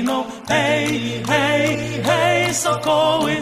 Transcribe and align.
no, 0.00 0.26
hej, 0.48 1.22
hej, 1.28 1.76
hej, 2.04 2.54
sokoły, 2.54 3.36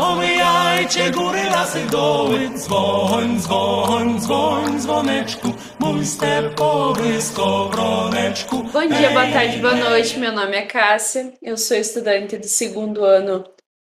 omijajcie 0.00 1.10
góry, 1.10 1.42
lasy, 1.50 1.86
doły, 1.90 2.50
dzwoń, 2.54 3.40
dzwoń, 3.40 4.20
dzwoń, 4.20 4.80
dzwoneczku, 4.80 5.48
mój 5.78 6.06
sterkowy 6.06 7.22
skowroneczku. 7.22 8.56
Bom 8.72 8.88
dia, 8.88 9.10
boa 9.10 9.26
tarde, 9.32 9.58
boa 9.58 9.74
noite. 9.74 10.18
Meu 10.18 10.32
nome 10.32 10.56
é 10.56 10.66
Cássia, 10.66 11.32
eu 11.42 11.56
sou 11.56 11.76
estudante 11.76 12.38
do 12.38 12.46
segundo 12.46 13.04
ano, 13.04 13.44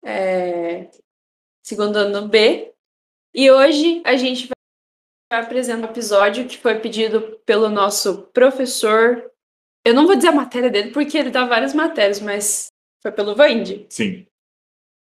é, 0.04 0.86
segundo 1.62 1.96
ano 1.96 2.28
B, 2.28 2.72
e 3.34 3.50
hoje 3.50 4.00
a 4.04 4.16
gente 4.16 4.48
vai 5.30 5.40
apresentar 5.40 5.86
um 5.86 5.90
episódio 5.90 6.46
que 6.46 6.58
foi 6.58 6.76
pedido 6.80 7.20
pelo 7.44 7.68
nosso 7.68 8.30
professor. 8.32 9.33
Eu 9.84 9.94
não 9.94 10.06
vou 10.06 10.16
dizer 10.16 10.28
a 10.28 10.32
matéria 10.32 10.70
dele 10.70 10.90
porque 10.90 11.18
ele 11.18 11.30
dá 11.30 11.44
várias 11.44 11.74
matérias, 11.74 12.20
mas 12.20 12.68
foi 13.02 13.12
pelo 13.12 13.34
Vande. 13.34 13.86
Sim. 13.90 14.26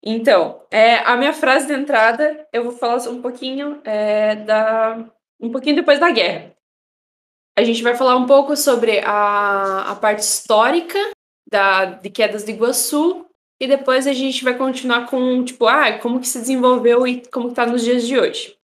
Então, 0.03 0.67
é, 0.71 0.97
a 0.97 1.17
minha 1.17 1.33
frase 1.33 1.67
de 1.67 1.75
entrada, 1.75 2.49
eu 2.53 2.65
vou 2.65 2.73
falar 2.73 2.97
um 3.09 3.23
pouquinho 3.23 3.81
é, 3.85 4.35
da. 4.35 5.09
um 5.41 5.53
pouquinho 5.53 5.77
depois 5.77 6.01
da 6.01 6.11
guerra. 6.11 6.53
A 7.57 7.63
gente 7.63 7.83
vai 7.83 7.95
falar 7.95 8.17
um 8.17 8.27
pouco 8.27 8.57
sobre 8.57 9.01
a, 9.01 9.93
a 9.93 9.95
parte 9.95 10.23
histórica 10.23 10.99
da, 11.49 11.85
de 11.85 12.09
quedas 12.09 12.45
de 12.45 12.53
Iguaçu 12.53 13.27
e 13.61 13.69
depois 13.69 14.07
a 14.07 14.13
gente 14.13 14.43
vai 14.43 14.57
continuar 14.57 15.07
com, 15.07 15.45
tipo, 15.45 15.67
ah, 15.67 15.99
como 15.99 16.19
que 16.19 16.27
se 16.27 16.41
desenvolveu 16.41 17.07
e 17.07 17.23
como 17.29 17.51
está 17.51 17.67
nos 17.67 17.85
dias 17.85 18.07
de 18.07 18.19
hoje. 18.19 18.59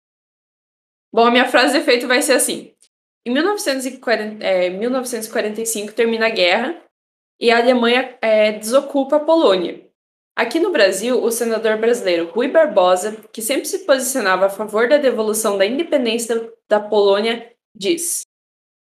Bom, 1.12 1.26
a 1.26 1.30
minha 1.30 1.46
frase 1.46 1.74
de 1.74 1.78
efeito 1.78 2.08
vai 2.08 2.20
ser 2.22 2.32
assim. 2.32 2.74
Em 3.28 3.30
1940, 3.30 4.42
é, 4.42 4.70
1945 4.70 5.92
termina 5.92 6.28
a 6.28 6.30
guerra 6.30 6.82
e 7.38 7.50
a 7.50 7.58
Alemanha 7.58 8.16
é, 8.22 8.52
desocupa 8.52 9.16
a 9.16 9.20
Polônia. 9.20 9.86
Aqui 10.34 10.58
no 10.58 10.72
Brasil, 10.72 11.22
o 11.22 11.30
senador 11.30 11.76
brasileiro 11.76 12.30
Rui 12.30 12.48
Barbosa, 12.48 13.22
que 13.30 13.42
sempre 13.42 13.66
se 13.66 13.80
posicionava 13.80 14.46
a 14.46 14.48
favor 14.48 14.88
da 14.88 14.96
devolução 14.96 15.58
da 15.58 15.66
independência 15.66 16.50
da 16.66 16.80
Polônia, 16.80 17.52
diz: 17.74 18.22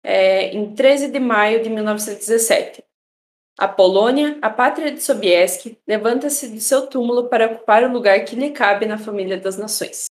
é, 0.02 0.46
em 0.46 0.74
13 0.74 1.08
de 1.08 1.20
maio 1.20 1.62
de 1.62 1.68
1917. 1.68 2.82
A 3.58 3.68
Polônia, 3.68 4.38
a 4.40 4.48
pátria 4.48 4.90
de 4.90 5.02
Sobieski, 5.02 5.78
levanta-se 5.86 6.48
de 6.48 6.62
seu 6.62 6.86
túmulo 6.86 7.28
para 7.28 7.52
ocupar 7.52 7.84
o 7.84 7.92
lugar 7.92 8.24
que 8.24 8.34
lhe 8.34 8.50
cabe 8.52 8.86
na 8.86 8.96
família 8.96 9.36
das 9.36 9.58
nações. 9.58 10.06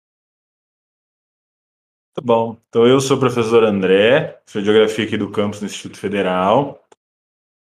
Tá 2.13 2.21
bom. 2.23 2.57
Então, 2.69 2.85
eu 2.85 3.01
sou 3.01 3.17
o 3.17 3.19
professor 3.19 3.63
André, 3.63 4.39
sou 4.45 4.61
de 4.61 4.67
Geografia 4.67 5.05
aqui 5.05 5.17
do 5.17 5.31
campus 5.31 5.59
do 5.59 5.65
Instituto 5.65 5.97
Federal. 5.97 6.79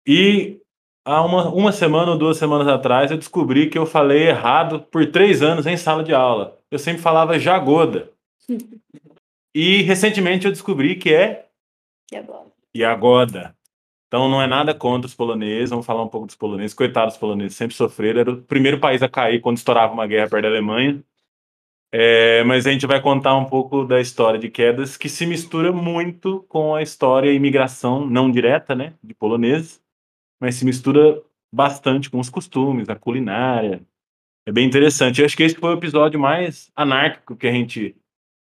E 0.05 0.59
há 1.05 1.23
uma, 1.23 1.47
uma 1.49 1.71
semana 1.71 2.11
ou 2.11 2.17
duas 2.17 2.37
semanas 2.37 2.67
atrás 2.67 3.09
eu 3.09 3.17
descobri 3.17 3.69
que 3.69 3.77
eu 3.77 3.85
falei 3.85 4.27
errado 4.27 4.81
por 4.91 5.05
três 5.09 5.41
anos 5.41 5.65
em 5.65 5.77
sala 5.77 6.03
de 6.03 6.13
aula. 6.13 6.59
Eu 6.69 6.77
sempre 6.77 7.01
falava 7.01 7.39
Jagoda. 7.39 8.11
e 9.55 9.81
recentemente 9.83 10.45
eu 10.45 10.51
descobri 10.51 10.95
que 10.95 11.13
é 11.13 11.47
Yagoda. 12.75 13.55
Então 14.07 14.29
não 14.29 14.41
é 14.41 14.45
nada 14.45 14.75
contra 14.75 15.07
os 15.07 15.15
poloneses, 15.15 15.69
vamos 15.69 15.85
falar 15.85 16.03
um 16.03 16.07
pouco 16.07 16.27
dos 16.27 16.35
poloneses. 16.35 16.73
Coitados 16.73 17.13
dos 17.13 17.19
poloneses, 17.19 17.57
sempre 17.57 17.75
sofreram. 17.75 18.19
Era 18.19 18.31
o 18.31 18.41
primeiro 18.41 18.79
país 18.79 19.01
a 19.01 19.09
cair 19.09 19.39
quando 19.39 19.57
estourava 19.57 19.93
uma 19.93 20.05
guerra 20.05 20.29
perto 20.29 20.43
da 20.43 20.49
Alemanha. 20.49 21.01
É, 21.95 22.43
mas 22.45 22.65
a 22.65 22.71
gente 22.71 22.87
vai 22.87 22.99
contar 22.99 23.37
um 23.37 23.45
pouco 23.45 23.85
da 23.85 24.01
história 24.01 24.39
de 24.39 24.49
quedas 24.49 24.97
que 24.97 25.07
se 25.07 25.27
mistura 25.27 25.71
muito 25.71 26.43
com 26.49 26.73
a 26.73 26.81
história 26.81 27.31
e 27.31 27.35
imigração 27.35 28.03
não 28.03 28.31
direta, 28.31 28.73
né, 28.73 28.95
de 29.03 29.13
poloneses, 29.13 29.79
mas 30.41 30.55
se 30.55 30.65
mistura 30.65 31.21
bastante 31.53 32.09
com 32.09 32.19
os 32.19 32.31
costumes, 32.31 32.89
a 32.89 32.95
culinária. 32.95 33.79
É 34.43 34.51
bem 34.51 34.65
interessante. 34.65 35.21
Eu 35.21 35.25
acho 35.27 35.37
que 35.37 35.43
esse 35.43 35.55
foi 35.55 35.69
o 35.69 35.77
episódio 35.77 36.19
mais 36.19 36.71
anárquico 36.75 37.35
que 37.35 37.45
a 37.45 37.51
gente 37.51 37.95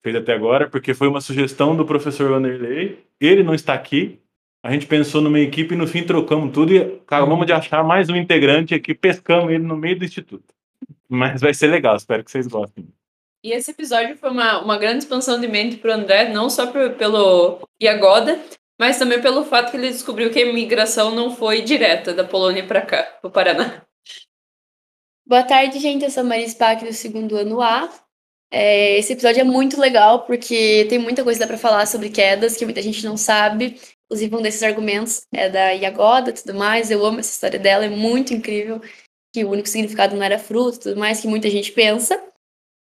fez 0.03 0.15
até 0.15 0.31
agora, 0.31 0.69
porque 0.69 0.93
foi 0.93 1.07
uma 1.07 1.19
sugestão 1.19 1.75
do 1.75 1.83
professor 1.83 2.29
Wanderlei. 2.31 3.03
Ele 3.19 3.41
não 3.41 3.55
está 3.55 3.73
aqui. 3.73 4.19
A 4.63 4.71
gente 4.71 4.85
pensou 4.85 5.21
numa 5.21 5.39
equipe 5.39 5.73
e 5.73 5.77
no 5.77 5.87
fim 5.87 6.03
trocamos 6.03 6.53
tudo 6.53 6.71
e 6.71 6.79
acabamos 6.79 7.47
de 7.47 7.53
achar 7.53 7.83
mais 7.83 8.09
um 8.09 8.15
integrante 8.15 8.75
aqui, 8.75 8.93
pescamos 8.93 9.51
ele 9.51 9.63
no 9.63 9.75
meio 9.75 9.97
do 9.97 10.05
instituto. 10.05 10.53
Mas 11.09 11.41
vai 11.41 11.53
ser 11.53 11.67
legal, 11.67 11.95
espero 11.95 12.23
que 12.23 12.29
vocês 12.29 12.45
gostem. 12.45 12.87
E 13.43 13.53
esse 13.53 13.71
episódio 13.71 14.17
foi 14.17 14.29
uma, 14.29 14.61
uma 14.61 14.77
grande 14.77 15.03
expansão 15.03 15.39
de 15.39 15.47
mente 15.47 15.77
para 15.77 15.91
o 15.91 15.93
André, 15.93 16.29
não 16.29 16.49
só 16.49 16.67
por, 16.67 16.95
pelo 16.95 17.59
Iagoda, 17.81 18.37
mas 18.77 18.99
também 18.99 19.21
pelo 19.21 19.45
fato 19.45 19.71
que 19.71 19.77
ele 19.77 19.89
descobriu 19.89 20.29
que 20.29 20.39
a 20.39 20.45
imigração 20.45 21.15
não 21.15 21.33
foi 21.33 21.61
direta 21.61 22.13
da 22.13 22.23
Polônia 22.23 22.65
para 22.65 22.81
cá, 22.81 23.03
para 23.03 23.27
o 23.27 23.31
Paraná. 23.31 23.81
Boa 25.25 25.43
tarde, 25.43 25.79
gente. 25.79 26.03
Eu 26.03 26.11
sou 26.11 26.21
a 26.21 26.25
Maria 26.25 26.47
Spack 26.47 26.83
do 26.83 26.91
segundo 26.91 27.37
ano 27.37 27.61
A. 27.61 27.89
É, 28.51 28.97
esse 28.97 29.13
episódio 29.13 29.41
é 29.41 29.43
muito 29.43 29.79
legal 29.79 30.25
porque 30.25 30.85
tem 30.89 30.97
muita 30.97 31.23
coisa 31.23 31.45
para 31.45 31.57
falar 31.57 31.85
sobre 31.85 32.09
quedas 32.09 32.57
que 32.57 32.65
muita 32.65 32.81
gente 32.81 33.05
não 33.05 33.15
sabe. 33.15 33.79
Inclusive, 34.05 34.35
um 34.35 34.41
desses 34.41 34.63
argumentos 34.63 35.21
é 35.33 35.47
da 35.47 35.69
Iagoda 35.69 36.31
e 36.31 36.33
tudo 36.33 36.55
mais. 36.55 36.89
Eu 36.91 37.05
amo 37.05 37.19
essa 37.19 37.31
história 37.31 37.59
dela, 37.59 37.85
é 37.85 37.89
muito 37.89 38.33
incrível. 38.33 38.81
Que 39.31 39.45
o 39.45 39.51
único 39.51 39.69
significado 39.69 40.15
não 40.15 40.23
era 40.23 40.39
fruto 40.39 40.79
tudo 40.79 40.99
mais, 40.99 41.21
que 41.21 41.27
muita 41.27 41.49
gente 41.49 41.71
pensa. 41.71 42.28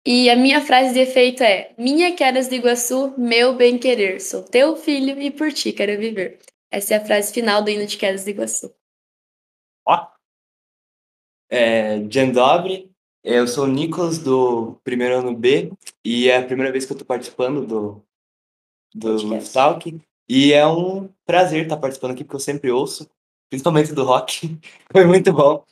E 0.05 0.31
a 0.31 0.35
minha 0.35 0.61
frase 0.61 0.93
de 0.93 0.99
efeito 0.99 1.43
é: 1.43 1.75
Minha 1.77 2.15
quedas 2.15 2.49
de 2.49 2.55
Iguaçu, 2.55 3.13
meu 3.17 3.55
bem-querer, 3.55 4.19
sou 4.19 4.41
teu 4.41 4.75
filho 4.75 5.21
e 5.21 5.29
por 5.29 5.53
ti 5.53 5.71
quero 5.71 5.99
viver. 5.99 6.39
Essa 6.71 6.95
é 6.95 6.97
a 6.97 7.05
frase 7.05 7.31
final 7.31 7.63
do 7.63 7.69
hino 7.69 7.85
de 7.85 7.97
quedas 7.97 8.23
de 8.23 8.31
Iguaçu. 8.31 8.73
Ó. 9.85 10.07
É, 11.49 11.99
Dzień 11.99 12.31
dobry, 12.31 12.89
eu 13.23 13.47
sou 13.47 13.65
o 13.65 13.67
Nicolas 13.67 14.17
do 14.17 14.79
primeiro 14.83 15.19
ano 15.19 15.35
B 15.35 15.71
e 16.03 16.29
é 16.29 16.37
a 16.37 16.45
primeira 16.45 16.71
vez 16.71 16.85
que 16.85 16.93
eu 16.93 16.95
estou 16.95 17.05
participando 17.05 17.67
do, 17.67 18.03
do 18.95 19.51
Talk. 19.53 20.01
E 20.27 20.53
é 20.53 20.65
um 20.65 21.09
prazer 21.25 21.63
estar 21.63 21.77
participando 21.77 22.13
aqui, 22.13 22.23
porque 22.23 22.37
eu 22.37 22.39
sempre 22.39 22.71
ouço, 22.71 23.07
principalmente 23.49 23.93
do 23.93 24.03
rock. 24.03 24.57
Foi 24.91 25.05
muito 25.05 25.31
bom. 25.31 25.63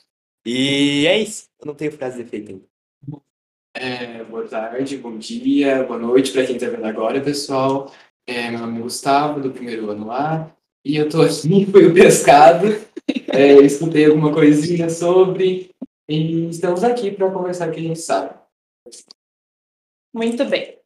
E 0.46 1.08
é 1.08 1.18
isso. 1.18 1.48
Eu 1.60 1.66
não 1.66 1.74
tenho 1.74 1.92
frase 1.94 2.18
de 2.18 2.24
efeito 2.24 2.52
ainda. 2.52 2.69
É, 3.82 4.26
boa 4.26 4.46
tarde, 4.46 4.98
bom 4.98 5.18
dia, 5.18 5.84
boa 5.84 5.98
noite 5.98 6.34
para 6.34 6.46
quem 6.46 6.58
está 6.58 6.68
vendo 6.68 6.84
agora, 6.84 7.22
pessoal. 7.22 7.90
É, 8.28 8.52
meu 8.52 8.60
nome 8.60 8.78
é 8.78 8.82
Gustavo, 8.82 9.40
do 9.40 9.52
primeiro 9.52 9.90
ano 9.90 10.06
lá, 10.06 10.54
e 10.84 10.98
eu 10.98 11.08
tô 11.08 11.22
aqui, 11.22 11.66
fui 11.66 11.94
pescado, 11.94 12.68
é, 13.32 13.54
escutei 13.62 14.06
alguma 14.08 14.34
coisinha 14.34 14.90
sobre, 14.90 15.74
e 16.10 16.50
estamos 16.50 16.84
aqui 16.84 17.10
para 17.10 17.32
conversar 17.32 17.70
o 17.70 17.72
que 17.72 17.80
a 17.80 17.84
gente 17.84 18.02
sabe. 18.02 18.38
Muito 20.14 20.44
bem. 20.44 20.78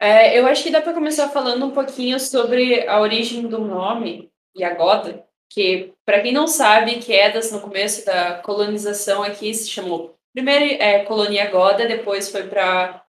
É, 0.00 0.38
eu 0.38 0.46
acho 0.46 0.62
que 0.62 0.70
dá 0.70 0.80
para 0.80 0.94
começar 0.94 1.28
falando 1.28 1.66
um 1.66 1.72
pouquinho 1.72 2.18
sobre 2.18 2.88
a 2.88 2.98
origem 2.98 3.46
do 3.46 3.58
nome 3.58 4.30
Yagoda, 4.56 5.22
que, 5.50 5.92
para 6.02 6.22
quem 6.22 6.32
não 6.32 6.46
sabe, 6.46 6.98
Quedas, 6.98 7.52
no 7.52 7.60
começo 7.60 8.06
da 8.06 8.38
colonização 8.38 9.22
aqui, 9.22 9.52
se 9.52 9.68
chamou 9.68 10.16
Primeiro 10.32 10.82
é 10.82 11.04
Colônia 11.04 11.50
Goda, 11.50 11.86
depois 11.86 12.30
foi 12.30 12.48
para 12.48 13.04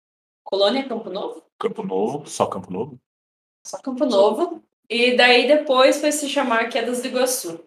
Colônia 0.44 0.88
Campo 0.88 1.10
Novo? 1.10 1.42
Campo 1.58 1.82
Novo, 1.82 2.26
só 2.26 2.46
Campo 2.46 2.72
Novo. 2.72 2.98
Só 3.66 3.78
Campo 3.78 4.06
Novo. 4.06 4.62
E 4.88 5.16
daí 5.16 5.46
depois 5.46 6.00
foi 6.00 6.12
se 6.12 6.28
chamar 6.28 6.68
Quedas 6.68 7.02
do 7.02 7.08
Iguaçu. 7.08 7.64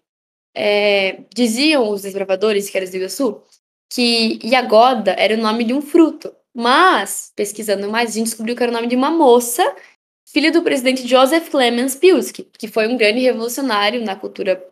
É, 0.56 1.24
diziam 1.34 1.90
os 1.90 2.02
desbravadores 2.02 2.66
de 2.66 2.72
Quedas 2.72 2.92
do 2.92 2.98
Iguaçu 2.98 3.44
que 3.92 4.40
Yagoda 4.42 5.12
era 5.18 5.36
o 5.36 5.38
nome 5.38 5.66
de 5.66 5.74
um 5.74 5.82
fruto. 5.82 6.34
Mas, 6.54 7.32
pesquisando 7.36 7.90
mais, 7.90 8.12
a 8.12 8.14
gente 8.14 8.28
descobriu 8.28 8.56
que 8.56 8.64
era 8.64 8.72
o 8.72 8.76
nome 8.76 8.88
de 8.88 8.96
uma 8.96 9.12
moça, 9.12 9.64
filha 10.26 10.52
do 10.52 10.64
presidente 10.64 11.08
Joseph 11.08 11.50
Clemens 11.50 11.96
Piłsudski, 11.96 12.50
que 12.58 12.68
foi 12.68 12.88
um 12.88 12.98
grande 12.98 13.20
revolucionário 13.20 14.04
na 14.04 14.16
cultura 14.16 14.66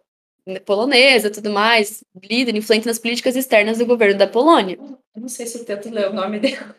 polonesa 0.65 1.29
tudo 1.29 1.49
mais, 1.49 2.03
líder, 2.23 2.55
influente 2.55 2.85
nas 2.85 2.99
políticas 2.99 3.35
externas 3.35 3.77
do 3.77 3.85
governo 3.85 4.17
da 4.17 4.27
Polônia. 4.27 4.77
Eu 5.15 5.21
não 5.21 5.29
sei 5.29 5.45
se 5.45 5.59
eu 5.59 5.65
tento 5.65 5.89
ler 5.89 6.09
o 6.09 6.13
nome 6.13 6.39
dela. 6.39 6.75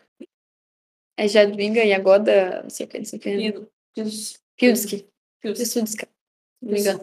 É 1.17 1.27
Jadwiga 1.27 1.85
Jagoda, 1.85 2.63
não 2.63 2.69
sei 2.69 2.85
o 2.85 2.89
que, 2.89 2.97
não 2.97 3.05
sei 3.05 3.19
o 3.19 3.21
que. 3.21 3.29
Não 6.61 6.71
me 6.71 6.79
engano. 6.79 7.01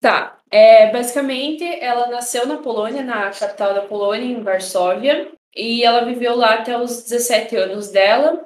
Tá, 0.00 0.38
é, 0.50 0.92
basicamente 0.92 1.64
ela 1.64 2.06
nasceu 2.08 2.46
na 2.46 2.58
Polônia, 2.58 3.02
na 3.02 3.30
capital 3.30 3.74
da 3.74 3.82
Polônia, 3.82 4.26
em 4.26 4.42
Varsóvia, 4.42 5.32
e 5.54 5.82
ela 5.82 6.04
viveu 6.04 6.36
lá 6.36 6.54
até 6.54 6.78
os 6.78 7.02
17 7.02 7.56
anos 7.56 7.90
dela. 7.90 8.44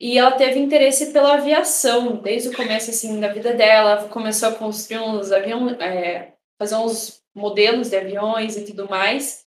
E 0.00 0.16
ela 0.16 0.32
teve 0.32 0.58
interesse 0.58 1.12
pela 1.12 1.34
aviação 1.34 2.16
desde 2.16 2.48
o 2.48 2.56
começo 2.56 2.90
assim 2.90 3.20
da 3.20 3.28
vida 3.28 3.52
dela. 3.52 4.08
Começou 4.08 4.48
a 4.48 4.54
construir 4.54 5.00
uns 5.00 5.30
aviões, 5.30 5.78
é, 5.78 6.32
fazer 6.58 6.76
uns 6.76 7.22
modelos 7.34 7.90
de 7.90 7.96
aviões 7.96 8.56
e 8.56 8.64
tudo 8.64 8.88
mais. 8.88 9.44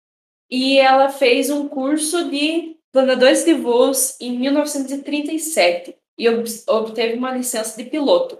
E 0.51 0.79
ela 0.79 1.11
fez 1.11 1.51
um 1.51 1.69
curso 1.69 2.31
de 2.31 2.79
planadores 2.91 3.45
de 3.45 3.53
voos 3.53 4.19
em 4.19 4.39
1937 4.39 5.95
e 6.19 6.27
obteve 6.67 7.19
uma 7.19 7.33
licença 7.33 7.77
de 7.77 7.89
piloto. 7.89 8.39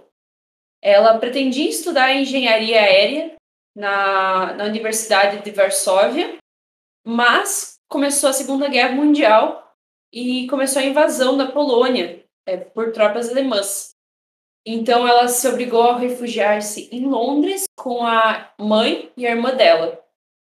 Ela 0.81 1.19
pretendia 1.19 1.69
estudar 1.69 2.15
engenharia 2.15 2.81
aérea 2.81 3.35
na, 3.75 4.53
na 4.53 4.63
Universidade 4.65 5.43
de 5.43 5.51
Varsóvia, 5.51 6.37
mas 7.05 7.77
começou 7.87 8.29
a 8.29 8.33
Segunda 8.33 8.67
Guerra 8.67 8.95
Mundial 8.95 9.68
e 10.11 10.47
começou 10.47 10.81
a 10.81 10.85
invasão 10.85 11.37
da 11.37 11.51
Polônia 11.51 12.23
é, 12.45 12.57
por 12.57 12.91
tropas 12.91 13.29
alemãs. 13.29 13.95
Então 14.65 15.07
ela 15.07 15.27
se 15.27 15.47
obrigou 15.47 15.83
a 15.83 15.97
refugiar-se 15.97 16.89
em 16.91 17.05
Londres 17.05 17.65
com 17.75 18.05
a 18.05 18.53
mãe 18.59 19.11
e 19.15 19.25
a 19.25 19.31
irmã 19.31 19.55
dela. 19.55 20.03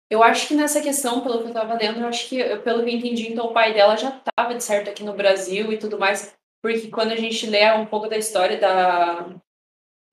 Eu 0.09 0.21
acho 0.21 0.47
que 0.47 0.53
nessa 0.53 0.81
questão, 0.81 1.21
pelo 1.21 1.39
que 1.39 1.45
eu 1.45 1.47
estava 1.47 1.73
lendo, 1.73 1.99
eu 1.99 2.07
acho 2.07 2.29
que, 2.29 2.37
pelo 2.57 2.83
que 2.83 2.89
eu 2.89 2.95
entendi, 2.95 3.31
então 3.31 3.47
o 3.47 3.53
pai 3.53 3.73
dela 3.73 3.97
já 3.97 4.09
estava 4.09 4.53
de 4.53 4.63
certo 4.63 4.89
aqui 4.89 5.03
no 5.03 5.13
Brasil 5.13 5.73
e 5.73 5.77
tudo 5.77 5.97
mais, 5.97 6.35
porque 6.61 6.89
quando 6.89 7.11
a 7.11 7.15
gente 7.15 7.47
lê 7.47 7.71
um 7.73 7.85
pouco 7.85 8.07
da 8.07 8.17
história 8.17 8.59
da, 8.59 9.27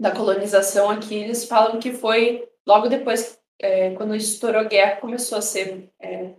da 0.00 0.11
colonização 0.11 0.91
aqui, 0.91 1.14
eles 1.14 1.44
falam 1.44 1.79
que 1.79 1.93
foi 1.93 2.49
logo 2.67 2.88
depois, 2.88 3.38
é, 3.61 3.94
quando 3.94 4.14
estourou 4.14 4.62
a 4.62 4.64
guerra, 4.64 5.00
começou 5.00 5.37
a 5.37 5.43
ser. 5.43 5.93
É, 6.00 6.31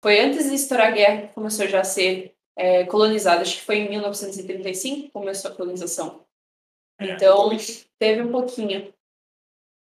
foi 0.00 0.20
antes 0.20 0.48
de 0.48 0.54
estourar 0.54 0.86
a 0.86 0.92
guerra 0.92 1.22
que 1.22 1.34
começou 1.34 1.66
já 1.66 1.80
a 1.80 1.84
ser 1.84 2.37
é, 2.58 2.84
colonizada. 2.84 3.42
Acho 3.42 3.56
que 3.56 3.62
foi 3.62 3.76
em 3.76 3.88
1935 3.88 5.04
que 5.04 5.10
começou 5.10 5.50
a 5.50 5.54
colonização. 5.54 6.24
É. 7.00 7.12
Então, 7.12 7.50
teve 7.98 8.22
um 8.22 8.32
pouquinho. 8.32 8.92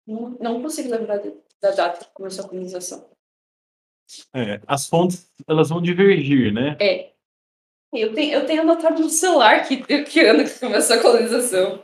Não, 0.06 0.32
não 0.42 0.62
consigo 0.62 0.90
lembrar 0.90 1.22
da 1.62 1.72
data 1.72 2.04
que 2.04 2.12
começou 2.12 2.44
a 2.44 2.50
colonização. 2.50 3.08
É, 4.36 4.60
as 4.68 4.88
fontes 4.88 5.32
elas 5.48 5.70
vão 5.70 5.82
divergir, 5.82 6.52
né? 6.52 6.76
É. 6.82 7.14
Eu 7.94 8.14
tenho, 8.14 8.34
eu 8.34 8.46
tenho 8.46 8.64
anotado 8.64 9.02
no 9.02 9.10
celular 9.10 9.66
que, 9.66 9.78
que 10.04 10.20
ano 10.22 10.44
que 10.44 10.60
começou 10.60 10.96
a 10.96 11.00
colonização. 11.00 11.82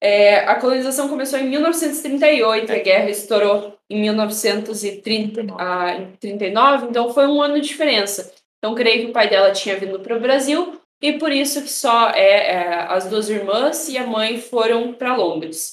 É, 0.00 0.40
a 0.40 0.58
colonização 0.58 1.08
começou 1.08 1.38
em 1.38 1.48
1938, 1.48 2.72
a 2.72 2.78
guerra 2.78 3.10
estourou 3.10 3.78
em 3.88 4.00
1939, 4.00 6.88
então 6.88 7.12
foi 7.12 7.26
um 7.26 7.40
ano 7.40 7.60
de 7.60 7.68
diferença. 7.68 8.34
Então, 8.64 8.74
creio 8.74 9.04
que 9.04 9.10
o 9.10 9.12
pai 9.12 9.28
dela 9.28 9.52
tinha 9.52 9.78
vindo 9.78 10.00
para 10.00 10.16
o 10.16 10.20
Brasil 10.20 10.80
e 10.98 11.18
por 11.18 11.30
isso 11.30 11.60
que 11.60 11.68
só 11.68 12.08
é, 12.12 12.46
é, 12.46 12.74
as 12.84 13.10
duas 13.10 13.28
irmãs 13.28 13.90
e 13.90 13.98
a 13.98 14.06
mãe 14.06 14.40
foram 14.40 14.94
para 14.94 15.14
Londres. 15.14 15.72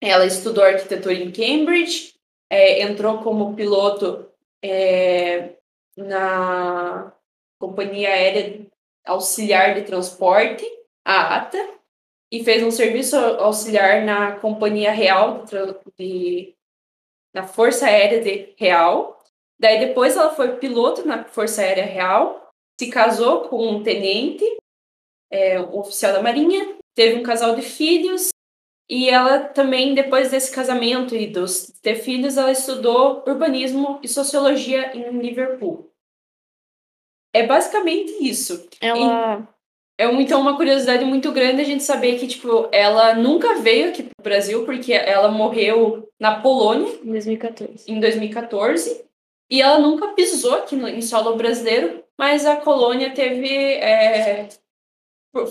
Ela 0.00 0.24
estudou 0.24 0.64
arquitetura 0.64 1.12
em 1.12 1.30
Cambridge, 1.30 2.14
é, 2.48 2.80
entrou 2.80 3.18
como 3.18 3.54
piloto 3.54 4.26
é, 4.64 5.56
na 5.98 7.12
Companhia 7.60 8.08
Aérea 8.08 8.66
Auxiliar 9.04 9.74
de 9.74 9.82
Transporte, 9.82 10.64
a 11.04 11.36
ATA, 11.36 11.58
e 12.32 12.42
fez 12.42 12.62
um 12.62 12.70
serviço 12.70 13.16
auxiliar 13.16 14.02
na 14.02 14.32
Companhia 14.36 14.92
Real 14.92 15.44
de, 15.98 16.54
na 17.34 17.46
Força 17.46 17.84
Aérea 17.84 18.22
de 18.22 18.54
Real. 18.56 19.17
Daí 19.60 19.80
depois 19.80 20.16
ela 20.16 20.34
foi 20.34 20.56
piloto 20.56 21.06
na 21.06 21.24
Força 21.24 21.62
Aérea 21.62 21.84
Real, 21.84 22.52
se 22.78 22.88
casou 22.90 23.48
com 23.48 23.68
um 23.68 23.82
tenente, 23.82 24.44
é, 25.30 25.60
um 25.60 25.78
oficial 25.78 26.12
da 26.12 26.22
Marinha, 26.22 26.76
teve 26.94 27.18
um 27.18 27.22
casal 27.22 27.56
de 27.56 27.62
filhos 27.62 28.30
e 28.88 29.10
ela 29.10 29.40
também, 29.40 29.94
depois 29.94 30.30
desse 30.30 30.54
casamento 30.54 31.14
e 31.14 31.26
dos 31.26 31.72
ter 31.82 31.96
filhos, 31.96 32.36
ela 32.36 32.50
estudou 32.50 33.22
urbanismo 33.26 34.00
e 34.02 34.08
sociologia 34.08 34.96
em 34.96 35.18
Liverpool. 35.18 35.90
É 37.34 37.46
basicamente 37.46 38.12
isso. 38.20 38.66
Ela. 38.80 39.46
E 40.00 40.02
é 40.02 40.06
então 40.06 40.40
uma 40.40 40.56
curiosidade 40.56 41.04
muito 41.04 41.32
grande 41.32 41.60
a 41.60 41.64
gente 41.64 41.82
saber 41.82 42.18
que, 42.18 42.26
tipo, 42.26 42.68
ela 42.72 43.14
nunca 43.14 43.56
veio 43.56 43.90
aqui 43.90 44.04
pro 44.04 44.22
Brasil, 44.22 44.64
porque 44.64 44.92
ela 44.92 45.28
morreu 45.28 46.08
na 46.18 46.40
Polônia. 46.40 46.88
Em 47.02 47.10
2014. 47.10 47.90
Em 47.90 48.00
2014. 48.00 49.07
E 49.50 49.62
ela 49.62 49.78
nunca 49.78 50.08
pisou 50.08 50.54
aqui 50.56 50.76
no, 50.76 50.86
em 50.88 51.00
solo 51.00 51.36
brasileiro, 51.36 52.04
mas 52.18 52.44
a 52.44 52.56
colônia 52.56 53.14
teve. 53.14 53.48
É, 53.48 54.48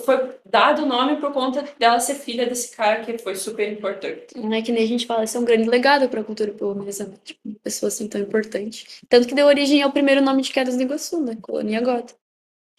foi 0.03 0.35
dado 0.45 0.83
o 0.83 0.85
nome 0.85 1.17
por 1.17 1.31
conta 1.31 1.63
dela 1.77 1.99
ser 1.99 2.15
filha 2.15 2.45
desse 2.45 2.75
cara 2.75 3.03
que 3.03 3.17
foi 3.17 3.35
super 3.35 3.71
importante. 3.71 4.35
Não 4.35 4.53
é 4.53 4.61
que 4.61 4.71
nem 4.71 4.83
a 4.83 4.87
gente 4.87 5.05
fala, 5.05 5.23
isso 5.23 5.37
é 5.37 5.39
um 5.39 5.45
grande 5.45 5.69
legado 5.69 6.09
para 6.09 6.21
a 6.21 6.23
cultura 6.23 6.51
polonesa, 6.51 7.05
né? 7.05 7.15
Tipo, 7.23 7.39
uma 7.45 7.59
pessoa 7.63 7.87
assim 7.87 8.07
tão 8.07 8.19
importante. 8.19 9.01
Tanto 9.07 9.27
que 9.27 9.35
deu 9.35 9.47
origem 9.47 9.81
ao 9.81 9.91
primeiro 9.91 10.21
nome 10.21 10.41
de 10.41 10.51
Quedas 10.51 10.75
do 10.75 10.83
Iguaçu, 10.83 11.21
né? 11.21 11.37
Colônia 11.41 11.81
Gota. 11.81 12.13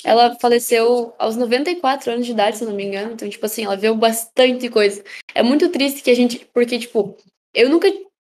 Ela 0.05 0.37
faleceu 0.37 1.13
aos 1.19 1.37
94 1.37 2.13
anos 2.13 2.27
de 2.27 2.33
idade, 2.33 2.59
se 2.59 2.65
não 2.65 2.75
me 2.75 2.85
engano. 2.85 3.13
Então, 3.13 3.29
tipo 3.29 3.45
assim, 3.45 3.65
ela 3.65 3.77
viu 3.77 3.95
bastante 3.97 4.69
coisa. 4.69 5.03
É 5.35 5.43
muito 5.43 5.69
triste 5.71 6.03
que 6.03 6.11
a 6.11 6.15
gente. 6.15 6.47
Porque, 6.53 6.79
tipo, 6.79 7.17
eu 7.53 7.69
nunca 7.69 7.89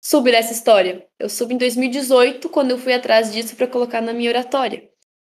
soube 0.02 0.32
dessa 0.32 0.52
história. 0.52 1.06
Eu 1.18 1.28
soube 1.28 1.54
em 1.54 1.58
2018, 1.58 2.48
quando 2.48 2.72
eu 2.72 2.78
fui 2.78 2.92
atrás 2.92 3.32
disso 3.32 3.54
para 3.54 3.68
colocar 3.68 4.00
na 4.00 4.12
minha 4.12 4.30
oratória. 4.30 4.90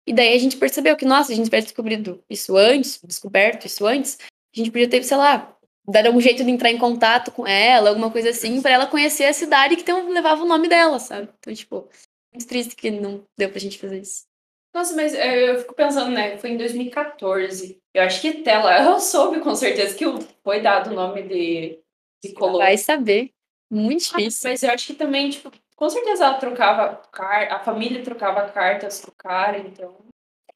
E 0.06 0.12
daí 0.12 0.34
a 0.34 0.38
gente 0.38 0.56
percebeu 0.56 0.96
que, 0.96 1.04
nossa, 1.04 1.32
a 1.32 1.34
gente 1.34 1.46
tivesse 1.46 1.68
descobrido 1.68 2.22
isso 2.28 2.56
antes, 2.56 3.00
descoberto 3.02 3.66
isso 3.66 3.86
antes, 3.86 4.18
a 4.54 4.58
gente 4.58 4.70
podia 4.70 4.88
ter, 4.88 5.02
sei 5.02 5.16
lá, 5.16 5.56
dar 5.86 6.06
algum 6.06 6.20
jeito 6.20 6.44
de 6.44 6.50
entrar 6.50 6.70
em 6.70 6.78
contato 6.78 7.30
com 7.30 7.46
ela, 7.46 7.90
alguma 7.90 8.10
coisa 8.10 8.30
assim, 8.30 8.60
para 8.60 8.72
ela 8.72 8.86
conhecer 8.86 9.24
a 9.24 9.32
cidade 9.32 9.76
que 9.76 9.84
tem, 9.84 9.94
levava 10.10 10.42
o 10.42 10.48
nome 10.48 10.68
dela, 10.68 10.98
sabe? 10.98 11.28
Então, 11.38 11.52
tipo, 11.54 11.88
muito 12.32 12.46
triste 12.46 12.76
que 12.76 12.90
não 12.90 13.24
deu 13.36 13.50
pra 13.50 13.58
gente 13.58 13.78
fazer 13.78 14.00
isso. 14.00 14.26
Nossa, 14.74 14.94
mas 14.94 15.14
é, 15.14 15.50
eu 15.50 15.58
fico 15.60 15.74
pensando, 15.74 16.10
né? 16.10 16.36
Foi 16.36 16.50
em 16.50 16.56
2014. 16.56 17.78
Eu 17.94 18.02
acho 18.02 18.20
que 18.20 18.28
até 18.28 18.58
lá 18.58 18.84
eu 18.84 19.00
soube 19.00 19.40
com 19.40 19.54
certeza 19.54 19.96
que 19.96 20.04
foi 20.44 20.60
dado 20.60 20.90
o 20.90 20.94
nome 20.94 21.22
de, 21.22 21.80
de 22.22 22.32
Colômbia. 22.32 22.66
Vai 22.66 22.78
saber. 22.78 23.30
Muito 23.70 24.00
difícil. 24.00 24.50
Mas 24.50 24.62
eu 24.62 24.70
acho 24.70 24.86
que 24.86 24.94
também, 24.94 25.30
tipo, 25.30 25.50
com 25.76 25.88
certeza 25.88 26.24
ela 26.24 26.38
trocava 26.38 26.96
carta, 27.12 27.54
a 27.54 27.60
família 27.60 28.02
trocava 28.02 28.48
cartas 28.50 29.00
com 29.00 29.10
o 29.10 29.14
cara, 29.14 29.58
então. 29.58 29.96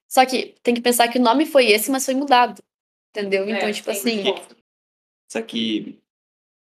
Só 0.08 0.26
que 0.26 0.54
tem 0.62 0.74
que 0.74 0.80
pensar 0.80 1.08
que 1.08 1.18
o 1.18 1.22
nome 1.22 1.46
foi 1.46 1.66
esse, 1.66 1.90
mas 1.90 2.04
foi 2.04 2.14
mudado. 2.14 2.62
Entendeu? 3.10 3.48
Então, 3.48 3.68
é, 3.68 3.72
tipo 3.72 3.90
assim. 3.90 4.24
Só 5.30 5.40
que, 5.42 5.98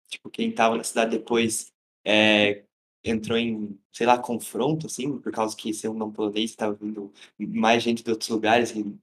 tipo, 0.09 0.29
quem 0.29 0.51
tava 0.51 0.77
na 0.77 0.83
cidade 0.83 1.11
depois 1.17 1.71
é, 2.05 2.63
entrou 3.03 3.37
em, 3.37 3.79
sei 3.91 4.05
lá, 4.05 4.17
confronto, 4.17 4.87
assim, 4.87 5.17
por 5.17 5.31
causa 5.31 5.55
que 5.55 5.73
ser 5.73 5.87
um 5.87 5.93
não 5.93 6.11
polonês 6.11 6.51
estava 6.51 6.73
vindo 6.73 7.11
mais 7.39 7.81
gente 7.81 8.03
de 8.03 8.11
outros 8.11 8.29
lugares. 8.29 8.71
E... 8.71 8.95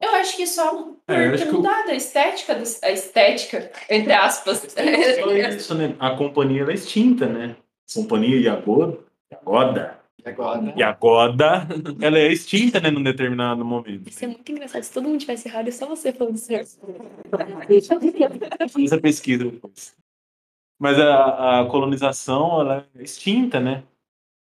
Eu 0.00 0.10
acho 0.16 0.36
que 0.36 0.46
só 0.46 0.74
por 0.74 0.98
é, 1.08 1.36
ter 1.36 1.50
mudado 1.50 1.90
a 1.90 1.94
estética, 1.94 2.60
a 2.82 2.90
estética, 2.90 3.70
entre 3.88 4.12
aspas. 4.12 4.76
É 4.76 5.48
isso, 5.48 5.74
né? 5.74 5.94
A 5.98 6.16
companhia 6.16 6.62
ela 6.62 6.72
é 6.72 6.74
extinta, 6.74 7.26
né? 7.26 7.56
Companhia 7.92 8.40
Yagoda, 8.40 8.98
Yagoda, 9.32 10.00
Yagoda. 10.26 10.74
Yagoda, 10.76 11.68
ela 12.00 12.18
é 12.18 12.32
extinta, 12.32 12.80
né, 12.80 12.90
num 12.90 13.02
determinado 13.02 13.64
momento. 13.64 14.08
Isso 14.08 14.24
é 14.24 14.28
muito 14.28 14.50
engraçado. 14.50 14.82
Se 14.82 14.92
todo 14.92 15.08
mundo 15.08 15.20
tivesse 15.20 15.48
errado, 15.48 15.68
é 15.68 15.70
só 15.70 15.86
você 15.86 16.12
falando 16.12 16.38
certo. 16.38 16.78
Fiz 18.70 18.92
a 18.92 19.00
pesquisa 19.00 19.44
depois. 19.44 19.94
Mas 20.80 20.98
a, 20.98 21.60
a 21.60 21.66
colonização 21.66 22.60
ela 22.60 22.86
é 22.96 23.02
extinta, 23.02 23.60
né? 23.60 23.84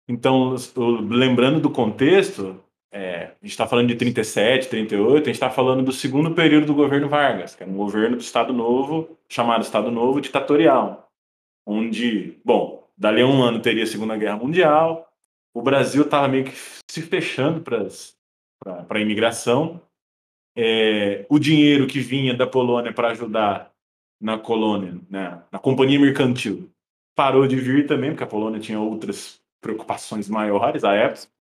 Então, 0.08 0.54
lembrando 0.76 1.60
do 1.60 1.70
contexto, 1.70 2.62
é, 2.94 3.24
a 3.24 3.28
gente 3.42 3.50
está 3.50 3.66
falando 3.66 3.88
de 3.88 3.96
37, 3.96 4.68
38, 4.68 5.10
a 5.10 5.26
gente 5.26 5.30
está 5.30 5.50
falando 5.50 5.82
do 5.82 5.90
segundo 5.90 6.32
período 6.32 6.66
do 6.66 6.74
governo 6.74 7.08
Vargas, 7.08 7.56
que 7.56 7.64
era 7.64 7.72
um 7.72 7.76
governo 7.76 8.16
do 8.16 8.22
Estado 8.22 8.52
Novo, 8.52 9.18
chamado 9.28 9.62
Estado 9.62 9.90
Novo 9.90 10.20
ditatorial, 10.20 11.10
onde, 11.66 12.38
bom, 12.44 12.88
dali 12.96 13.20
a 13.20 13.26
um 13.26 13.42
ano 13.42 13.60
teria 13.60 13.82
a 13.82 13.86
Segunda 13.86 14.16
Guerra 14.16 14.36
Mundial, 14.36 15.12
o 15.52 15.60
Brasil 15.60 16.04
estava 16.04 16.28
meio 16.28 16.44
que 16.44 16.52
se 16.88 17.02
fechando 17.02 17.60
para 17.62 18.86
a 18.88 19.00
imigração, 19.00 19.82
é, 20.56 21.26
o 21.28 21.40
dinheiro 21.40 21.88
que 21.88 21.98
vinha 21.98 22.32
da 22.32 22.46
Polônia 22.46 22.92
para 22.92 23.08
ajudar 23.08 23.72
na 24.20 24.38
colônia, 24.38 25.00
né, 25.10 25.42
na 25.50 25.58
companhia 25.58 25.98
mercantil, 25.98 26.70
parou 27.16 27.44
de 27.48 27.56
vir 27.56 27.88
também, 27.88 28.10
porque 28.10 28.22
a 28.22 28.28
Polônia 28.28 28.60
tinha 28.60 28.78
outras 28.78 29.42
preocupações 29.60 30.28
maiores 30.28 30.84
à 30.84 30.94
época. 30.94 31.33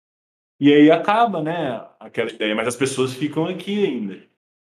E 0.64 0.72
aí 0.72 0.90
acaba, 0.90 1.42
né, 1.42 1.84
aquela 2.00 2.30
ideia, 2.30 2.54
mas 2.54 2.66
as 2.66 2.74
pessoas 2.74 3.12
ficam 3.12 3.44
aqui 3.44 3.84
ainda. 3.84 4.18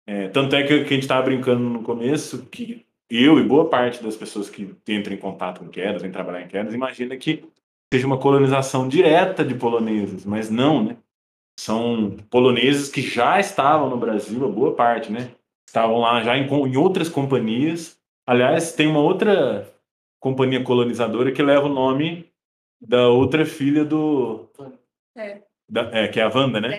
É, 0.07 0.27
tanto 0.29 0.55
é 0.55 0.63
que, 0.63 0.73
a 0.73 0.77
gente 0.79 0.99
estava 0.99 1.21
brincando 1.21 1.61
no 1.61 1.83
começo, 1.83 2.43
que 2.47 2.83
eu 3.07 3.37
e 3.37 3.43
boa 3.43 3.69
parte 3.69 4.01
das 4.01 4.17
pessoas 4.17 4.49
que 4.49 4.75
entram 4.87 5.13
em 5.13 5.19
contato 5.19 5.59
com 5.59 5.69
quedas, 5.69 6.01
vêm 6.01 6.11
trabalhar 6.11 6.41
em 6.41 6.47
quedas, 6.47 6.73
imagina 6.73 7.15
que 7.15 7.47
seja 7.93 8.07
uma 8.07 8.17
colonização 8.17 8.87
direta 8.87 9.45
de 9.45 9.53
poloneses, 9.53 10.25
mas 10.25 10.49
não, 10.49 10.83
né? 10.83 10.97
São 11.59 12.17
poloneses 12.31 12.89
que 12.89 13.03
já 13.03 13.39
estavam 13.39 13.87
no 13.87 13.97
Brasil, 13.97 14.43
a 14.43 14.49
boa 14.49 14.73
parte, 14.73 15.11
né? 15.11 15.35
estavam 15.67 15.99
lá 15.99 16.23
já 16.23 16.35
em, 16.35 16.47
em 16.47 16.77
outras 16.77 17.09
companhias. 17.09 18.01
Aliás, 18.25 18.73
tem 18.73 18.87
uma 18.87 19.01
outra 19.01 19.71
companhia 20.19 20.63
colonizadora 20.63 21.31
que 21.31 21.43
leva 21.43 21.67
o 21.67 21.73
nome 21.73 22.27
da 22.81 23.07
outra 23.09 23.45
filha 23.45 23.85
do. 23.85 24.49
É. 25.15 25.44
Da, 25.67 25.89
é 25.91 26.07
que 26.07 26.19
é 26.19 26.23
a 26.23 26.29
Wanda, 26.29 26.61
né? 26.61 26.69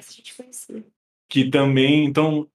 Que 1.28 1.50
também. 1.50 2.04
Então, 2.04 2.48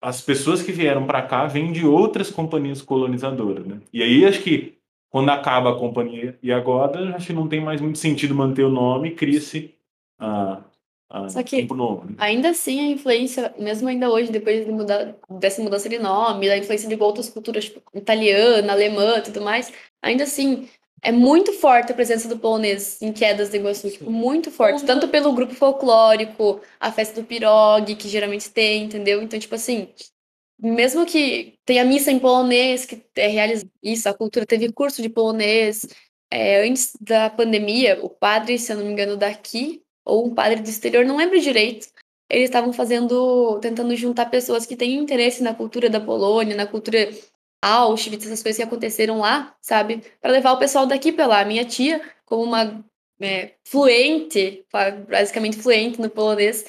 as 0.00 0.20
pessoas 0.20 0.62
que 0.62 0.72
vieram 0.72 1.06
para 1.06 1.22
cá 1.22 1.46
vêm 1.46 1.72
de 1.72 1.86
outras 1.86 2.30
companhias 2.30 2.82
colonizadoras, 2.82 3.66
né? 3.66 3.80
E 3.92 4.02
aí 4.02 4.24
acho 4.24 4.42
que 4.42 4.78
quando 5.10 5.30
acaba 5.30 5.72
a 5.72 5.78
companhia 5.78 6.38
Iagoda, 6.42 7.16
acho 7.16 7.28
que 7.28 7.32
não 7.32 7.48
tem 7.48 7.60
mais 7.60 7.80
muito 7.80 7.98
sentido 7.98 8.34
manter 8.34 8.64
o 8.64 8.70
nome, 8.70 9.10
cria-se 9.12 9.74
a, 10.18 10.62
a 11.10 11.28
Só 11.28 11.42
que- 11.42 11.62
né? 11.62 12.14
Ainda 12.18 12.50
assim, 12.50 12.80
a 12.80 12.86
influência, 12.92 13.54
mesmo 13.58 13.88
ainda 13.88 14.08
hoje, 14.10 14.30
depois 14.30 14.64
de 14.64 14.70
mudar, 14.70 15.16
dessa 15.28 15.60
mudança 15.62 15.88
de 15.88 15.98
nome, 15.98 16.46
da 16.48 16.56
influência 16.56 16.88
de 16.88 16.94
outras 17.02 17.28
culturas, 17.28 17.64
tipo, 17.64 17.82
italiana, 17.94 18.72
alemã 18.72 19.18
e 19.18 19.22
tudo 19.22 19.40
mais, 19.40 19.72
ainda 20.00 20.22
assim, 20.24 20.68
é 21.02 21.10
muito 21.10 21.52
forte 21.54 21.92
a 21.92 21.94
presença 21.94 22.28
do 22.28 22.38
polonês 22.38 23.00
em 23.00 23.12
Quedas 23.12 23.48
do 23.48 23.56
Iguaçu, 23.56 23.90
tipo, 23.90 24.10
muito 24.10 24.50
forte. 24.50 24.84
Tanto 24.84 25.08
pelo 25.08 25.32
grupo 25.32 25.54
folclórico, 25.54 26.60
a 26.78 26.92
festa 26.92 27.20
do 27.20 27.26
pirogue, 27.26 27.96
que 27.96 28.08
geralmente 28.08 28.50
tem, 28.50 28.84
entendeu? 28.84 29.22
Então, 29.22 29.38
tipo 29.38 29.54
assim, 29.54 29.88
mesmo 30.60 31.06
que 31.06 31.54
tenha 31.64 31.84
missa 31.84 32.10
em 32.10 32.18
polonês, 32.18 32.84
que 32.84 33.02
é 33.16 33.28
realizado 33.28 33.70
isso, 33.82 34.08
a 34.08 34.14
cultura 34.14 34.44
teve 34.44 34.70
curso 34.72 35.00
de 35.00 35.08
polonês. 35.08 35.86
É, 36.30 36.62
antes 36.68 36.92
da 37.00 37.28
pandemia, 37.30 37.98
o 38.04 38.08
padre, 38.08 38.58
se 38.58 38.72
eu 38.72 38.76
não 38.76 38.84
me 38.84 38.92
engano, 38.92 39.16
daqui, 39.16 39.82
ou 40.04 40.26
um 40.26 40.34
padre 40.34 40.60
do 40.60 40.68
exterior, 40.68 41.04
não 41.04 41.16
lembro 41.16 41.40
direito, 41.40 41.88
eles 42.28 42.44
estavam 42.44 42.72
fazendo, 42.72 43.58
tentando 43.60 43.94
juntar 43.96 44.26
pessoas 44.26 44.64
que 44.64 44.76
têm 44.76 44.94
interesse 44.94 45.42
na 45.42 45.54
cultura 45.54 45.90
da 45.90 46.00
Polônia, 46.00 46.54
na 46.54 46.66
cultura 46.66 47.10
Auschwitz, 47.62 48.26
essas 48.26 48.42
coisas 48.42 48.56
que 48.56 48.62
aconteceram 48.62 49.18
lá, 49.18 49.54
sabe? 49.60 50.02
Para 50.20 50.32
levar 50.32 50.52
o 50.52 50.58
pessoal 50.58 50.86
daqui 50.86 51.12
para 51.12 51.26
lá. 51.26 51.44
Minha 51.44 51.64
tia, 51.64 52.00
como 52.24 52.42
uma 52.42 52.84
é, 53.20 53.54
fluente, 53.64 54.64
basicamente 55.08 55.58
fluente 55.58 56.00
no 56.00 56.08
polonês, 56.08 56.64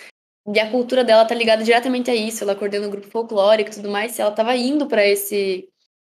e 0.54 0.60
a 0.60 0.70
cultura 0.70 1.04
dela 1.04 1.26
tá 1.26 1.36
ligada 1.36 1.64
diretamente 1.64 2.10
a 2.10 2.16
isso. 2.16 2.44
Ela 2.44 2.56
coordena 2.56 2.88
o 2.88 2.92
grupo 2.92 3.08
folclórico 3.08 3.72
e 3.72 3.74
tudo 3.76 3.90
mais. 3.90 4.18
E 4.18 4.22
ela 4.22 4.32
tava 4.32 4.56
indo 4.56 4.88
para 4.88 5.06
esse 5.06 5.68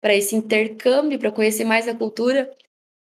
para 0.02 0.14
esse 0.14 0.36
intercâmbio, 0.36 1.18
para 1.18 1.32
conhecer 1.32 1.66
mais 1.66 1.88
a 1.88 1.96
cultura. 1.96 2.52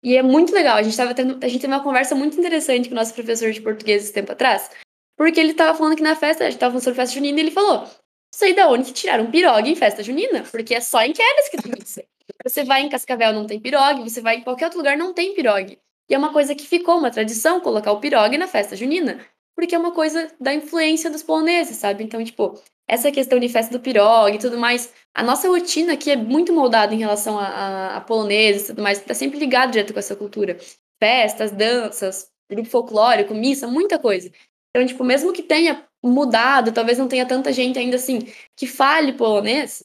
E 0.02 0.16
é 0.16 0.22
muito 0.22 0.54
legal. 0.54 0.76
A 0.78 0.82
gente 0.82 0.96
tava 0.96 1.12
tendo, 1.14 1.38
a 1.44 1.48
gente 1.48 1.60
teve 1.60 1.72
uma 1.72 1.82
conversa 1.82 2.14
muito 2.14 2.38
interessante 2.38 2.88
com 2.88 2.94
o 2.94 2.96
nosso 2.96 3.12
professor 3.12 3.52
de 3.52 3.60
português 3.60 4.04
esse 4.04 4.12
tempo 4.12 4.32
atrás, 4.32 4.70
porque 5.16 5.38
ele 5.38 5.52
tava 5.54 5.76
falando 5.76 5.96
que 5.96 6.02
na 6.02 6.16
festa, 6.16 6.44
a 6.44 6.50
gente 6.50 6.58
tava 6.58 6.72
falando 6.72 6.84
sobre 6.84 6.96
festa 6.96 7.14
junina, 7.14 7.38
e 7.38 7.42
ele 7.42 7.50
falou: 7.50 7.86
sei 8.34 8.52
da 8.52 8.68
onde 8.68 8.86
que 8.86 8.92
tiraram 8.92 9.30
pirogue 9.30 9.70
em 9.70 9.76
festa 9.76 10.02
junina, 10.02 10.42
porque 10.50 10.74
é 10.74 10.80
só 10.80 11.02
em 11.02 11.12
Quedas 11.12 11.48
que 11.48 11.56
tem 11.56 11.72
isso. 11.80 12.02
Você 12.44 12.64
vai 12.64 12.82
em 12.82 12.88
Cascavel, 12.88 13.32
não 13.32 13.46
tem 13.46 13.60
pirogue, 13.60 14.02
você 14.02 14.20
vai 14.20 14.36
em 14.36 14.42
qualquer 14.42 14.66
outro 14.66 14.78
lugar, 14.78 14.96
não 14.96 15.14
tem 15.14 15.34
pirogue. 15.34 15.78
E 16.08 16.14
é 16.14 16.18
uma 16.18 16.32
coisa 16.32 16.54
que 16.54 16.66
ficou, 16.66 16.98
uma 16.98 17.10
tradição, 17.10 17.60
colocar 17.60 17.92
o 17.92 18.00
pirogue 18.00 18.36
na 18.36 18.48
festa 18.48 18.74
junina, 18.74 19.24
porque 19.54 19.74
é 19.74 19.78
uma 19.78 19.92
coisa 19.92 20.30
da 20.40 20.52
influência 20.52 21.10
dos 21.10 21.22
poloneses, 21.22 21.76
sabe? 21.76 22.02
Então, 22.02 22.22
tipo, 22.24 22.60
essa 22.88 23.10
questão 23.12 23.38
de 23.38 23.48
festa 23.48 23.72
do 23.72 23.80
pirogue 23.80 24.36
e 24.36 24.40
tudo 24.40 24.58
mais, 24.58 24.92
a 25.14 25.22
nossa 25.22 25.48
rotina 25.48 25.92
aqui 25.92 26.10
é 26.10 26.16
muito 26.16 26.52
moldada 26.52 26.92
em 26.92 26.98
relação 26.98 27.38
a, 27.38 27.46
a, 27.46 27.96
a 27.96 28.00
poloneses 28.00 28.64
e 28.64 28.66
tudo 28.68 28.82
mais, 28.82 29.00
tá 29.00 29.14
sempre 29.14 29.38
ligado 29.38 29.70
direto 29.70 29.92
com 29.92 29.98
essa 30.00 30.16
cultura. 30.16 30.58
Festas, 31.00 31.52
danças, 31.52 32.28
grupo 32.50 32.68
folclórico, 32.68 33.32
missa, 33.32 33.66
muita 33.68 33.98
coisa. 33.98 34.30
Então, 34.70 34.84
tipo, 34.84 35.04
mesmo 35.04 35.32
que 35.32 35.42
tenha 35.42 35.86
mudado, 36.08 36.72
talvez 36.72 36.98
não 36.98 37.08
tenha 37.08 37.26
tanta 37.26 37.52
gente 37.52 37.78
ainda 37.78 37.96
assim 37.96 38.20
que 38.56 38.66
fale 38.66 39.12
polonês, 39.12 39.82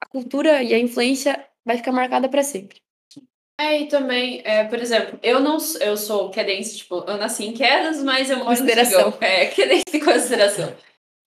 a 0.00 0.06
cultura 0.06 0.62
e 0.62 0.74
a 0.74 0.78
influência 0.78 1.44
vai 1.64 1.76
ficar 1.76 1.92
marcada 1.92 2.28
para 2.28 2.42
sempre. 2.42 2.82
É, 3.58 3.82
e 3.82 3.86
também, 3.86 4.42
é, 4.44 4.64
por 4.64 4.78
exemplo, 4.80 5.18
eu 5.22 5.38
não 5.38 5.58
eu 5.80 5.96
sou 5.96 6.28
quedense, 6.30 6.78
tipo, 6.78 7.04
eu 7.06 7.16
nasci 7.16 7.44
em 7.44 7.52
Quedas, 7.52 8.02
mas 8.02 8.28
eu 8.28 8.38
moro 8.38 8.50
no 8.50 8.56
Consideração. 8.56 9.08
Espigão. 9.10 9.28
É, 9.28 9.46
quedense 9.46 9.84
de 9.92 10.00
consideração. 10.00 10.76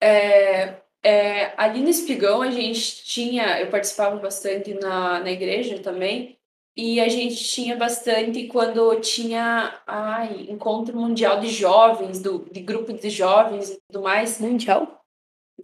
É, 0.02 0.76
é, 1.04 1.54
ali 1.56 1.82
no 1.82 1.90
Espigão 1.90 2.42
a 2.42 2.52
gente 2.52 3.04
tinha, 3.06 3.60
eu 3.62 3.68
participava 3.68 4.18
bastante 4.18 4.74
na, 4.74 5.22
na 5.22 5.32
igreja 5.32 5.80
também, 5.80 6.37
e 6.78 7.00
a 7.00 7.10
gente 7.10 7.44
tinha 7.44 7.76
bastante 7.76 8.46
quando 8.46 9.02
tinha 9.02 9.82
ai, 9.88 10.46
encontro 10.48 10.96
mundial 10.96 11.40
de 11.40 11.50
jovens, 11.50 12.22
do, 12.22 12.48
de 12.52 12.60
grupo 12.62 12.94
de 12.94 13.10
jovens 13.10 13.72
e 13.72 13.82
tudo 13.88 14.04
mais. 14.04 14.40
Mundial? 14.40 15.04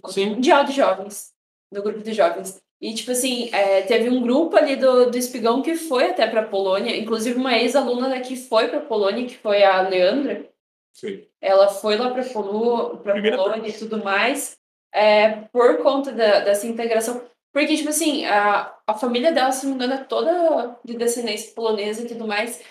Sim. 0.07 0.31
Mundial 0.31 0.63
de 0.63 0.71
jovens, 0.73 1.31
do 1.71 1.83
grupo 1.83 2.01
de 2.01 2.13
jovens. 2.13 2.59
E, 2.81 2.95
tipo 2.95 3.11
assim, 3.11 3.49
é, 3.53 3.83
teve 3.83 4.09
um 4.09 4.23
grupo 4.23 4.57
ali 4.57 4.75
do, 4.75 5.11
do 5.11 5.17
Espigão 5.17 5.61
que 5.61 5.75
foi 5.75 6.09
até 6.09 6.25
pra 6.25 6.47
Polônia, 6.47 6.97
inclusive 6.97 7.37
uma 7.37 7.57
ex-aluna 7.57 8.09
daqui 8.09 8.35
foi 8.35 8.67
pra 8.67 8.81
Polônia, 8.81 9.27
que 9.27 9.37
foi 9.37 9.63
a 9.63 9.87
Leandra. 9.87 10.49
Sim. 10.93 11.23
Ela 11.39 11.67
foi 11.67 11.95
lá 11.95 12.09
pra, 12.09 12.23
Polu, 12.23 12.97
pra 12.97 13.13
Primeira 13.13 13.37
Polônia 13.37 13.69
e 13.69 13.73
tudo 13.73 14.03
mais, 14.03 14.57
é, 14.91 15.29
por 15.51 15.77
conta 15.83 16.11
da, 16.11 16.39
dessa 16.39 16.65
integração. 16.65 17.23
Porque, 17.53 17.75
tipo 17.77 17.89
assim, 17.89 18.25
a, 18.25 18.75
a 18.87 18.93
família 18.95 19.31
dela, 19.31 19.51
se 19.51 19.65
não 19.65 19.75
me 19.75 19.85
engano, 19.85 20.01
é 20.01 20.03
toda 20.05 20.75
de 20.83 20.95
descendência 20.97 21.53
polonesa 21.53 22.01
e 22.01 22.07
tudo 22.07 22.27
mais. 22.27 22.61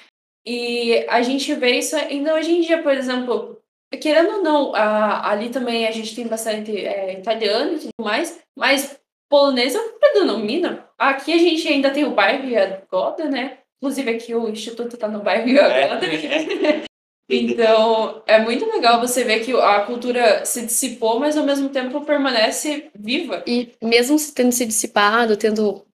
E 0.45 1.07
a 1.09 1.23
gente 1.23 1.55
vê 1.55 1.79
isso 1.79 1.95
ainda 1.95 2.35
hoje 2.35 2.51
em 2.53 2.61
dia, 2.63 2.83
por 2.83 2.93
exemplo, 2.93 3.63
querendo 4.01 4.39
ou 4.39 4.43
não, 4.43 4.75
a- 4.75 5.31
ali 5.31 5.51
também 5.51 5.87
a 5.87 5.93
gente 5.93 6.15
tem 6.17 6.27
bastante 6.27 6.77
é, 6.77 7.19
italiano 7.19 7.75
e 7.75 7.79
tudo 7.79 7.91
mais, 8.01 8.43
mas 8.59 8.99
é 9.31 9.79
que 9.93 9.99
predomina. 10.01 10.89
Aqui 10.99 11.33
a 11.33 11.39
gente 11.39 11.67
ainda 11.69 11.91
tem 11.93 12.05
o 12.05 12.15
bairro 12.15 12.49
Iagoda, 12.49 13.29
né? 13.29 13.59
Inclusive 13.81 14.11
aqui 14.11 14.35
o 14.35 14.49
instituto 14.49 14.97
tá 14.97 15.07
no 15.07 15.23
bairro 15.23 15.49
Iagoda. 15.49 16.07
Então, 17.29 18.23
é 18.27 18.41
muito 18.41 18.67
legal 18.67 19.01
você 19.01 19.25
ver 19.25 19.41
que 19.41 19.53
a 19.53 19.81
cultura 19.83 20.45
se 20.45 20.63
dissipou, 20.67 21.19
mas 21.19 21.37
ao 21.37 21.45
mesmo 21.45 21.69
tempo 21.69 22.03
permanece 22.03 22.91
viva. 22.95 23.43
E 23.47 23.73
mesmo 23.83 24.19
se 24.19 24.35
tendo 24.35 24.53
se 24.53 24.67
dissipado, 24.67 25.37
tendo 25.37 25.85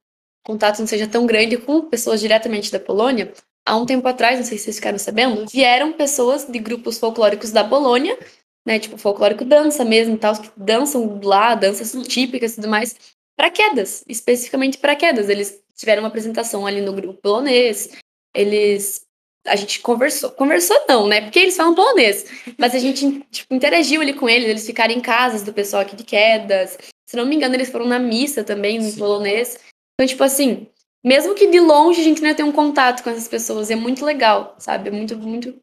contato 0.44 0.78
não 0.78 0.86
seja 0.86 1.06
tão 1.06 1.26
grande 1.26 1.58
com 1.58 1.82
pessoas 1.82 2.20
diretamente 2.20 2.72
da 2.72 2.80
Polônia, 2.80 3.32
há 3.66 3.76
um 3.76 3.84
tempo 3.84 4.08
atrás, 4.08 4.38
não 4.38 4.46
sei 4.46 4.56
se 4.56 4.64
vocês 4.64 4.76
ficaram 4.76 4.98
sabendo, 4.98 5.46
vieram 5.46 5.92
pessoas 5.92 6.46
de 6.46 6.58
grupos 6.58 6.98
folclóricos 6.98 7.50
da 7.52 7.62
Polônia, 7.62 8.18
né, 8.66 8.78
tipo 8.78 8.96
folclórico 8.96 9.44
dança 9.44 9.84
mesmo 9.84 10.16
tal, 10.16 10.34
que 10.40 10.50
dançam 10.56 11.20
lá, 11.22 11.54
danças 11.54 11.92
típicas 12.08 12.52
e 12.52 12.54
tudo 12.56 12.68
mais, 12.68 12.96
para 13.36 13.50
quedas, 13.50 14.04
especificamente 14.08 14.78
para 14.78 14.96
quedas. 14.96 15.28
Eles 15.28 15.62
tiveram 15.76 16.02
uma 16.02 16.08
apresentação 16.08 16.66
ali 16.66 16.80
no 16.80 16.92
grupo 16.92 17.20
polonês, 17.20 17.90
eles 18.34 19.06
a 19.46 19.56
gente 19.56 19.80
conversou, 19.80 20.30
conversou 20.30 20.76
não, 20.88 21.06
né? 21.06 21.22
Porque 21.22 21.38
eles 21.38 21.56
falam 21.56 21.74
polonês, 21.74 22.26
mas 22.58 22.74
a 22.74 22.78
gente 22.78 23.20
tipo, 23.30 23.54
interagiu 23.54 24.00
ali 24.00 24.12
com 24.12 24.28
eles, 24.28 24.48
eles 24.48 24.66
ficaram 24.66 24.92
em 24.92 25.00
casas 25.00 25.42
do 25.42 25.52
pessoal 25.52 25.82
aqui 25.82 25.96
de 25.96 26.04
quedas. 26.04 26.78
Se 27.08 27.16
não 27.16 27.26
me 27.26 27.36
engano, 27.36 27.54
eles 27.54 27.70
foram 27.70 27.86
na 27.86 27.98
missa 27.98 28.44
também, 28.44 28.76
em 28.76 28.92
polonês. 28.96 29.58
Então, 29.94 30.06
tipo 30.06 30.22
assim, 30.22 30.66
mesmo 31.04 31.34
que 31.34 31.46
de 31.46 31.60
longe 31.60 32.00
a 32.00 32.04
gente 32.04 32.20
não 32.20 32.34
ter 32.34 32.42
um 32.42 32.52
contato 32.52 33.02
com 33.02 33.10
essas 33.10 33.28
pessoas, 33.28 33.70
é 33.70 33.76
muito 33.76 34.04
legal, 34.04 34.54
sabe? 34.58 34.88
É 34.88 34.92
muito, 34.92 35.16
muito 35.16 35.58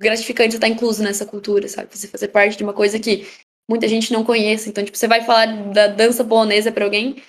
gratificante 0.00 0.54
estar 0.54 0.68
incluso 0.68 1.02
nessa 1.02 1.26
cultura, 1.26 1.68
sabe? 1.68 1.88
Você 1.90 2.08
fazer 2.08 2.28
parte 2.28 2.56
de 2.56 2.64
uma 2.64 2.72
coisa 2.72 2.98
que 2.98 3.26
muita 3.68 3.86
gente 3.86 4.12
não 4.12 4.24
conhece. 4.24 4.68
Então, 4.68 4.84
tipo, 4.84 4.96
você 4.96 5.08
vai 5.08 5.24
falar 5.24 5.46
da 5.72 5.88
dança 5.88 6.24
polonesa 6.24 6.72
pra 6.72 6.84
alguém, 6.84 7.22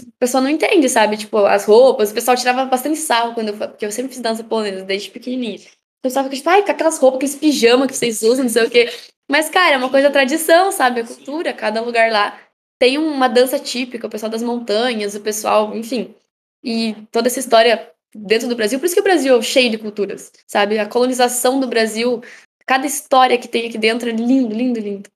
a 0.00 0.18
pessoa 0.18 0.40
não 0.40 0.50
entende, 0.50 0.88
sabe? 0.88 1.16
Tipo, 1.16 1.38
as 1.38 1.64
roupas, 1.64 2.10
o 2.10 2.14
pessoal 2.14 2.36
tirava 2.36 2.64
bastante 2.64 2.98
sarro 2.98 3.34
quando 3.34 3.48
eu, 3.48 3.56
porque 3.56 3.86
eu 3.86 3.92
sempre 3.92 4.12
fiz 4.12 4.20
dança 4.20 4.42
polonesa 4.44 4.84
desde 4.84 5.10
pequenininha. 5.10 5.58
O 5.58 6.02
pessoal 6.02 6.24
fica 6.24 6.36
tipo, 6.36 6.50
ai, 6.50 6.64
com 6.64 6.70
aquelas 6.70 6.98
roupas, 6.98 7.16
aqueles 7.16 7.36
pijama 7.36 7.86
que 7.86 7.96
vocês 7.96 8.22
usam, 8.22 8.44
não 8.44 8.50
sei 8.50 8.64
o 8.64 8.70
quê. 8.70 8.90
Mas, 9.28 9.48
cara, 9.48 9.74
é 9.74 9.78
uma 9.78 9.90
coisa 9.90 10.08
da 10.08 10.12
tradição, 10.12 10.70
sabe? 10.70 11.00
A 11.00 11.06
cultura, 11.06 11.52
cada 11.52 11.80
lugar 11.80 12.10
lá 12.10 12.38
tem 12.78 12.98
uma 12.98 13.28
dança 13.28 13.58
típica, 13.58 14.06
o 14.06 14.10
pessoal 14.10 14.30
das 14.30 14.42
montanhas, 14.42 15.14
o 15.14 15.20
pessoal, 15.20 15.74
enfim. 15.76 16.14
E 16.62 16.94
toda 17.10 17.28
essa 17.28 17.40
história 17.40 17.90
dentro 18.14 18.48
do 18.48 18.56
Brasil, 18.56 18.78
por 18.78 18.86
isso 18.86 18.94
que 18.94 19.00
o 19.00 19.04
Brasil 19.04 19.36
é 19.36 19.42
cheio 19.42 19.70
de 19.70 19.78
culturas, 19.78 20.32
sabe? 20.46 20.78
A 20.78 20.86
colonização 20.86 21.58
do 21.58 21.66
Brasil, 21.66 22.22
cada 22.66 22.86
história 22.86 23.38
que 23.38 23.48
tem 23.48 23.68
aqui 23.68 23.78
dentro 23.78 24.08
é 24.08 24.12
lindo, 24.12 24.54
lindo, 24.54 24.80
lindo. 24.80 25.10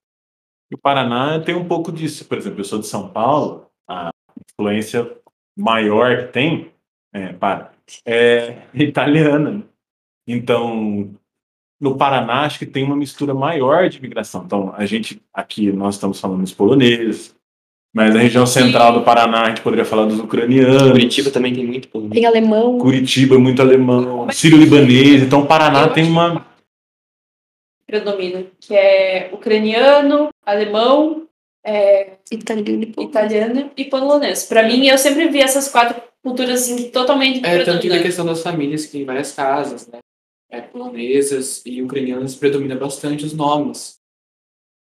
E 0.70 0.74
o 0.74 0.78
Paraná 0.78 1.40
tem 1.40 1.54
um 1.54 1.66
pouco 1.66 1.90
disso. 1.90 2.24
Por 2.24 2.38
exemplo, 2.38 2.60
eu 2.60 2.64
sou 2.64 2.78
de 2.78 2.86
São 2.86 3.08
Paulo, 3.08 3.69
influência 4.52 5.10
maior 5.56 6.18
que 6.18 6.32
tem 6.32 6.72
é, 7.12 7.32
para, 7.32 7.72
é 8.04 8.56
italiana. 8.74 9.62
Então, 10.26 11.10
no 11.80 11.96
Paraná, 11.96 12.42
acho 12.42 12.58
que 12.58 12.66
tem 12.66 12.84
uma 12.84 12.96
mistura 12.96 13.34
maior 13.34 13.88
de 13.88 13.98
imigração. 13.98 14.44
Então, 14.44 14.72
a 14.76 14.84
gente, 14.86 15.20
aqui, 15.32 15.72
nós 15.72 15.94
estamos 15.94 16.20
falando 16.20 16.42
dos 16.42 16.52
poloneses, 16.52 17.34
mas 17.92 18.14
na 18.14 18.20
região 18.20 18.46
central 18.46 18.92
do 18.92 19.02
Paraná, 19.02 19.42
a 19.42 19.48
gente 19.48 19.62
poderia 19.62 19.84
falar 19.84 20.06
dos 20.06 20.20
ucranianos. 20.20 20.92
Curitiba 20.92 21.30
também 21.30 21.52
tem 21.52 21.66
muito 21.66 21.88
polonês. 21.88 22.14
Tem 22.14 22.26
alemão, 22.26 22.78
Curitiba 22.78 23.34
é 23.34 23.38
muito 23.38 23.60
alemão, 23.60 24.28
sírio-libanês. 24.30 25.22
Então, 25.22 25.42
o 25.42 25.46
Paraná 25.46 25.88
tem 25.88 26.04
uma. 26.04 26.46
Predomina, 27.86 28.44
que 28.60 28.74
é 28.74 29.30
ucraniano, 29.32 30.28
alemão, 30.46 31.26
é, 31.64 32.12
italiano 32.30 32.82
e 32.96 33.02
italiano 33.02 33.70
e 33.76 33.84
polonês. 33.84 34.44
Pra 34.44 34.62
mim, 34.62 34.86
eu 34.86 34.98
sempre 34.98 35.28
vi 35.28 35.40
essas 35.40 35.68
quatro 35.68 36.00
culturas 36.22 36.62
assim, 36.62 36.90
totalmente 36.90 37.38
É, 37.38 37.40
tanto 37.40 37.48
que 37.48 37.62
na 37.62 37.64
predominantes. 37.64 38.02
questão 38.02 38.26
das 38.26 38.42
famílias, 38.42 38.86
que 38.86 38.92
tem 38.92 39.04
várias 39.04 39.32
casas, 39.32 39.86
né? 39.88 39.98
É, 40.52 40.60
polonesas 40.60 41.62
e 41.64 41.80
ucranianas 41.80 42.34
predomina 42.34 42.74
bastante 42.74 43.24
os 43.24 43.32
nomes. 43.32 43.98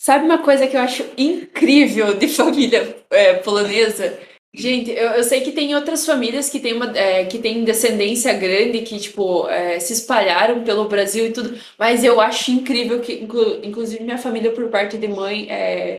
Sabe 0.02 0.24
uma 0.26 0.38
coisa 0.38 0.66
que 0.68 0.78
eu 0.78 0.82
acho 0.82 1.06
incrível 1.18 2.18
de 2.18 2.28
família 2.30 2.96
é, 3.12 3.34
polonesa? 3.36 4.18
Gente, 4.56 4.90
eu, 4.90 5.10
eu 5.12 5.24
sei 5.24 5.42
que 5.42 5.52
tem 5.52 5.76
outras 5.76 6.06
famílias 6.06 6.50
que 6.50 6.60
têm 6.60 6.74
uma, 6.74 6.98
é, 6.98 7.26
que 7.26 7.38
têm 7.38 7.64
descendência 7.64 8.34
grande, 8.34 8.82
que, 8.82 8.98
tipo, 8.98 9.48
é, 9.50 9.80
se 9.80 9.94
espalharam 9.94 10.64
pelo 10.64 10.88
Brasil 10.88 11.28
e 11.28 11.32
tudo, 11.34 11.56
mas 11.78 12.04
eu 12.04 12.20
acho 12.20 12.50
incrível 12.52 13.00
que, 13.02 13.14
inclu- 13.14 13.60
inclusive, 13.64 14.04
minha 14.04 14.18
família, 14.18 14.52
por 14.52 14.68
parte 14.70 14.98
de 14.98 15.08
mãe, 15.08 15.46
é, 15.52 15.98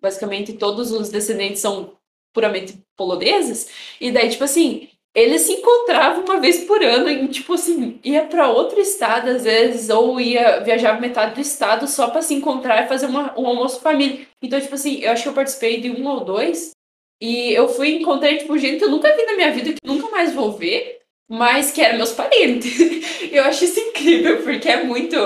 basicamente 0.00 0.54
todos 0.54 0.92
os 0.92 1.08
descendentes 1.08 1.60
são 1.60 1.92
puramente 2.34 2.78
poloneses, 2.96 3.68
e 4.00 4.10
daí, 4.10 4.28
tipo 4.28 4.44
assim, 4.44 4.88
eles 5.14 5.42
se 5.42 5.52
encontravam 5.54 6.24
uma 6.24 6.38
vez 6.38 6.64
por 6.64 6.82
ano 6.84 7.08
e, 7.08 7.26
tipo 7.28 7.54
assim, 7.54 7.98
ia 8.04 8.24
para 8.24 8.50
outro 8.50 8.78
estado 8.78 9.30
às 9.30 9.44
vezes, 9.44 9.88
ou 9.88 10.20
ia 10.20 10.60
viajar 10.60 11.00
metade 11.00 11.34
do 11.34 11.40
estado 11.40 11.88
só 11.88 12.08
para 12.10 12.20
se 12.20 12.34
encontrar 12.34 12.84
e 12.84 12.88
fazer 12.88 13.06
uma, 13.06 13.32
um 13.38 13.46
almoço 13.46 13.80
família. 13.80 14.26
Então, 14.42 14.60
tipo 14.60 14.74
assim, 14.74 15.00
eu 15.00 15.12
acho 15.12 15.22
que 15.22 15.28
eu 15.30 15.32
participei 15.32 15.80
de 15.80 15.90
um 15.90 16.06
ou 16.06 16.22
dois, 16.22 16.72
e 17.18 17.50
eu 17.52 17.66
fui 17.66 17.88
e 17.88 18.02
encontrei, 18.02 18.36
tipo, 18.36 18.58
gente 18.58 18.76
que 18.76 18.84
eu 18.84 18.90
nunca 18.90 19.14
vi 19.16 19.24
na 19.24 19.36
minha 19.36 19.52
vida, 19.52 19.72
que 19.72 19.78
nunca 19.82 20.10
mais 20.10 20.34
vou 20.34 20.52
ver, 20.52 21.00
mas 21.26 21.70
que 21.72 21.80
eram 21.80 21.96
meus 21.96 22.12
parentes. 22.12 22.78
eu 23.32 23.42
acho 23.44 23.64
isso 23.64 23.80
incrível, 23.80 24.42
porque 24.42 24.68
é 24.68 24.84
muito. 24.84 25.16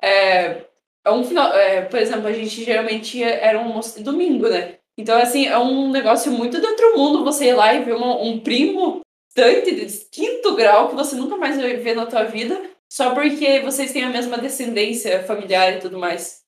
É, 0.00 0.64
é 1.04 1.10
um 1.10 1.24
final. 1.24 1.52
é, 1.52 1.82
por 1.82 1.98
exemplo, 1.98 2.26
a 2.26 2.32
gente 2.32 2.64
geralmente 2.64 3.22
era 3.22 3.58
um 3.58 3.64
almoço 3.64 3.98
de 3.98 4.04
domingo, 4.04 4.48
né? 4.48 4.78
Então, 4.96 5.16
assim, 5.20 5.46
é 5.46 5.58
um 5.58 5.90
negócio 5.90 6.30
muito 6.32 6.60
do 6.60 6.66
outro 6.66 6.96
mundo 6.96 7.24
você 7.24 7.46
ir 7.46 7.54
lá 7.54 7.74
e 7.74 7.82
ver 7.82 7.94
uma- 7.94 8.16
um 8.20 8.40
primo 8.40 9.00
distante 9.28 9.74
de 9.74 10.04
quinto 10.10 10.54
grau 10.54 10.88
que 10.88 10.94
você 10.94 11.16
nunca 11.16 11.36
mais 11.36 11.56
vai 11.60 11.76
ver 11.76 11.96
na 11.96 12.06
tua 12.06 12.24
vida, 12.24 12.70
só 12.90 13.12
porque 13.12 13.60
vocês 13.60 13.92
têm 13.92 14.04
a 14.04 14.10
mesma 14.10 14.38
descendência 14.38 15.24
familiar 15.24 15.72
e 15.74 15.80
tudo 15.80 15.98
mais. 15.98 16.44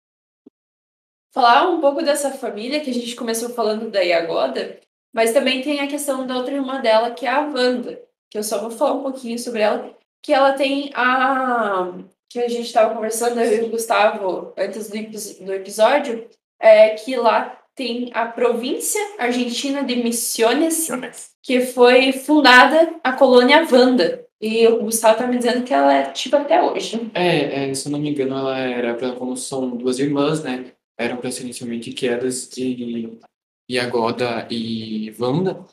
Falar 1.34 1.68
um 1.68 1.80
pouco 1.80 2.02
dessa 2.02 2.30
família, 2.30 2.80
que 2.80 2.90
a 2.90 2.94
gente 2.94 3.14
começou 3.16 3.50
falando 3.50 3.90
da 3.90 4.00
Yagoda, 4.00 4.80
mas 5.12 5.32
também 5.32 5.60
tem 5.60 5.80
a 5.80 5.88
questão 5.88 6.26
da 6.26 6.36
outra 6.36 6.54
irmã 6.54 6.80
dela, 6.80 7.10
que 7.10 7.26
é 7.26 7.30
a 7.30 7.40
Wanda, 7.40 8.00
que 8.30 8.38
eu 8.38 8.42
só 8.44 8.60
vou 8.60 8.70
falar 8.70 8.92
um 8.94 9.02
pouquinho 9.02 9.38
sobre 9.38 9.60
ela, 9.60 9.94
que 10.22 10.32
ela 10.32 10.52
tem 10.52 10.90
a... 10.94 11.92
que 12.28 12.38
a 12.38 12.48
gente 12.48 12.66
estava 12.66 12.94
conversando, 12.94 13.40
eu 13.40 13.64
e 13.64 13.66
o 13.66 13.70
Gustavo, 13.70 14.52
antes 14.56 14.88
do, 14.88 15.44
do 15.44 15.52
episódio, 15.52 16.26
é 16.60 16.90
que 16.90 17.16
lá 17.16 17.60
tem 17.74 18.10
a 18.14 18.26
província 18.26 19.00
argentina 19.18 19.84
de 19.84 19.96
Misiones, 19.96 20.88
que 21.42 21.60
foi 21.60 22.12
fundada 22.12 22.94
a 23.04 23.12
colônia 23.12 23.66
Wanda. 23.70 24.24
E 24.40 24.66
o 24.66 24.82
Gustavo 24.82 25.18
tá 25.18 25.26
me 25.26 25.38
dizendo 25.38 25.64
que 25.64 25.72
ela 25.72 25.92
é 25.92 26.02
ativa 26.02 26.38
até 26.38 26.62
hoje. 26.62 27.10
É, 27.14 27.70
é, 27.70 27.74
se 27.74 27.88
eu 27.88 27.92
não 27.92 27.98
me 27.98 28.10
engano, 28.10 28.36
ela 28.36 28.58
era 28.58 28.94
pra, 28.94 29.12
como 29.12 29.36
são 29.36 29.76
duas 29.76 29.98
irmãs, 29.98 30.42
né? 30.42 30.72
Eram 30.98 31.18
pra 31.18 31.30
ser 31.30 31.42
inicialmente 31.42 31.92
Quedas 31.92 32.50
e 32.56 33.18
Yagoda 33.70 34.46
e 34.50 35.14
Wanda. 35.18 35.64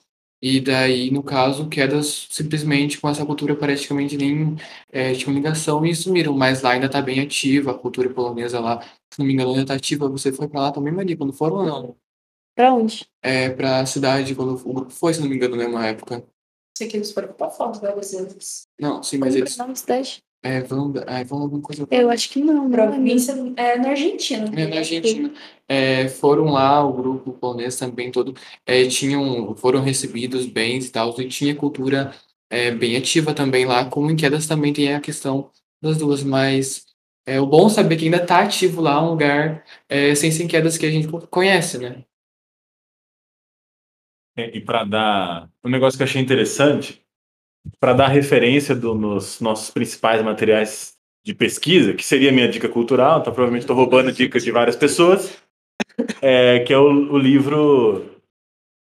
E 0.45 0.59
daí, 0.59 1.09
no 1.09 1.23
caso, 1.23 1.69
Quedas 1.69 2.27
simplesmente 2.29 2.99
com 2.99 3.07
essa 3.07 3.25
cultura 3.25 3.55
praticamente 3.55 4.17
nem 4.17 4.57
é, 4.91 5.13
tinham 5.13 5.33
ligação 5.33 5.85
e 5.85 5.95
sumiram. 5.95 6.33
Mas 6.33 6.61
lá 6.61 6.71
ainda 6.71 6.89
tá 6.89 7.01
bem 7.01 7.21
ativa, 7.21 7.71
a 7.71 7.73
cultura 7.73 8.09
polonesa 8.09 8.59
lá, 8.59 8.81
se 8.81 9.19
não 9.19 9.25
me 9.25 9.31
engano, 9.31 9.51
ainda 9.51 9.67
tá 9.67 9.75
ativa. 9.75 10.09
Você 10.09 10.33
foi 10.33 10.49
pra 10.49 10.59
lá 10.59 10.71
também, 10.73 10.91
Maria, 10.91 11.15
quando 11.15 11.31
foram 11.31 11.55
ou 11.55 11.65
não? 11.65 11.95
Pra 12.53 12.73
onde? 12.73 13.07
É, 13.21 13.51
pra 13.51 13.85
cidade, 13.85 14.35
quando 14.35 14.55
o 14.69 14.73
grupo 14.73 14.91
foi, 14.91 15.13
se 15.13 15.21
não 15.21 15.29
me 15.29 15.37
engano, 15.37 15.55
na 15.55 15.63
mesma 15.63 15.87
época. 15.87 16.21
Sei 16.77 16.89
que 16.89 16.97
eles 16.97 17.13
foram 17.13 17.31
pra 17.31 17.49
foto, 17.49 17.81
né, 17.81 17.93
vocês? 17.93 18.63
Não, 18.77 19.01
sim, 19.01 19.17
mas 19.17 19.37
eles. 19.37 19.55
Não, 19.55 19.73
cidade? 19.73 20.21
É, 20.43 20.61
Wanda, 20.69 21.05
é, 21.07 21.19
Wanda 21.19 21.43
alguma 21.45 21.61
coisa. 21.61 21.87
Eu 21.89 22.09
acho 22.09 22.29
que 22.29 22.41
não. 22.41 22.67
não 22.67 22.83
é 22.83 22.87
Província 22.87 23.31
é 23.55 23.77
na 23.77 23.89
Argentina. 23.89 24.45
É, 24.55 24.67
na 24.67 24.77
Argentina. 24.77 25.31
É, 25.67 26.09
foram 26.09 26.45
lá, 26.45 26.85
o 26.85 26.91
grupo 26.91 27.31
polonês 27.31 27.77
também 27.77 28.11
todo, 28.11 28.35
é, 28.65 28.85
tinham, 28.85 29.55
foram 29.55 29.81
recebidos 29.81 30.45
bens 30.45 30.87
e 30.87 30.91
tal, 30.91 31.15
e 31.19 31.27
tinha 31.29 31.55
cultura 31.55 32.13
é, 32.49 32.71
bem 32.71 32.97
ativa 32.97 33.33
também 33.33 33.65
lá, 33.65 33.85
como 33.85 34.11
em 34.11 34.15
Quedas 34.17 34.45
também 34.45 34.73
tem 34.73 34.93
a 34.93 34.99
questão 34.99 35.49
das 35.81 35.97
duas, 35.97 36.23
mas 36.23 36.85
é 37.25 37.39
o 37.39 37.45
bom 37.45 37.69
saber 37.69 37.95
que 37.95 38.05
ainda 38.05 38.25
tá 38.25 38.41
ativo 38.41 38.81
lá 38.81 39.01
um 39.01 39.11
lugar 39.11 39.63
é, 39.87 40.13
sem 40.13 40.29
sem 40.31 40.47
quedas 40.47 40.77
que 40.77 40.85
a 40.85 40.91
gente 40.91 41.07
conhece, 41.29 41.77
né? 41.77 42.03
É, 44.35 44.57
E 44.57 44.61
para 44.61 44.83
dar 44.83 45.49
um 45.63 45.69
negócio 45.69 45.97
que 45.97 46.03
eu 46.03 46.07
achei 46.07 46.21
interessante, 46.21 47.02
para 47.79 47.93
dar 47.93 48.07
referência 48.07 48.75
do, 48.75 48.93
nos 48.93 49.39
nossos 49.39 49.69
principais 49.69 50.21
materiais 50.21 50.93
de 51.25 51.33
pesquisa, 51.33 51.93
que 51.93 52.03
seria 52.03 52.31
minha 52.31 52.49
dica 52.49 52.67
cultural, 52.67 53.19
então 53.19 53.33
provavelmente 53.33 53.63
estou 53.63 53.75
roubando 53.75 54.11
dicas 54.11 54.43
de 54.43 54.51
várias 54.51 54.75
pessoas, 54.75 55.41
é, 56.21 56.59
que 56.59 56.73
é 56.73 56.77
o, 56.77 57.13
o 57.13 57.17
livro 57.17 58.09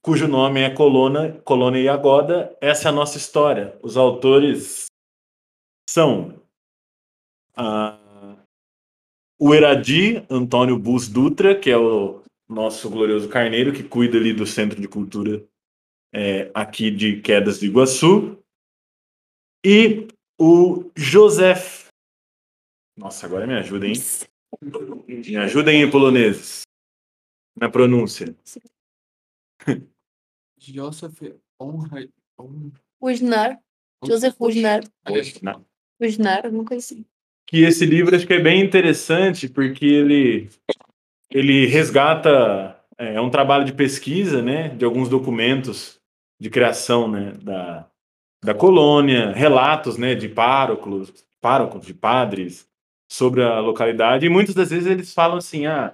cujo 0.02 0.28
nome 0.28 0.62
é 0.62 0.70
Colônia, 0.70 1.40
Colônia 1.44 1.80
e 1.80 1.90
Agoda. 1.90 2.56
Essa 2.60 2.88
é 2.88 2.90
a 2.90 2.94
nossa 2.94 3.18
história. 3.18 3.78
Os 3.84 3.98
autores 3.98 4.88
são 5.88 6.42
ah, 7.56 8.38
o 9.40 9.54
Eradi 9.54 10.26
Antônio 10.30 10.78
Bus 10.78 11.08
Dutra, 11.08 11.54
que 11.56 11.70
é 11.70 11.78
o 11.78 12.22
nosso 12.50 12.90
glorioso 12.90 13.30
carneiro, 13.30 13.74
que 13.74 13.84
cuida 13.84 14.18
ali 14.18 14.34
do 14.34 14.46
Centro 14.46 14.80
de 14.80 14.88
Cultura 14.88 15.44
é, 16.14 16.52
aqui 16.54 16.92
de 16.92 17.22
Quedas 17.22 17.60
de 17.60 17.68
Iguaçu, 17.68 18.38
e 19.64 20.08
o 20.40 20.90
Joseph. 20.96 21.88
Nossa, 22.98 23.26
agora 23.26 23.48
me 23.48 23.54
ajudem, 23.56 23.94
hein? 23.94 24.02
Me 25.08 25.38
ajudem, 25.38 25.90
poloneses, 25.90 26.62
na 27.56 27.70
pronúncia. 27.70 28.36
Joseph 30.58 31.20
Honra... 31.60 32.08
Hon- 32.38 32.72
Ujnar. 33.00 33.60
Joseph 34.06 34.36
Ujnar. 34.40 34.84
Não. 35.42 35.66
Ujnar, 36.00 36.46
alguma 36.46 36.66
coisa 36.66 36.84
assim. 36.86 37.06
que 37.48 37.64
esse 37.64 37.86
livro 37.86 38.16
acho 38.16 38.26
que 38.28 38.34
é 38.34 38.40
bem 38.40 38.64
interessante 38.64 39.48
porque 39.48 39.86
ele 39.86 40.50
ele 41.30 41.66
resgata 41.68 42.80
é 42.98 43.20
um 43.22 43.30
trabalho 43.30 43.64
de 43.66 43.74
pesquisa 43.74 44.42
né 44.42 44.70
de 44.70 44.84
alguns 44.86 45.08
documentos 45.10 46.00
de 46.40 46.50
criação 46.50 47.08
né 47.10 47.32
da, 47.34 47.91
da 48.44 48.54
colônia 48.54 49.32
relatos 49.32 49.98
né 49.98 50.16
de 50.16 50.30
párocos 50.30 51.14
párocos 51.40 51.86
de 51.86 51.94
padres 51.94 52.68
sobre 53.10 53.44
a 53.44 53.60
localidade 53.60 54.26
e 54.26 54.30
muitas 54.30 54.56
das 54.56 54.70
vezes 54.70 54.88
eles 54.88 55.14
falam 55.14 55.38
assim 55.38 55.66
ah 55.66 55.94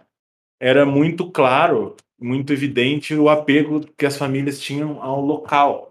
era 0.59 0.85
muito 0.85 1.29
claro 1.31 1.95
muito 2.19 2.51
evidente 2.51 3.15
o 3.15 3.29
apego 3.29 3.81
que 3.97 4.05
as 4.05 4.17
famílias 4.17 4.59
tinham 4.59 5.01
ao 5.01 5.21
local 5.21 5.87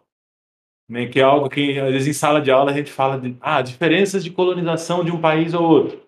né, 0.88 1.06
que 1.06 1.18
é 1.18 1.22
algo 1.22 1.48
que 1.48 1.78
às 1.78 1.92
vezes 1.92 2.08
em 2.08 2.12
sala 2.12 2.40
de 2.40 2.50
aula 2.50 2.70
a 2.70 2.74
gente 2.74 2.92
fala 2.92 3.18
de 3.18 3.36
ah, 3.40 3.60
diferenças 3.60 4.22
de 4.22 4.30
colonização 4.30 5.04
de 5.04 5.10
um 5.10 5.20
país 5.20 5.52
ou 5.54 5.62
outro. 5.62 6.00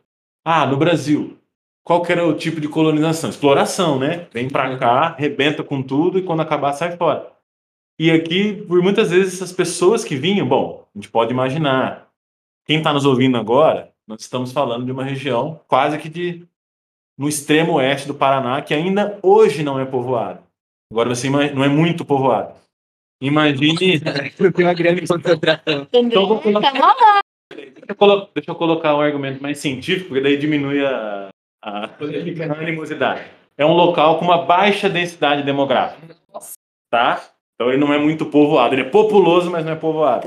Ah, 0.44 0.66
no 0.66 0.76
Brasil, 0.76 1.36
qual 1.84 2.02
que 2.02 2.12
era 2.12 2.26
o 2.26 2.34
tipo 2.34 2.60
de 2.60 2.68
colonização? 2.68 3.30
Exploração, 3.30 3.98
né? 3.98 4.28
Vem 4.32 4.48
para 4.48 4.78
cá, 4.78 5.08
arrebenta 5.08 5.64
com 5.64 5.82
tudo 5.82 6.18
e 6.18 6.22
quando 6.22 6.40
acabar 6.40 6.72
sai 6.72 6.96
fora. 6.96 7.32
E 7.98 8.10
aqui, 8.10 8.52
por 8.66 8.80
muitas 8.82 9.10
vezes 9.10 9.34
essas 9.34 9.52
pessoas 9.52 10.04
que 10.04 10.14
vinham, 10.16 10.46
bom, 10.46 10.84
a 10.94 10.98
gente 10.98 11.10
pode 11.10 11.32
imaginar. 11.32 12.08
Quem 12.64 12.78
está 12.78 12.92
nos 12.92 13.04
ouvindo 13.04 13.36
agora, 13.36 13.90
nós 14.06 14.20
estamos 14.20 14.52
falando 14.52 14.84
de 14.84 14.92
uma 14.92 15.02
região 15.04 15.60
quase 15.66 15.98
que 15.98 16.08
de 16.08 16.46
no 17.18 17.28
extremo 17.28 17.74
oeste 17.74 18.06
do 18.06 18.14
Paraná, 18.14 18.62
que 18.62 18.72
ainda 18.72 19.18
hoje 19.22 19.62
não 19.64 19.80
é 19.80 19.84
povoada. 19.84 20.42
Agora 20.92 21.08
você 21.08 21.26
ima- 21.26 21.50
não 21.50 21.64
é 21.64 21.68
muito 21.68 22.04
povoada. 22.04 22.54
Imagine 23.20 23.98
Tem 24.54 24.64
uma 24.64 24.74
grande 24.74 25.06
concentração. 25.06 25.86
Então, 25.92 26.26
vou 26.28 26.40
colocar-. 26.40 27.20
Deixa 27.52 27.72
eu, 27.88 27.96
colo- 27.96 28.28
deixa 28.32 28.50
eu 28.50 28.54
colocar 28.54 28.94
um 28.94 29.00
argumento 29.00 29.42
mais 29.42 29.58
científico, 29.58 30.10
porque 30.10 30.20
daí 30.22 30.36
diminui 30.36 30.84
a, 30.86 31.28
a, 31.64 31.86
a 31.86 32.58
animosidade. 32.60 33.28
É 33.56 33.66
um 33.66 33.72
local 33.72 34.18
com 34.20 34.24
uma 34.26 34.44
baixa 34.44 34.88
densidade 34.88 35.42
demográfica. 35.42 36.14
Tá? 36.90 37.20
Então 37.58 37.72
ele 37.72 37.78
não 37.78 37.92
é 37.92 37.98
muito 37.98 38.24
povoado. 38.24 38.74
Ele 38.74 38.82
é 38.82 38.88
populoso, 38.88 39.50
mas 39.50 39.64
não 39.64 39.72
é 39.72 39.76
povoado. 39.76 40.24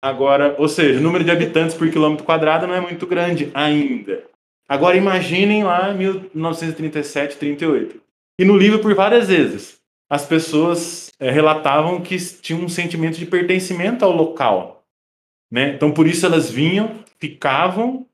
Agora, 0.00 0.54
ou 0.56 0.68
seja, 0.68 1.00
o 1.00 1.02
número 1.02 1.24
de 1.24 1.32
habitantes 1.32 1.74
por 1.74 1.90
quilômetro 1.90 2.24
quadrado 2.24 2.64
não 2.64 2.74
é 2.74 2.80
muito 2.80 3.08
grande 3.08 3.50
ainda. 3.52 4.22
Agora 4.68 4.96
imaginem 4.96 5.64
lá 5.64 5.92
1937, 5.92 7.36
38. 7.36 8.00
E 8.38 8.44
no 8.44 8.56
livro, 8.56 8.78
por 8.78 8.94
várias 8.94 9.26
vezes, 9.28 9.80
as 10.08 10.24
pessoas 10.24 11.10
eh, 11.18 11.30
relatavam 11.30 12.00
que 12.00 12.16
tinham 12.40 12.62
um 12.62 12.68
sentimento 12.68 13.18
de 13.18 13.26
pertencimento 13.26 14.04
ao 14.04 14.12
local. 14.12 14.84
Né? 15.50 15.74
Então, 15.74 15.90
por 15.90 16.06
isso 16.06 16.24
elas 16.24 16.50
vinham, 16.50 17.00
ficavam, 17.18 18.06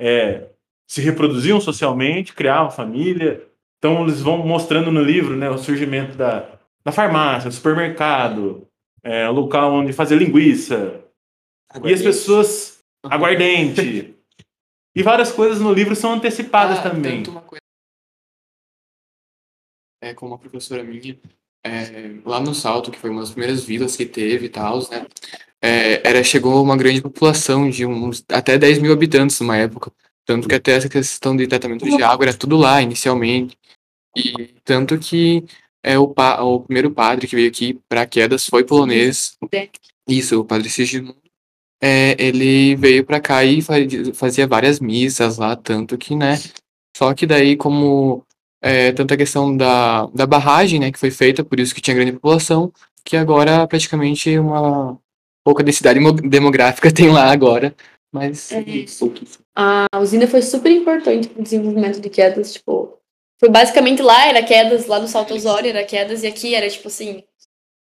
eh, 0.00 0.48
se 0.88 1.00
reproduziam 1.00 1.60
socialmente, 1.60 2.32
criavam 2.32 2.70
família. 2.70 3.44
Então, 3.78 4.02
eles 4.02 4.20
vão 4.20 4.38
mostrando 4.38 4.90
no 4.90 5.02
livro 5.02 5.36
né, 5.36 5.48
o 5.50 5.58
surgimento 5.58 6.16
da, 6.16 6.57
da 6.88 6.92
farmácia, 6.92 7.50
do 7.50 7.54
supermercado, 7.54 8.66
o 9.04 9.32
local 9.32 9.72
onde 9.74 9.92
fazer 9.92 10.16
linguiça, 10.16 11.04
e 11.84 11.92
as 11.92 12.02
pessoas. 12.02 12.78
Aguardente. 13.04 14.14
e 14.96 15.02
várias 15.02 15.30
coisas 15.30 15.60
no 15.60 15.72
livro 15.72 15.94
são 15.94 16.14
antecipadas 16.14 16.78
Ah, 16.78 16.82
também. 16.82 17.18
Tanto 17.18 17.30
uma 17.30 17.42
coisa. 17.42 17.60
É, 20.02 20.14
com 20.14 20.26
uma 20.26 20.38
professora 20.38 20.82
minha, 20.82 21.18
é, 21.64 22.14
lá 22.24 22.40
no 22.40 22.54
Salto, 22.54 22.90
que 22.90 22.98
foi 22.98 23.10
uma 23.10 23.20
das 23.20 23.30
primeiras 23.30 23.64
vilas 23.64 23.96
que 23.96 24.06
teve 24.06 24.46
e 24.46 24.48
tal, 24.48 24.78
né? 24.90 25.06
É, 25.60 26.08
era, 26.08 26.22
chegou 26.22 26.62
uma 26.62 26.76
grande 26.76 27.02
população 27.02 27.68
de 27.68 27.84
uns 27.84 28.24
até 28.30 28.56
10 28.56 28.78
mil 28.78 28.92
habitantes 28.92 29.38
numa 29.40 29.56
época. 29.56 29.92
Tanto 30.24 30.48
que 30.48 30.54
até 30.54 30.72
essa 30.72 30.88
questão 30.88 31.36
de 31.36 31.46
tratamento 31.46 31.84
de 31.84 32.02
água 32.02 32.26
era 32.26 32.36
tudo 32.36 32.56
lá 32.56 32.80
inicialmente. 32.80 33.58
E 34.16 34.54
tanto 34.64 34.98
que 34.98 35.44
é, 35.82 35.98
o, 35.98 36.08
pa, 36.08 36.40
o 36.42 36.60
primeiro 36.60 36.90
padre 36.90 37.26
que 37.26 37.36
veio 37.36 37.48
aqui 37.48 37.78
para 37.88 38.06
Quedas 38.06 38.46
foi 38.46 38.64
polonês. 38.64 39.36
Isso, 40.08 40.40
o 40.40 40.44
padre 40.44 40.68
Sigismundo. 40.68 41.16
É, 41.80 42.16
ele 42.18 42.74
veio 42.74 43.04
para 43.04 43.20
cá 43.20 43.44
e 43.44 43.60
fazia 44.14 44.46
várias 44.46 44.80
missas 44.80 45.38
lá, 45.38 45.54
tanto 45.54 45.96
que, 45.96 46.16
né? 46.16 46.36
Só 46.96 47.14
que 47.14 47.24
daí, 47.24 47.56
como 47.56 48.24
é, 48.60 48.92
tanto 48.92 49.14
a 49.14 49.16
questão 49.16 49.56
da, 49.56 50.06
da 50.06 50.26
barragem, 50.26 50.80
né, 50.80 50.90
que 50.90 50.98
foi 50.98 51.10
feita, 51.10 51.44
por 51.44 51.60
isso 51.60 51.74
que 51.74 51.80
tinha 51.80 51.94
grande 51.94 52.12
população, 52.12 52.72
que 53.04 53.16
agora 53.16 53.66
praticamente 53.66 54.36
uma 54.38 54.98
pouca 55.44 55.62
densidade 55.62 56.00
demográfica 56.28 56.90
tem 56.92 57.10
lá 57.10 57.30
agora, 57.30 57.74
mas 58.12 58.50
é. 58.52 58.60
a 59.54 60.00
usina 60.00 60.26
foi 60.26 60.42
super 60.42 60.72
importante 60.72 61.28
para 61.28 61.40
o 61.40 61.42
desenvolvimento 61.42 62.00
de 62.00 62.10
quedas, 62.10 62.54
tipo, 62.54 62.97
foi 63.38 63.48
basicamente 63.48 64.02
lá, 64.02 64.26
era 64.26 64.42
quedas, 64.42 64.86
lá 64.86 64.98
no 64.98 65.06
Salto 65.06 65.34
Osório 65.34 65.68
era 65.68 65.84
quedas, 65.84 66.24
e 66.24 66.26
aqui 66.26 66.54
era 66.54 66.68
tipo 66.68 66.88
assim, 66.88 67.22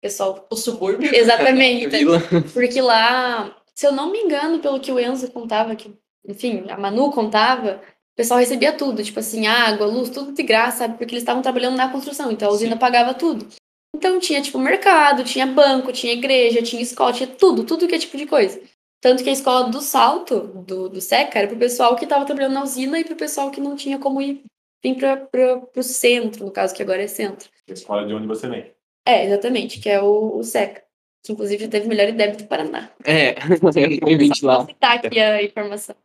pessoal. 0.02 0.46
O 0.50 0.56
subúrbio? 0.56 1.14
Exatamente. 1.14 1.88
porque 2.54 2.82
lá, 2.82 3.56
se 3.74 3.86
eu 3.86 3.92
não 3.92 4.12
me 4.12 4.20
engano, 4.20 4.60
pelo 4.60 4.80
que 4.80 4.92
o 4.92 5.00
Enzo 5.00 5.32
contava, 5.32 5.76
que, 5.76 5.94
enfim, 6.28 6.66
a 6.70 6.78
Manu 6.78 7.12
contava, 7.12 7.82
o 8.14 8.16
pessoal 8.16 8.40
recebia 8.40 8.74
tudo, 8.74 9.04
tipo 9.04 9.20
assim, 9.20 9.48
água, 9.48 9.88
luz, 9.88 10.10
tudo 10.10 10.32
de 10.34 10.44
graça, 10.44 10.80
sabe? 10.80 10.98
Porque 10.98 11.14
eles 11.14 11.24
estavam 11.24 11.42
trabalhando 11.42 11.78
na 11.78 11.90
construção, 11.90 12.32
então 12.32 12.50
a 12.50 12.52
usina 12.54 12.74
Sim. 12.74 12.80
pagava 12.80 13.14
tudo. 13.14 13.48
Então 13.96 14.20
tinha, 14.20 14.42
tipo, 14.42 14.60
mercado, 14.60 15.24
tinha 15.24 15.46
banco, 15.46 15.92
tinha 15.92 16.14
igreja, 16.14 16.62
tinha 16.62 16.82
escola, 16.82 17.14
tinha 17.14 17.28
tudo, 17.28 17.64
tudo 17.64 17.88
que 17.88 17.96
é 17.96 18.00
tipo 18.00 18.18
de 18.18 18.26
coisa. 18.26 18.62
Tanto 19.00 19.24
que 19.24 19.30
a 19.30 19.34
escola 19.34 19.70
do 19.70 19.80
salto, 19.80 20.40
do, 20.40 20.90
do 20.90 21.00
SECA, 21.00 21.40
era 21.40 21.48
pro 21.48 21.58
pessoal 21.58 21.96
que 21.96 22.04
estava 22.04 22.26
trabalhando 22.26 22.54
na 22.54 22.64
usina 22.64 23.00
e 23.00 23.06
pro 23.06 23.16
pessoal 23.16 23.52
que 23.52 23.62
não 23.62 23.76
tinha 23.76 23.98
como 23.98 24.22
ir 24.22 24.44
vir 24.84 24.96
para 24.98 25.70
o 25.76 25.84
centro, 25.84 26.46
no 26.46 26.52
caso, 26.52 26.74
que 26.74 26.82
agora 26.82 27.02
é 27.02 27.08
centro. 27.08 27.50
A 27.70 27.74
escola 27.74 28.06
de 28.06 28.14
onde 28.14 28.28
você 28.28 28.48
vem. 28.48 28.72
É, 29.06 29.26
exatamente, 29.26 29.80
que 29.80 29.90
é 29.90 30.02
o, 30.02 30.38
o 30.38 30.44
SECA. 30.44 30.84
Que 31.24 31.34
inclusive 31.34 31.64
já 31.64 31.70
teve 31.70 31.86
o 31.86 31.90
melhor 31.90 32.10
IDEB 32.10 32.38
do 32.38 32.48
Paraná. 32.48 32.90
É, 33.04 33.36
eu 34.12 34.18
vim 34.18 34.32
lá. 34.44 34.58
Vou 34.58 34.68
citar 34.68 34.98
aqui 34.98 35.20
a 35.20 35.44
informação. 35.44 35.96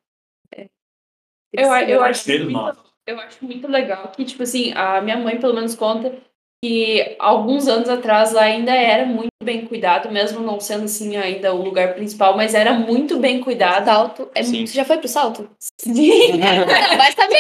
Eu, 1.53 1.71
eu, 1.87 2.03
acho 2.03 2.31
muito, 2.31 2.79
eu 3.07 3.21
acho 3.21 3.45
muito 3.45 3.69
legal 3.69 4.11
que, 4.11 4.25
tipo 4.25 4.43
assim, 4.43 4.73
a 4.73 5.03
minha 5.03 5.19
mãe 5.19 5.39
pelo 5.39 5.53
menos 5.53 5.75
conta 5.75 6.17
que 6.63 7.17
alguns 7.19 7.67
anos 7.67 7.89
atrás 7.89 8.33
lá 8.33 8.43
ainda 8.43 8.73
era 8.73 9.05
muito 9.05 9.33
bem 9.43 9.67
cuidado, 9.67 10.11
mesmo 10.13 10.41
não 10.41 10.61
sendo 10.61 10.85
assim 10.85 11.17
ainda 11.17 11.53
o 11.53 11.61
lugar 11.61 11.95
principal, 11.95 12.37
mas 12.37 12.55
era 12.55 12.73
muito 12.73 13.19
bem 13.19 13.41
cuidado. 13.41 13.85
Salto. 13.87 14.31
É, 14.33 14.45
Sim. 14.45 14.65
você 14.65 14.75
já 14.75 14.85
foi 14.85 14.99
pro 14.99 15.09
salto? 15.09 15.51
Sim. 15.81 16.39
vai 16.97 17.13
saber. 17.13 17.33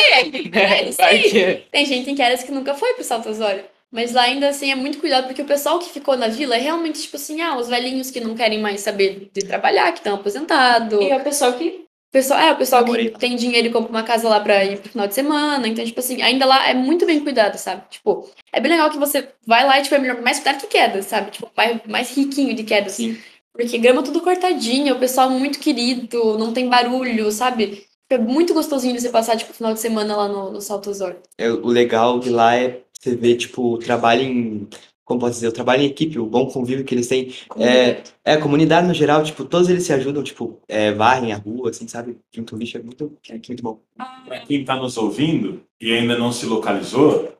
É, 0.52 0.88
é 0.88 1.54
Tem 1.70 1.86
gente 1.86 2.10
em 2.10 2.14
Queras 2.14 2.42
que 2.42 2.52
nunca 2.52 2.74
foi 2.74 2.94
pro 2.94 3.04
Salto 3.04 3.28
Osório. 3.28 3.64
Mas 3.90 4.12
lá 4.12 4.22
ainda 4.22 4.48
assim 4.48 4.70
é 4.70 4.74
muito 4.74 4.98
cuidado, 4.98 5.26
porque 5.26 5.42
o 5.42 5.46
pessoal 5.46 5.78
que 5.78 5.90
ficou 5.90 6.16
na 6.16 6.28
vila 6.28 6.56
é 6.56 6.58
realmente 6.58 7.02
tipo 7.02 7.16
assim, 7.16 7.42
ah, 7.42 7.58
os 7.58 7.68
velhinhos 7.68 8.10
que 8.10 8.20
não 8.20 8.34
querem 8.34 8.58
mais 8.58 8.80
saber 8.80 9.30
de 9.32 9.44
trabalhar, 9.44 9.92
que 9.92 9.98
estão 9.98 10.14
aposentados. 10.14 11.00
E 11.00 11.10
é 11.10 11.16
o 11.16 11.22
pessoal 11.22 11.52
que 11.52 11.84
pessoal, 12.12 12.38
é, 12.38 12.52
o 12.52 12.56
pessoal 12.56 12.84
que 12.84 13.10
tem 13.18 13.34
dinheiro 13.34 13.68
e 13.68 13.72
compra 13.72 13.90
uma 13.90 14.02
casa 14.02 14.28
lá 14.28 14.38
pra 14.38 14.62
ir 14.64 14.78
pro 14.78 14.90
final 14.90 15.08
de 15.08 15.14
semana. 15.14 15.66
Então, 15.66 15.84
tipo 15.84 15.98
assim, 15.98 16.20
ainda 16.20 16.44
lá 16.44 16.68
é 16.68 16.74
muito 16.74 17.06
bem 17.06 17.18
cuidado, 17.20 17.56
sabe? 17.56 17.82
Tipo, 17.90 18.30
é 18.52 18.60
bem 18.60 18.70
legal 18.70 18.90
que 18.90 18.98
você 18.98 19.26
vai 19.46 19.66
lá 19.66 19.80
e, 19.80 19.82
tipo, 19.82 19.94
é 19.94 19.98
melhor, 19.98 20.20
mais 20.20 20.38
cuidado 20.38 20.60
que 20.60 20.66
queda, 20.66 21.02
sabe? 21.02 21.30
Tipo, 21.32 21.50
vai 21.56 21.80
mais 21.88 22.14
riquinho 22.14 22.54
de 22.54 22.62
quedas. 22.62 22.92
Sim. 22.92 23.16
Porque 23.52 23.78
grama 23.78 24.02
tudo 24.02 24.20
cortadinho, 24.20 24.94
o 24.94 24.98
pessoal 24.98 25.28
muito 25.30 25.58
querido, 25.58 26.38
não 26.38 26.52
tem 26.52 26.68
barulho, 26.68 27.32
sabe? 27.32 27.86
É 28.08 28.18
muito 28.18 28.54
gostosinho 28.54 28.94
de 28.94 29.00
você 29.00 29.08
passar, 29.08 29.36
tipo, 29.36 29.52
o 29.52 29.54
final 29.54 29.72
de 29.72 29.80
semana 29.80 30.14
lá 30.14 30.28
no, 30.28 30.52
no 30.52 30.60
Salto 30.60 30.90
Azor. 30.90 31.16
É, 31.38 31.50
o 31.50 31.66
legal 31.66 32.20
de 32.20 32.28
lá 32.28 32.54
é 32.54 32.82
você 32.92 33.16
ver, 33.16 33.36
tipo, 33.36 33.78
trabalho 33.78 34.22
em 34.22 34.68
como 35.04 35.20
posso 35.20 35.34
dizer, 35.34 35.48
o 35.48 35.52
trabalho 35.52 35.82
em 35.82 35.86
equipe, 35.86 36.18
o 36.18 36.26
bom 36.26 36.46
convívio 36.46 36.84
que 36.84 36.94
eles 36.94 37.08
têm. 37.08 37.32
É, 37.58 38.02
é, 38.24 38.32
a 38.34 38.40
comunidade 38.40 38.86
no 38.86 38.94
geral, 38.94 39.22
tipo, 39.22 39.44
todos 39.44 39.68
eles 39.68 39.84
se 39.84 39.92
ajudam, 39.92 40.22
tipo, 40.22 40.60
é, 40.68 40.92
varrem 40.92 41.32
a 41.32 41.36
rua, 41.36 41.70
assim, 41.70 41.88
sabe? 41.88 42.18
Junto 42.30 42.56
bicho 42.56 42.78
é 42.78 42.82
muito, 42.82 43.12
é 43.28 43.34
muito 43.34 43.62
bom. 43.62 43.80
Para 44.26 44.40
quem 44.40 44.60
está 44.60 44.76
nos 44.76 44.96
ouvindo 44.96 45.62
e 45.80 45.92
ainda 45.92 46.16
não 46.16 46.30
se 46.32 46.46
localizou, 46.46 47.32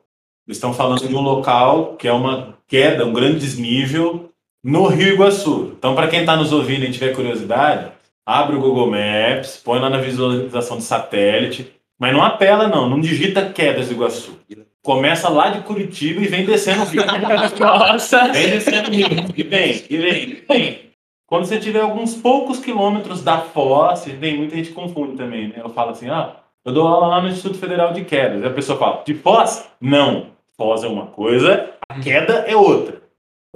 eles 0.45 0.57
estão 0.57 0.73
falando 0.73 1.07
de 1.07 1.15
um 1.15 1.21
local 1.21 1.95
que 1.95 2.07
é 2.07 2.13
uma 2.13 2.57
queda, 2.67 3.05
um 3.05 3.13
grande 3.13 3.39
desnível 3.39 4.29
no 4.63 4.87
Rio 4.87 5.13
Iguaçu. 5.13 5.73
Então, 5.77 5.95
para 5.95 6.07
quem 6.07 6.21
está 6.21 6.35
nos 6.35 6.51
ouvindo 6.51 6.83
e 6.83 6.91
tiver 6.91 7.15
curiosidade, 7.15 7.91
abre 8.25 8.55
o 8.55 8.59
Google 8.59 8.91
Maps, 8.91 9.57
põe 9.57 9.79
lá 9.79 9.89
na 9.89 9.99
visualização 9.99 10.77
de 10.77 10.83
satélite, 10.83 11.73
mas 11.97 12.11
não 12.11 12.23
apela 12.23 12.67
não, 12.67 12.89
não 12.89 12.99
digita 12.99 13.49
quedas 13.49 13.87
do 13.87 13.93
Iguaçu. 13.93 14.37
Começa 14.83 15.29
lá 15.29 15.49
de 15.49 15.61
Curitiba 15.61 16.21
e 16.21 16.27
vem 16.27 16.45
descendo 16.45 16.81
o 16.81 16.85
rio. 16.85 17.03
Nossa! 17.59 18.31
Vem 18.33 18.49
descendo 18.49 18.89
o 18.89 18.93
rio. 18.93 19.07
E 19.35 19.43
vem, 19.43 19.85
e 19.89 19.97
vem, 19.97 20.29
e 20.29 20.45
vem. 20.47 20.91
Quando 21.25 21.45
você 21.45 21.57
tiver 21.57 21.79
alguns 21.79 22.15
poucos 22.15 22.59
quilômetros 22.59 23.23
da 23.23 23.39
Foz, 23.39 24.03
tem 24.03 24.37
muita 24.37 24.55
gente 24.55 24.71
confunde 24.71 25.15
também, 25.15 25.47
né? 25.47 25.55
Eu 25.57 25.69
falo 25.69 25.91
assim, 25.91 26.09
ah, 26.09 26.35
eu 26.65 26.73
dou 26.73 26.85
aula 26.85 27.07
lá 27.07 27.21
no 27.21 27.29
Instituto 27.29 27.57
Federal 27.57 27.93
de 27.93 28.03
Quedas. 28.03 28.43
Aí 28.43 28.49
a 28.49 28.53
pessoa 28.53 28.77
fala, 28.77 29.03
de 29.05 29.13
Foz? 29.15 29.69
Não. 29.79 30.27
Foz 30.57 30.83
é 30.83 30.87
uma 30.87 31.07
coisa, 31.07 31.73
a 31.89 31.99
queda 31.99 32.45
é 32.45 32.55
outra. 32.55 33.01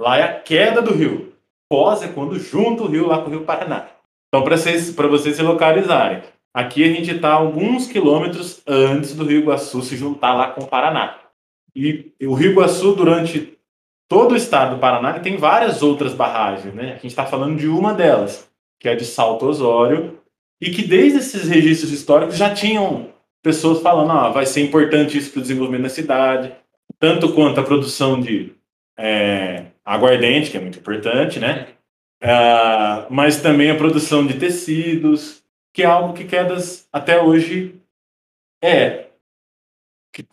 Lá 0.00 0.16
é 0.16 0.22
a 0.22 0.40
queda 0.40 0.80
do 0.80 0.94
rio. 0.94 1.34
Foz 1.70 2.02
é 2.02 2.08
quando 2.08 2.38
junta 2.38 2.82
o 2.82 2.88
rio 2.88 3.06
lá 3.06 3.20
com 3.20 3.28
o 3.28 3.30
Rio 3.30 3.44
Paraná. 3.44 3.86
Então, 4.28 4.42
para 4.42 4.56
vocês, 4.56 4.94
vocês 4.94 5.36
se 5.36 5.42
localizarem, 5.42 6.22
Aqui 6.58 6.82
a 6.82 6.92
gente 6.92 7.12
está 7.12 7.34
alguns 7.34 7.86
quilômetros 7.86 8.60
antes 8.66 9.14
do 9.14 9.24
Rio 9.24 9.42
Iguaçu 9.42 9.80
se 9.80 9.96
juntar 9.96 10.34
lá 10.34 10.48
com 10.48 10.62
o 10.62 10.66
Paraná. 10.66 11.16
E 11.72 12.10
o 12.20 12.34
Rio 12.34 12.50
Iguaçu, 12.50 12.96
durante 12.96 13.56
todo 14.08 14.32
o 14.32 14.36
estado 14.36 14.74
do 14.74 14.80
Paraná, 14.80 15.20
tem 15.20 15.36
várias 15.36 15.84
outras 15.84 16.14
barragens. 16.14 16.74
Né? 16.74 16.86
A 16.86 16.94
gente 16.94 17.06
está 17.06 17.24
falando 17.24 17.56
de 17.56 17.68
uma 17.68 17.94
delas, 17.94 18.50
que 18.80 18.88
é 18.88 18.96
de 18.96 19.04
Salto 19.04 19.46
Osório, 19.46 20.18
e 20.60 20.72
que 20.72 20.82
desde 20.82 21.18
esses 21.18 21.48
registros 21.48 21.92
históricos 21.92 22.36
já 22.36 22.52
tinham 22.52 23.10
pessoas 23.40 23.80
falando 23.80 24.10
ah, 24.10 24.30
vai 24.30 24.44
ser 24.44 24.62
importante 24.62 25.16
isso 25.16 25.30
para 25.30 25.38
o 25.38 25.42
desenvolvimento 25.42 25.84
da 25.84 25.88
cidade, 25.88 26.52
tanto 26.98 27.32
quanto 27.34 27.60
a 27.60 27.64
produção 27.64 28.20
de 28.20 28.52
é, 28.98 29.66
aguardente, 29.84 30.50
que 30.50 30.56
é 30.56 30.60
muito 30.60 30.80
importante, 30.80 31.38
né? 31.38 31.68
Uh, 32.20 33.06
mas 33.10 33.40
também 33.40 33.70
a 33.70 33.76
produção 33.76 34.26
de 34.26 34.34
tecidos, 34.34 35.38
que 35.78 35.82
é 35.84 35.86
algo 35.86 36.12
que 36.12 36.24
Quedas 36.24 36.88
até 36.92 37.22
hoje 37.22 37.80
é. 38.60 39.10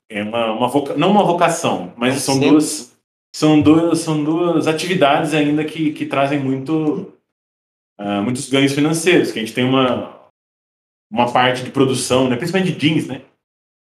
É 0.10 0.24
uma, 0.24 0.52
uma 0.54 0.68
voca... 0.68 0.98
não 0.98 1.12
uma 1.12 1.24
vocação, 1.24 1.94
mas 1.96 2.16
são 2.16 2.40
duas, 2.40 2.98
são 3.32 3.62
duas 3.62 4.00
são 4.00 4.24
duas 4.24 4.66
atividades 4.66 5.36
ainda 5.36 5.64
que, 5.64 5.94
que 5.94 6.08
trazem 6.08 6.40
muito 6.40 7.14
uh, 8.00 8.24
muitos 8.24 8.50
ganhos 8.50 8.74
financeiros. 8.74 9.32
Que 9.32 9.38
a 9.38 9.42
gente 9.44 9.54
tem 9.54 9.64
uma 9.64 10.20
uma 11.12 11.32
parte 11.32 11.64
de 11.64 11.70
produção, 11.70 12.28
né, 12.28 12.36
principalmente 12.36 12.74
de 12.74 12.80
jeans, 12.80 13.06
né? 13.06 13.22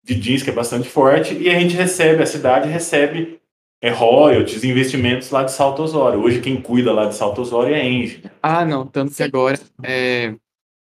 De 0.03 0.15
jeans 0.15 0.43
que 0.43 0.49
é 0.49 0.53
bastante 0.53 0.89
forte 0.89 1.33
e 1.33 1.49
a 1.49 1.57
gente 1.57 1.77
recebe 1.77 2.21
a 2.21 2.25
cidade 2.25 2.67
recebe 2.67 3.39
é 3.81 3.89
royalties, 3.89 4.65
investimentos 4.65 5.29
lá 5.29 5.43
de 5.43 5.53
Salto 5.53 5.81
Osório. 5.81 6.21
Hoje 6.21 6.41
quem 6.41 6.61
cuida 6.61 6.91
lá 6.91 7.05
de 7.05 7.15
Salto 7.15 7.41
Osório 7.41 7.73
é 7.73 7.79
a 7.79 7.85
Engie. 7.85 8.23
Ah, 8.41 8.65
não, 8.65 8.85
tanto 8.85 9.15
que 9.15 9.23
agora 9.23 9.57
é, 9.81 10.35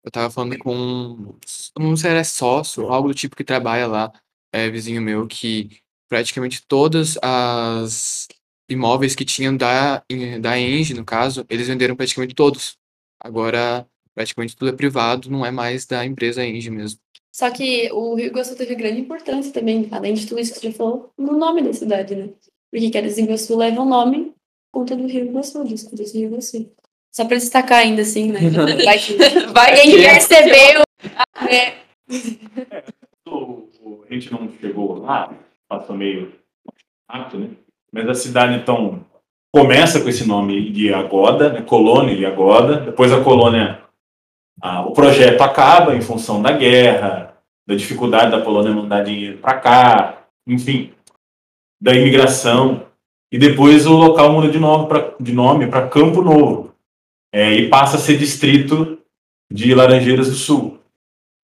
eu 0.05 0.11
tava 0.11 0.29
falando 0.29 0.57
com, 0.59 1.35
não 1.77 1.97
sei 1.97 2.11
se 2.11 2.17
é 2.17 2.23
sócio, 2.23 2.87
algo 2.87 3.07
do 3.07 3.13
tipo 3.13 3.35
que 3.35 3.43
trabalha 3.43 3.87
lá, 3.87 4.13
é, 4.53 4.69
vizinho 4.69 5.01
meu, 5.01 5.25
que 5.25 5.79
praticamente 6.07 6.63
todas 6.67 7.17
as 7.23 8.27
imóveis 8.69 9.15
que 9.15 9.25
tinham 9.25 9.57
da, 9.57 10.03
da 10.39 10.59
Engie, 10.59 10.93
no 10.93 11.03
caso, 11.03 11.43
eles 11.49 11.67
venderam 11.67 11.95
praticamente 11.95 12.35
todos. 12.35 12.77
Agora, 13.19 13.87
praticamente 14.13 14.55
tudo 14.55 14.69
é 14.69 14.73
privado, 14.73 15.29
não 15.29 15.43
é 15.43 15.49
mais 15.49 15.87
da 15.87 16.05
empresa 16.05 16.45
Engie 16.45 16.69
mesmo. 16.69 16.99
Só 17.31 17.49
que 17.49 17.91
o 17.91 18.13
Rio 18.13 18.27
Iguaçu 18.27 18.55
teve 18.55 18.75
grande 18.75 19.01
importância 19.01 19.51
também, 19.51 19.89
além 19.91 20.13
de 20.13 20.27
tudo 20.27 20.39
isso 20.39 20.53
que 20.53 20.59
você 20.59 20.71
falou, 20.71 21.11
no 21.17 21.37
nome 21.37 21.63
da 21.63 21.73
cidade, 21.73 22.15
né? 22.15 22.29
Porque 22.71 22.91
Quedas 22.91 23.17
Iguaçu 23.17 23.57
leva 23.57 23.81
o 23.81 23.85
nome 23.85 24.33
conta 24.71 24.95
do 24.95 25.07
Rio 25.07 25.25
Iguaçu, 25.25 25.63
dos 25.63 25.83
do 25.83 26.03
Rio 26.03 26.27
Iguaçu. 26.27 26.69
Só 27.15 27.23
para 27.23 27.37
destacar 27.37 27.77
ainda, 27.77 28.01
assim, 28.01 28.29
né? 28.29 28.41
Vai 28.83 28.97
que, 28.99 29.15
vai 29.53 29.75
quem 29.79 30.03
percebeu. 30.03 30.81
Né? 31.41 31.49
É, 31.49 31.75
a 34.09 34.13
gente 34.13 34.29
não 34.33 34.49
chegou 34.59 34.99
lá, 34.99 35.31
passou 35.69 35.95
meio 35.95 36.33
rápido, 37.09 37.39
né? 37.39 37.49
Mas 37.89 38.09
a 38.09 38.13
cidade, 38.13 38.55
então, 38.55 39.05
começa 39.53 40.01
com 40.01 40.09
esse 40.09 40.27
nome 40.27 40.69
de 40.71 40.93
Agoda, 40.93 41.53
né? 41.53 41.61
Colônia 41.61 42.17
de 42.17 42.25
Agoda. 42.25 42.81
Depois 42.81 43.13
a 43.13 43.23
colônia, 43.23 43.81
o 44.85 44.91
projeto 44.91 45.39
acaba 45.39 45.95
em 45.95 46.01
função 46.01 46.41
da 46.41 46.51
guerra, 46.51 47.33
da 47.65 47.75
dificuldade 47.75 48.31
da 48.31 48.41
Polônia 48.41 48.73
mandar 48.73 49.05
dinheiro 49.05 49.37
para 49.37 49.57
cá, 49.57 50.25
enfim, 50.45 50.91
da 51.81 51.93
imigração. 51.93 52.85
E 53.31 53.37
depois 53.37 53.87
o 53.87 53.93
local 53.93 54.33
muda 54.33 54.49
de 54.49 54.59
nome 54.59 54.89
para 54.89 55.15
de 55.17 55.31
nome 55.31 55.67
para 55.67 55.87
Campo 55.87 56.21
Novo. 56.21 56.74
É, 57.35 57.53
e 57.53 57.67
passa 57.67 57.97
a 57.97 57.99
ser 57.99 58.17
distrito 58.17 58.97
de 59.51 59.75
Laranjeiras 59.75 60.29
do 60.29 60.35
Sul. 60.35 60.79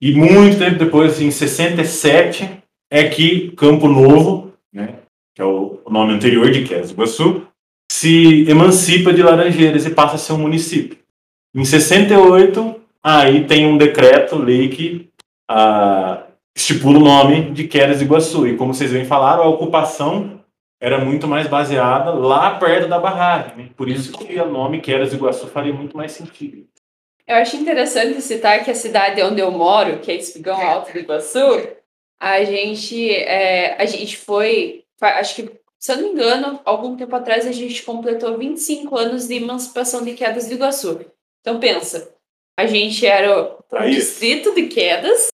E 0.02 0.16
muito 0.16 0.58
tempo 0.58 0.80
depois, 0.80 1.12
assim, 1.12 1.26
em 1.26 1.32
67, 1.32 2.50
é 2.90 3.10
que 3.10 3.52
Campo 3.58 3.90
Novo, 3.90 4.54
né, 4.72 5.00
que 5.36 5.42
é 5.42 5.46
o 5.46 5.82
nome 5.90 6.14
anterior 6.14 6.50
de 6.50 6.64
Quezon 6.64 6.88
do 6.88 6.94
Iguaçu, 6.94 7.48
se 7.92 8.50
emancipa 8.50 9.12
de 9.12 9.22
Laranjeiras 9.22 9.86
e 9.86 9.90
passa 9.90 10.16
a 10.16 10.18
ser 10.18 10.32
um 10.32 10.38
município. 10.38 10.98
Em 11.54 11.66
68, 11.66 12.82
aí 13.04 13.44
tem 13.44 13.68
um 13.68 13.78
decreto, 13.78 14.38
lei 14.38 14.70
que 14.70 15.10
ah, 15.50 16.24
estipula 16.56 17.00
o 17.00 17.04
nome 17.04 17.52
de 17.52 17.68
Quedas 17.68 17.98
do 17.98 18.06
Iguaçu. 18.06 18.48
E 18.48 18.56
como 18.56 18.74
vocês 18.74 18.94
bem 18.94 19.04
falaram, 19.04 19.44
a 19.44 19.50
ocupação 19.50 20.41
era 20.82 20.98
muito 20.98 21.28
mais 21.28 21.48
baseada 21.48 22.10
lá 22.10 22.58
perto 22.58 22.90
da 22.90 23.00
barragem. 23.00 23.56
Né? 23.56 23.70
Por 23.78 23.88
isso 23.88 24.12
que 24.14 24.40
o 24.40 24.50
nome 24.50 24.82
Quedas 24.82 25.12
do 25.12 25.16
Iguaçu 25.16 25.48
faria 25.48 25.72
muito 25.72 25.96
mais 25.96 26.12
sentido. 26.12 26.68
Eu 27.28 27.36
acho 27.36 27.56
interessante 27.56 28.20
citar 28.20 28.64
que 28.64 28.72
a 28.72 28.76
cidade 28.76 29.22
onde 29.22 29.40
eu 29.40 29.52
moro, 29.52 30.00
que 30.00 30.12
é 30.12 30.16
Espigão 30.16 30.60
Alto 30.60 30.92
do 30.92 30.98
Iguaçu, 30.98 31.68
a 32.20 32.44
gente, 32.44 33.14
é, 33.14 33.80
a 33.80 33.86
gente 33.86 34.18
foi, 34.18 34.84
acho 35.00 35.36
que, 35.36 35.52
se 35.78 35.92
eu 35.92 35.98
não 35.98 36.04
me 36.04 36.10
engano, 36.10 36.60
algum 36.66 36.96
tempo 36.96 37.16
atrás 37.16 37.46
a 37.46 37.52
gente 37.52 37.84
completou 37.84 38.38
25 38.38 38.98
anos 38.98 39.28
de 39.28 39.36
emancipação 39.36 40.04
de 40.04 40.14
Quedas 40.14 40.48
do 40.48 40.56
Iguaçu. 40.56 41.06
Então 41.42 41.60
pensa, 41.60 42.14
a 42.60 42.66
gente 42.66 43.06
era 43.06 43.56
um 43.72 43.90
distrito 43.90 44.54
de 44.56 44.68
Quedas, 44.68 45.31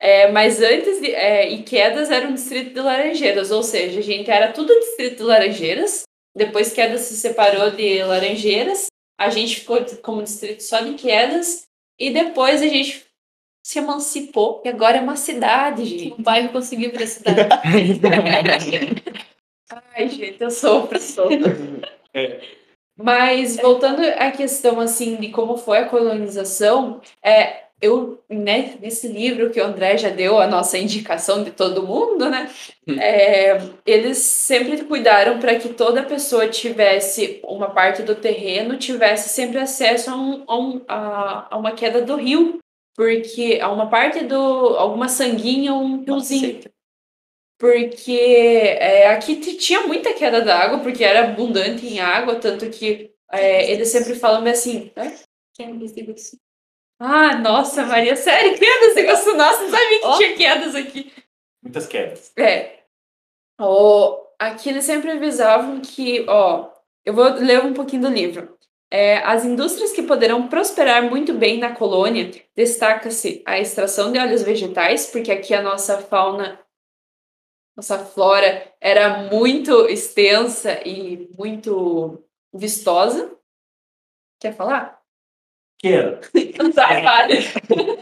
é, 0.00 0.30
mas 0.30 0.60
antes 0.60 1.00
de. 1.00 1.12
É, 1.12 1.50
e 1.50 1.62
Quedas 1.62 2.10
era 2.10 2.28
um 2.28 2.34
distrito 2.34 2.74
de 2.74 2.80
Laranjeiras, 2.80 3.50
ou 3.50 3.62
seja, 3.62 4.00
a 4.00 4.02
gente 4.02 4.30
era 4.30 4.52
tudo 4.52 4.78
distrito 4.80 5.18
de 5.18 5.22
Laranjeiras. 5.22 6.02
Depois 6.36 6.72
Quedas 6.72 7.02
se 7.02 7.16
separou 7.16 7.70
de 7.70 8.02
Laranjeiras, 8.02 8.86
a 9.18 9.30
gente 9.30 9.60
ficou 9.60 9.84
como 10.02 10.22
distrito 10.22 10.62
só 10.62 10.80
de 10.80 10.94
Quedas, 10.94 11.64
e 11.98 12.10
depois 12.10 12.60
a 12.60 12.66
gente 12.66 13.04
se 13.64 13.78
emancipou 13.78 14.60
e 14.64 14.68
agora 14.68 14.98
é 14.98 15.00
uma 15.00 15.16
cidade, 15.16 15.84
gente. 15.84 16.20
O 16.20 16.22
bairro 16.22 16.50
conseguiu 16.50 16.90
virar 16.90 17.06
cidade. 17.06 17.38
Ai, 19.96 20.08
gente, 20.08 20.42
eu 20.42 20.50
sofro, 20.50 21.00
sofro. 21.00 21.80
É. 22.12 22.40
Mas 22.96 23.56
voltando 23.56 24.02
à 24.02 24.30
questão 24.30 24.78
assim 24.78 25.16
de 25.16 25.30
como 25.30 25.56
foi 25.56 25.78
a 25.78 25.88
colonização, 25.88 27.00
é, 27.22 27.63
eu, 27.84 28.22
né, 28.28 28.76
nesse 28.80 29.08
livro 29.08 29.50
que 29.50 29.60
o 29.60 29.64
André 29.64 29.98
já 29.98 30.08
deu 30.08 30.38
a 30.38 30.46
nossa 30.46 30.78
indicação 30.78 31.44
de 31.44 31.50
todo 31.50 31.86
mundo, 31.86 32.28
né? 32.30 32.50
Hum. 32.88 32.98
É, 32.98 33.60
eles 33.84 34.18
sempre 34.18 34.84
cuidaram 34.84 35.38
para 35.38 35.56
que 35.56 35.68
toda 35.70 36.02
pessoa 36.02 36.48
tivesse 36.48 37.40
uma 37.44 37.70
parte 37.70 38.02
do 38.02 38.14
terreno, 38.14 38.78
tivesse 38.78 39.28
sempre 39.28 39.58
acesso 39.58 40.10
a, 40.10 40.16
um, 40.16 40.44
a, 40.46 40.58
um, 40.58 40.84
a, 40.88 41.48
a 41.50 41.58
uma 41.58 41.72
queda 41.72 42.00
do 42.00 42.16
rio, 42.16 42.58
porque 42.96 43.58
a 43.60 43.70
uma 43.70 43.88
parte 43.88 44.24
do. 44.24 44.36
alguma 44.36 45.08
sanguinha, 45.08 45.74
um 45.74 46.02
riozinho. 46.02 46.60
Porque 47.58 48.76
é, 48.80 49.08
aqui 49.08 49.36
tinha 49.36 49.86
muita 49.86 50.14
queda 50.14 50.40
d'água, 50.40 50.80
porque 50.80 51.04
era 51.04 51.24
abundante 51.24 51.86
em 51.86 52.00
água, 52.00 52.36
tanto 52.36 52.68
que 52.70 53.12
é, 53.32 53.70
eles 53.70 53.88
sempre 53.88 54.14
falam 54.14 54.44
assim. 54.46 54.90
Né? 54.96 55.16
Ah, 56.98 57.36
nossa, 57.36 57.84
Maria, 57.84 58.16
sério, 58.16 58.58
quedas 58.58 58.94
negócio 58.94 59.36
nossa, 59.36 59.62
não 59.62 59.70
sabia 59.70 60.00
que 60.00 60.06
oh. 60.06 60.16
tinha 60.16 60.36
quedas 60.36 60.74
aqui. 60.74 61.12
Muitas 61.62 61.86
quedas. 61.86 62.32
É. 62.36 62.84
Oh, 63.60 64.26
aqui 64.38 64.68
eles 64.68 64.84
sempre 64.84 65.10
avisavam 65.10 65.80
que, 65.80 66.24
ó, 66.28 66.70
eu 67.04 67.12
vou 67.12 67.24
ler 67.34 67.64
um 67.64 67.74
pouquinho 67.74 68.02
do 68.02 68.08
livro. 68.08 68.56
É, 68.90 69.18
as 69.18 69.44
indústrias 69.44 69.92
que 69.92 70.02
poderão 70.02 70.46
prosperar 70.48 71.02
muito 71.02 71.34
bem 71.34 71.58
na 71.58 71.74
colônia 71.74 72.30
destaca-se 72.54 73.42
a 73.44 73.58
extração 73.58 74.12
de 74.12 74.18
óleos 74.18 74.42
vegetais, 74.42 75.06
porque 75.06 75.32
aqui 75.32 75.52
a 75.52 75.62
nossa 75.62 75.98
fauna 75.98 76.60
nossa 77.76 77.98
flora 77.98 78.72
era 78.80 79.28
muito 79.30 79.88
extensa 79.88 80.80
e 80.86 81.28
muito 81.36 82.22
vistosa. 82.52 83.36
Quer 84.40 84.54
falar? 84.54 85.03
Quero. 85.84 86.18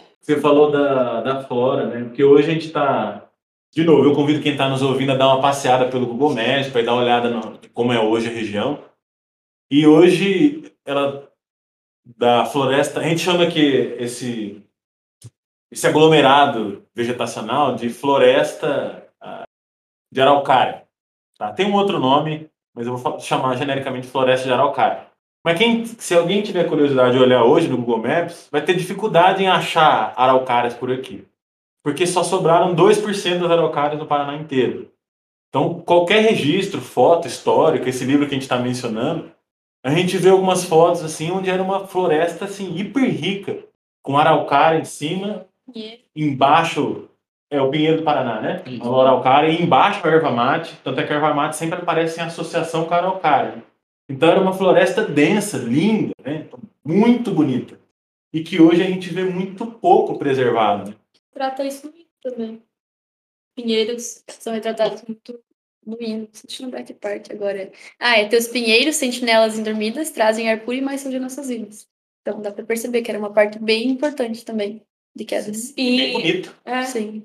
Você 0.23 0.41
falou 0.41 0.71
da, 0.71 1.21
da 1.21 1.43
flora, 1.43 1.87
né? 1.87 2.05
Porque 2.05 2.23
hoje 2.23 2.49
a 2.49 2.53
gente 2.53 2.67
está. 2.67 3.29
De 3.75 3.83
novo, 3.83 4.05
eu 4.05 4.15
convido 4.15 4.41
quem 4.41 4.53
está 4.53 4.69
nos 4.69 4.83
ouvindo 4.83 5.11
a 5.11 5.17
dar 5.17 5.27
uma 5.27 5.41
passeada 5.41 5.89
pelo 5.89 6.07
Google 6.07 6.33
Maps 6.33 6.69
para 6.69 6.85
dar 6.85 6.93
uma 6.93 7.03
olhada 7.03 7.29
no, 7.29 7.59
como 7.75 7.93
é 7.93 8.01
hoje 8.01 8.29
a 8.29 8.33
região. 8.33 8.85
E 9.69 9.85
hoje 9.85 10.73
ela 10.87 11.29
da 12.05 12.45
floresta, 12.45 13.01
a 13.01 13.03
gente 13.03 13.21
chama 13.21 13.49
que 13.49 13.97
esse 13.99 14.65
esse 15.69 15.85
aglomerado 15.85 16.87
vegetacional 16.95 17.75
de 17.75 17.89
floresta 17.89 19.09
de 20.13 20.21
araucária. 20.21 20.87
Tá? 21.37 21.53
Tem 21.53 21.67
um 21.67 21.75
outro 21.75 21.99
nome, 21.99 22.49
mas 22.73 22.87
eu 22.87 22.97
vou 22.97 23.19
chamar 23.19 23.57
genericamente 23.57 24.07
floresta 24.07 24.47
de 24.47 24.53
araucária. 24.53 25.11
Mas 25.45 25.59
quem, 25.59 25.85
se 25.85 26.15
alguém 26.15 26.43
tiver 26.43 26.69
curiosidade 26.69 27.17
de 27.17 27.23
olhar 27.23 27.45
hoje 27.45 27.69
no 27.69 27.77
Google 27.77 27.99
Maps, 27.99 28.49
vai 28.51 28.63
ter 28.63 28.77
dificuldade 28.77 29.43
em 29.43 29.49
achar 29.49 30.15
araucárias 30.17 30.75
por 30.75 30.91
aqui. 30.91 31.25
Porque 31.83 32.07
só 32.07 32.23
sobraram 32.23 32.77
2% 32.77 33.41
das 33.41 33.51
araucárias 33.51 33.99
no 33.99 34.07
Paraná 34.07 34.37
inteiro. 34.37 34.89
Então, 35.49 35.81
qualquer 35.81 36.21
registro, 36.23 36.81
foto 36.81 37.27
histórica, 37.27 37.89
esse 37.89 38.05
livro 38.05 38.27
que 38.27 38.33
a 38.33 38.35
gente 38.35 38.43
está 38.43 38.57
mencionando, 38.57 39.33
a 39.85 39.91
gente 39.91 40.17
vê 40.17 40.31
algumas 40.31 40.65
fotos 40.65 41.03
assim 41.03 41.31
onde 41.33 41.51
era 41.51 41.63
uma 41.63 41.87
floresta 41.87 42.45
assim 42.45 42.75
hiper 42.77 43.11
rica, 43.11 43.59
com 44.03 44.17
araucária 44.17 44.79
em 44.79 44.85
cima, 44.85 45.45
yeah. 45.75 45.99
embaixo 46.15 47.09
é 47.51 47.61
o 47.61 47.69
Pinheiro 47.69 47.99
do 47.99 48.03
Paraná, 48.03 48.41
né? 48.41 48.63
Uhum. 48.67 48.97
A 48.97 49.03
araucária 49.03 49.49
e 49.49 49.61
embaixo 49.61 50.07
a 50.07 50.11
erva 50.11 50.31
mate, 50.31 50.75
tanto 50.83 51.01
é 51.01 51.05
que 51.05 51.13
a 51.13 51.17
erva 51.17 51.35
mate 51.35 51.57
sempre 51.57 51.81
aparece 51.81 52.19
em 52.19 52.25
associação 52.25 52.87
com 52.87 52.95
a 52.95 52.97
araucária. 52.97 53.63
Então 54.13 54.31
era 54.31 54.41
uma 54.41 54.53
floresta 54.53 55.03
densa, 55.07 55.57
linda, 55.57 56.13
né? 56.23 56.47
muito 56.85 57.33
bonita. 57.33 57.81
E 58.31 58.43
que 58.43 58.61
hoje 58.61 58.83
a 58.83 58.87
gente 58.87 59.09
vê 59.09 59.25
muito 59.25 59.67
pouco 59.67 60.19
preservado. 60.19 60.91
Né? 60.91 60.97
Trata 61.33 61.65
isso 61.65 61.91
muito 61.91 62.11
também. 62.23 62.63
Pinheiros 63.57 64.23
são 64.29 64.53
retratados 64.53 65.03
muito 65.03 65.41
no 65.87 65.97
hino. 65.99 66.29
Deixa 66.47 66.63
eu 66.63 66.67
lembrar 66.67 66.83
que 66.83 66.93
parte 66.93 67.33
agora. 67.33 67.73
Ah, 67.99 68.19
é. 68.19 68.29
Teus 68.29 68.49
pinheiros, 68.49 68.97
sentinelas 68.97 69.59
endormidas, 69.59 70.11
trazem 70.11 70.51
ar 70.51 70.61
puro 70.61 70.77
e 70.77 70.83
mais 70.83 71.01
saúde 71.01 71.19
nossas 71.19 71.49
vidas. 71.49 71.89
Então 72.21 72.41
dá 72.41 72.53
para 72.53 72.65
perceber 72.65 73.01
que 73.01 73.11
era 73.11 73.19
uma 73.19 73.33
parte 73.33 73.59
bem 73.59 73.89
importante 73.89 74.45
também 74.45 74.83
de 75.17 75.25
quedas. 75.25 75.71
E... 75.71 75.97
Bem 75.97 76.13
bonito. 76.13 76.55
É. 76.67 76.83
Sim. 76.83 77.25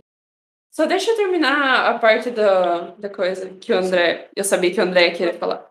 Só 0.71 0.85
deixa 0.85 1.11
eu 1.11 1.17
terminar 1.17 1.89
a 1.89 1.99
parte 1.99 2.31
da, 2.31 2.91
da 2.91 3.09
coisa 3.09 3.49
que 3.49 3.73
o 3.73 3.77
André. 3.77 4.29
Eu 4.33 4.45
sabia 4.45 4.71
que 4.73 4.79
o 4.79 4.83
André 4.83 5.11
queria 5.11 5.33
falar. 5.33 5.66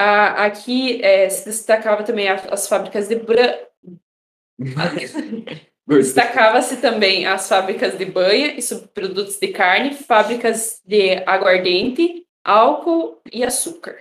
Ah, 0.00 0.44
aqui 0.44 1.02
é, 1.02 1.28
se 1.28 1.44
destacava 1.44 2.04
também 2.04 2.28
as 2.28 2.68
fábricas 2.68 3.08
de. 3.08 3.16
Destacava-se 5.88 6.76
também 6.76 7.26
as 7.26 7.48
fábricas 7.48 7.98
de 7.98 8.04
banha 8.04 8.54
e 8.56 8.62
subprodutos 8.62 9.40
de 9.40 9.48
carne, 9.48 9.94
fábricas 9.94 10.80
de 10.86 11.14
aguardente, 11.26 12.24
álcool 12.44 13.20
e 13.32 13.42
açúcar. 13.42 13.98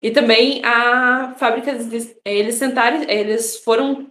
E 0.00 0.12
também 0.12 0.64
a 0.64 1.34
fábricas 1.36 1.88
de, 1.88 2.16
eles 2.24 2.56
tentaram, 2.56 3.02
eles 3.08 3.56
foram 3.58 4.08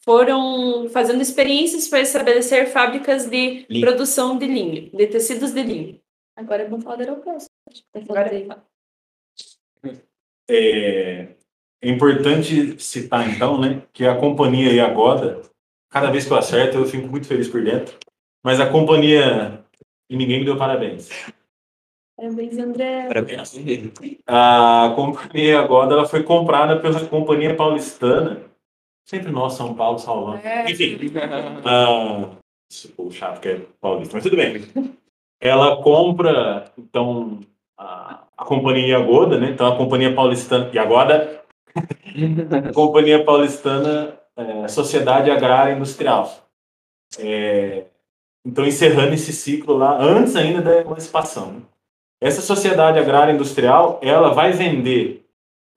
foram 0.00 0.88
fazendo 0.88 1.22
experiências 1.22 1.86
para 1.86 2.00
estabelecer 2.00 2.66
fábricas 2.72 3.30
de 3.30 3.66
linho. 3.68 3.86
produção 3.86 4.36
de 4.36 4.46
linho, 4.46 4.90
de 4.90 5.06
tecidos 5.06 5.52
de 5.52 5.62
linho. 5.62 6.00
Agora 6.34 6.68
vamos 6.68 6.82
falar 6.82 6.96
da 6.96 7.04
Aeropress. 7.04 7.46
É, 10.48 11.28
é 11.82 11.88
importante 11.88 12.80
citar, 12.80 13.28
então, 13.28 13.60
né, 13.60 13.82
que 13.92 14.04
a 14.04 14.16
companhia 14.16 14.72
e 14.72 14.80
a 14.80 14.88
Goda, 14.92 15.42
cada 15.90 16.10
vez 16.10 16.26
que 16.26 16.32
eu 16.32 16.36
acerto, 16.36 16.78
eu 16.78 16.86
fico 16.86 17.06
muito 17.06 17.26
feliz 17.26 17.48
por 17.48 17.62
dentro, 17.62 17.96
mas 18.44 18.60
a 18.60 18.70
companhia, 18.70 19.64
e 20.08 20.16
ninguém 20.16 20.40
me 20.40 20.44
deu 20.44 20.56
parabéns. 20.56 21.08
Parabéns, 22.16 22.58
André. 22.58 23.06
Parabéns. 23.08 23.54
A 24.26 24.92
companhia 24.94 25.62
Goda 25.62 25.94
ela 25.94 26.06
foi 26.06 26.22
comprada 26.22 26.78
pela 26.78 27.06
companhia 27.06 27.56
paulistana, 27.56 28.50
Sempre 29.10 29.32
nós, 29.32 29.54
São 29.54 29.74
Paulo, 29.74 29.98
salvando. 29.98 30.46
É. 30.46 30.70
Enfim. 30.70 30.96
uh, 31.66 32.36
o 32.96 33.10
chato 33.10 33.40
que 33.40 33.48
é 33.48 33.60
paulista, 33.80 34.14
mas 34.14 34.22
tudo 34.22 34.36
bem. 34.36 34.62
Ela 35.40 35.82
compra, 35.82 36.70
então, 36.78 37.40
a, 38.40 38.44
companhia 38.44 38.96
Agoda, 38.96 39.38
né? 39.38 39.50
Então, 39.50 39.66
a 39.66 39.76
companhia 39.76 40.14
paulistana. 40.14 40.70
Agora, 40.80 41.42
a 42.68 42.72
companhia 42.72 43.24
paulistana 43.24 44.18
é, 44.36 44.68
Sociedade 44.68 45.30
Agrária 45.30 45.74
Industrial. 45.74 46.30
É, 47.18 47.84
então, 48.44 48.64
encerrando 48.64 49.14
esse 49.14 49.32
ciclo 49.32 49.76
lá, 49.76 50.00
antes 50.00 50.34
ainda 50.36 50.62
da 50.62 50.80
emancipação. 50.80 51.52
Né? 51.52 51.60
essa 52.20 52.42
sociedade 52.42 52.98
agrária 52.98 53.32
industrial, 53.32 53.98
ela 54.02 54.34
vai 54.34 54.52
vender 54.52 55.24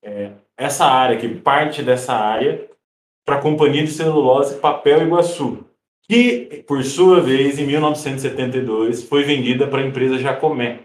é, 0.03 0.31
essa 0.57 0.85
área, 0.85 1.17
que 1.17 1.27
parte 1.29 1.81
dessa 1.81 2.13
área, 2.13 2.67
para 3.25 3.37
a 3.37 3.41
Companhia 3.41 3.83
de 3.83 3.91
Celulose 3.91 4.59
Papel 4.59 5.03
Iguaçu, 5.03 5.65
que, 6.03 6.63
por 6.67 6.83
sua 6.83 7.21
vez, 7.21 7.57
em 7.57 7.65
1972, 7.65 9.03
foi 9.03 9.23
vendida 9.23 9.67
para 9.67 9.81
a 9.81 9.85
empresa 9.85 10.17
Jacomé, 10.17 10.81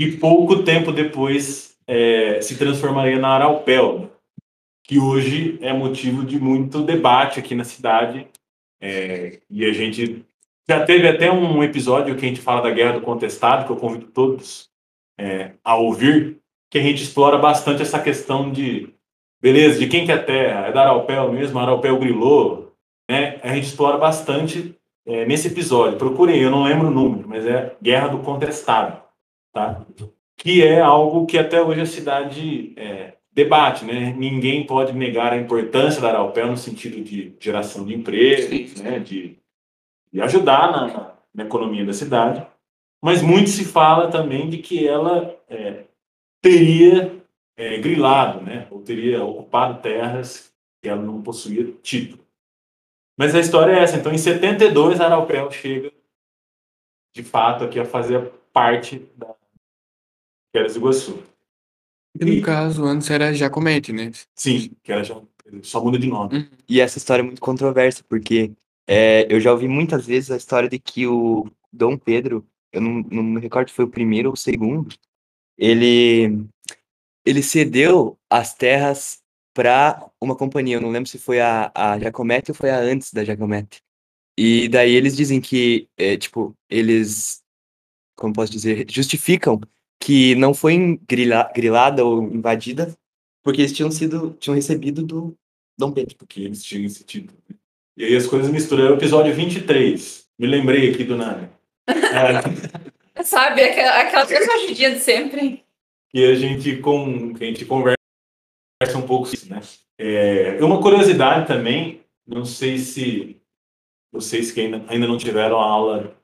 que 0.00 0.16
pouco 0.16 0.62
tempo 0.62 0.92
depois 0.92 1.76
é, 1.86 2.40
se 2.40 2.56
transformaria 2.56 3.18
na 3.18 3.34
Aralpel, 3.34 4.10
que 4.82 4.98
hoje 4.98 5.58
é 5.60 5.74
motivo 5.74 6.24
de 6.24 6.40
muito 6.40 6.80
debate 6.80 7.38
aqui 7.38 7.54
na 7.54 7.64
cidade. 7.64 8.26
É, 8.80 9.40
e 9.50 9.62
a 9.62 9.74
gente 9.74 10.24
já 10.66 10.86
teve 10.86 11.06
até 11.06 11.30
um 11.30 11.62
episódio 11.62 12.16
que 12.16 12.24
a 12.24 12.28
gente 12.30 12.40
fala 12.40 12.62
da 12.62 12.70
Guerra 12.70 12.92
do 12.92 13.02
Contestado, 13.02 13.66
que 13.66 13.72
eu 13.72 13.76
convido 13.76 14.06
todos 14.06 14.70
é, 15.18 15.52
a 15.62 15.76
ouvir, 15.76 16.38
que 16.70 16.78
a 16.78 16.82
gente 16.82 17.02
explora 17.02 17.36
bastante 17.36 17.82
essa 17.82 18.00
questão 18.00 18.50
de, 18.50 18.88
beleza, 19.38 19.78
de 19.78 19.86
quem 19.86 20.06
que 20.06 20.12
é 20.12 20.14
a 20.14 20.22
terra? 20.22 20.68
É 20.68 20.72
da 20.72 20.80
Aralpel 20.80 21.30
mesmo? 21.30 21.58
A 21.58 21.62
Aralpel 21.62 21.98
grilou? 21.98 22.72
Né? 23.06 23.38
A 23.42 23.54
gente 23.54 23.66
explora 23.66 23.98
bastante 23.98 24.74
é, 25.06 25.26
nesse 25.26 25.48
episódio. 25.48 25.98
Procurem, 25.98 26.40
eu 26.40 26.50
não 26.50 26.62
lembro 26.62 26.88
o 26.88 26.90
número, 26.90 27.28
mas 27.28 27.44
é 27.44 27.76
Guerra 27.82 28.08
do 28.08 28.20
Contestado, 28.20 29.09
tá? 29.52 29.84
Que 30.36 30.62
é 30.62 30.80
algo 30.80 31.26
que 31.26 31.38
até 31.38 31.60
hoje 31.62 31.80
a 31.80 31.86
cidade 31.86 32.72
é, 32.76 33.14
debate, 33.32 33.84
né? 33.84 34.12
Ninguém 34.12 34.66
pode 34.66 34.92
negar 34.92 35.32
a 35.32 35.36
importância 35.36 36.00
da 36.00 36.08
Aralpel 36.08 36.48
no 36.48 36.56
sentido 36.56 37.02
de 37.02 37.34
geração 37.38 37.84
de 37.84 37.94
empregos, 37.94 38.80
né? 38.80 38.98
De, 38.98 39.38
de 40.12 40.20
ajudar 40.20 40.70
na, 40.72 41.14
na, 41.34 41.44
economia 41.44 41.84
da 41.84 41.92
cidade. 41.92 42.46
Mas 43.02 43.22
muito 43.22 43.50
se 43.50 43.64
fala 43.64 44.10
também 44.10 44.48
de 44.48 44.58
que 44.58 44.86
ela 44.86 45.34
é, 45.48 45.84
teria 46.42 47.22
é, 47.56 47.78
grilado, 47.78 48.42
né? 48.42 48.66
Ou 48.70 48.82
teria 48.82 49.24
ocupado 49.24 49.80
terras 49.80 50.52
que 50.82 50.88
ela 50.88 51.02
não 51.02 51.22
possuía 51.22 51.72
título. 51.82 52.24
Mas 53.18 53.34
a 53.34 53.40
história 53.40 53.72
é 53.72 53.82
essa. 53.82 53.96
Então, 53.96 54.12
em 54.12 54.18
72, 54.18 55.00
a 55.00 55.04
Aralpel 55.04 55.50
chega, 55.50 55.92
de 57.14 57.22
fato, 57.22 57.64
aqui 57.64 57.78
a 57.78 57.84
fazer 57.84 58.32
parte 58.52 58.98
da 59.14 59.34
Quedas 60.52 60.76
Iguaçu. 60.76 61.22
E 62.18 62.24
no 62.24 62.42
caso, 62.42 62.84
antes 62.84 63.08
era 63.08 63.32
Jacomete, 63.32 63.92
né? 63.92 64.10
Sim, 64.34 64.72
que 64.82 64.90
era 64.90 65.04
já, 65.04 65.20
só 65.62 65.82
muda 65.82 65.98
de 65.98 66.08
nome. 66.08 66.38
Uhum. 66.38 66.50
E 66.68 66.80
essa 66.80 66.98
história 66.98 67.22
é 67.22 67.24
muito 67.24 67.40
controversa, 67.40 68.04
porque 68.08 68.52
é, 68.86 69.32
eu 69.32 69.40
já 69.40 69.52
ouvi 69.52 69.68
muitas 69.68 70.06
vezes 70.06 70.30
a 70.30 70.36
história 70.36 70.68
de 70.68 70.78
que 70.78 71.06
o 71.06 71.48
Dom 71.72 71.96
Pedro, 71.96 72.46
eu 72.72 72.80
não, 72.80 73.02
não 73.10 73.22
me 73.22 73.40
recordo 73.40 73.68
se 73.68 73.74
foi 73.74 73.84
o 73.84 73.90
primeiro 73.90 74.28
ou 74.28 74.34
o 74.34 74.36
segundo, 74.36 74.94
ele, 75.56 76.46
ele 77.24 77.42
cedeu 77.42 78.18
as 78.28 78.54
terras 78.54 79.20
para 79.54 80.10
uma 80.20 80.36
companhia. 80.36 80.76
Eu 80.76 80.80
não 80.80 80.90
lembro 80.90 81.08
se 81.08 81.18
foi 81.18 81.40
a, 81.40 81.70
a 81.74 81.98
Jacomete 81.98 82.50
ou 82.50 82.54
foi 82.54 82.70
a 82.70 82.78
antes 82.78 83.12
da 83.12 83.24
Jacomete. 83.24 83.80
E 84.36 84.68
daí 84.68 84.92
eles 84.92 85.16
dizem 85.16 85.40
que, 85.40 85.88
é, 85.96 86.16
tipo, 86.16 86.56
eles, 86.68 87.42
como 88.16 88.32
posso 88.32 88.50
dizer, 88.50 88.86
justificam 88.90 89.60
que 90.02 90.34
não 90.34 90.54
foi 90.54 90.98
grila, 91.06 91.50
grilada 91.54 92.04
ou 92.04 92.22
invadida 92.22 92.96
porque 93.42 93.62
eles 93.62 93.72
tinham 93.72 93.90
sido, 93.90 94.36
tinham 94.38 94.54
recebido 94.54 95.02
do 95.02 95.36
Dom 95.78 95.92
Pedro. 95.92 96.16
Porque 96.16 96.42
eles 96.42 96.62
tinham 96.62 96.84
esse 96.84 97.04
título. 97.04 97.38
E 97.96 98.04
aí 98.04 98.16
as 98.16 98.26
coisas 98.26 98.50
misturam. 98.50 98.90
O 98.90 98.94
episódio 98.94 99.34
23. 99.34 100.28
Me 100.38 100.46
lembrei 100.46 100.90
aqui 100.90 101.04
do 101.04 101.16
nada. 101.16 101.50
É, 101.88 103.22
Sabe, 103.24 103.62
aquela, 103.62 104.00
aquela 104.00 104.26
mesma 104.26 104.54
ajudinha 104.54 104.94
de 104.94 105.00
sempre. 105.00 105.64
que 106.10 106.24
a 106.24 106.34
gente, 106.34 106.76
com, 106.78 107.34
que 107.34 107.44
a 107.44 107.46
gente 107.46 107.64
conversa 107.66 107.98
um 108.96 109.02
pouco 109.02 109.32
isso, 109.34 109.48
né? 109.50 109.60
É, 109.98 110.62
uma 110.64 110.80
curiosidade 110.80 111.46
também, 111.46 112.00
não 112.26 112.46
sei 112.46 112.78
se 112.78 113.36
vocês 114.10 114.50
que 114.50 114.62
ainda, 114.62 114.82
ainda 114.88 115.06
não 115.06 115.18
tiveram 115.18 115.60
a 115.60 115.64
aula 115.64 116.16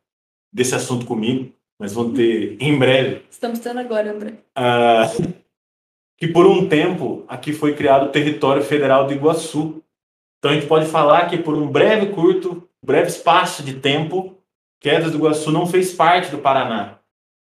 desse 0.50 0.74
assunto 0.74 1.04
comigo, 1.04 1.52
mas 1.78 1.92
vão 1.92 2.12
ter 2.12 2.56
em 2.60 2.78
breve, 2.78 3.22
Estamos 3.30 3.58
tendo 3.58 3.80
agora, 3.80 4.12
André. 4.12 4.34
ah, 4.54 5.10
que 6.18 6.26
por 6.28 6.46
um 6.46 6.66
tempo 6.68 7.24
aqui 7.28 7.52
foi 7.52 7.74
criado 7.74 8.06
o 8.06 8.12
território 8.12 8.62
federal 8.62 9.06
do 9.06 9.12
Iguaçu. 9.12 9.82
Então 10.38 10.50
a 10.50 10.54
gente 10.54 10.66
pode 10.66 10.86
falar 10.86 11.28
que 11.28 11.36
por 11.38 11.54
um 11.54 11.66
breve, 11.68 12.06
curto, 12.06 12.66
breve 12.82 13.08
espaço 13.08 13.62
de 13.62 13.74
tempo, 13.74 14.34
Quedas 14.80 15.12
do 15.12 15.18
Iguaçu 15.18 15.50
não 15.50 15.66
fez 15.66 15.92
parte 15.92 16.30
do 16.30 16.38
Paraná, 16.38 16.98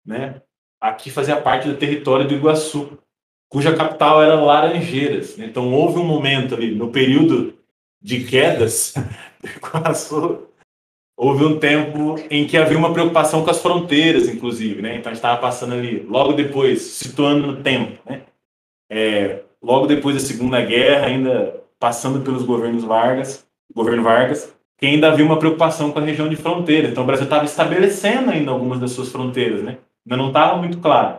né? 0.05 0.41
Aqui 0.81 1.11
fazia 1.11 1.37
parte 1.41 1.69
do 1.69 1.77
território 1.77 2.27
do 2.27 2.35
Iguaçu, 2.35 2.99
cuja 3.49 3.77
capital 3.77 4.23
era 4.23 4.41
Laranjeiras. 4.41 5.37
né? 5.37 5.47
Então 5.47 5.73
houve 5.73 5.99
um 5.99 6.05
momento 6.05 6.55
ali 6.55 6.75
no 6.75 6.91
período 6.91 7.55
de 8.01 8.25
quedas 8.25 8.95
do 9.43 9.49
Iguaçu, 9.49 10.48
houve 11.21 11.45
um 11.45 11.59
tempo 11.59 12.15
em 12.31 12.47
que 12.47 12.57
havia 12.57 12.79
uma 12.79 12.93
preocupação 12.93 13.43
com 13.45 13.51
as 13.51 13.61
fronteiras, 13.61 14.29
inclusive, 14.29 14.81
né? 14.81 14.91
Então 14.97 15.11
a 15.11 15.15
gente 15.15 15.19
estava 15.19 15.41
passando 15.41 15.75
ali, 15.75 16.01
logo 16.09 16.33
depois, 16.33 16.81
situando 16.81 17.45
no 17.49 17.57
tempo, 17.63 17.99
né? 18.09 18.23
É, 18.91 19.41
logo 19.63 19.87
depois 19.87 20.15
da 20.15 20.21
Segunda 20.21 20.61
Guerra, 20.65 21.07
ainda 21.07 21.61
passando 21.79 22.21
pelos 22.25 22.45
governos 22.45 22.85
Vargas, 22.85 23.45
governo 23.75 24.03
Vargas, 24.05 24.57
que 24.79 24.87
ainda 24.87 25.09
havia 25.09 25.25
uma 25.27 25.39
preocupação 25.41 25.91
com 25.91 25.99
a 25.99 26.03
região 26.03 26.29
de 26.29 26.37
fronteira. 26.37 26.89
Então 26.89 27.03
o 27.03 27.07
Brasil 27.07 27.25
estava 27.25 27.45
estabelecendo 27.45 28.31
ainda 28.31 28.53
algumas 28.53 28.79
das 28.79 28.93
suas 28.93 29.11
fronteiras, 29.11 29.63
né? 29.63 29.79
Ainda 30.07 30.17
não 30.17 30.29
estava 30.29 30.57
muito 30.57 30.79
claro. 30.79 31.19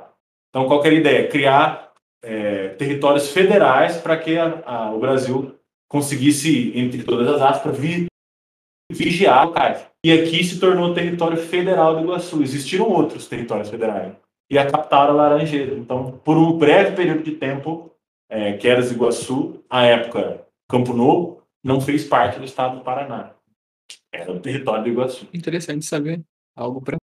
Então 0.50 0.66
qual 0.66 0.84
era 0.86 0.96
a 0.96 0.98
ideia? 0.98 1.28
Criar 1.28 1.90
é, 2.24 2.70
territórios 2.70 3.32
federais 3.32 3.98
para 3.98 4.18
que 4.18 4.38
a- 4.38 4.62
a- 4.66 4.92
o 4.92 5.00
Brasil 5.00 5.56
conseguisse, 5.90 6.72
entre 6.76 7.04
todas 7.04 7.26
as 7.30 7.42
aspas, 7.42 7.78
vi- 7.78 8.08
vigiar 8.92 9.46
locais. 9.46 9.89
E 10.04 10.12
aqui 10.12 10.44
se 10.44 10.60
tornou 10.60 10.92
o 10.92 10.94
território 10.94 11.38
federal 11.38 11.96
do 11.96 12.04
Iguaçu. 12.04 12.42
Existiram 12.42 12.90
outros 12.90 13.28
territórios 13.28 13.70
federais. 13.70 14.16
E 14.50 14.58
a 14.58 14.70
capital 14.70 15.04
era 15.04 15.14
Laranjeira. 15.14 15.76
Então, 15.76 16.20
por 16.24 16.38
um 16.38 16.58
breve 16.58 16.96
período 16.96 17.24
de 17.24 17.34
tempo, 17.34 17.92
é, 18.30 18.54
Quedas 18.54 18.90
do 18.90 18.96
Iguaçu, 18.96 19.64
à 19.70 19.86
época 19.86 20.46
Campo 20.68 20.94
Novo, 20.94 21.44
não 21.64 21.82
fez 21.82 22.06
parte 22.06 22.40
do 22.40 22.46
estado 22.46 22.78
do 22.78 22.84
Paraná. 22.84 23.34
Era 24.12 24.32
o 24.32 24.40
território 24.40 24.84
do 24.84 24.90
Iguaçu. 24.90 25.28
Interessante 25.34 25.86
saber. 25.86 26.24
Algo 26.56 26.82
pra, 26.82 26.98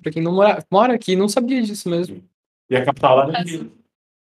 pra 0.00 0.12
quem 0.12 0.22
não 0.22 0.34
mora, 0.34 0.64
mora 0.70 0.94
aqui 0.94 1.16
não 1.16 1.28
sabia 1.28 1.60
disso 1.62 1.88
mesmo. 1.88 2.22
E 2.70 2.76
a 2.76 2.84
capital 2.84 3.16
Laranjeira. 3.16 3.79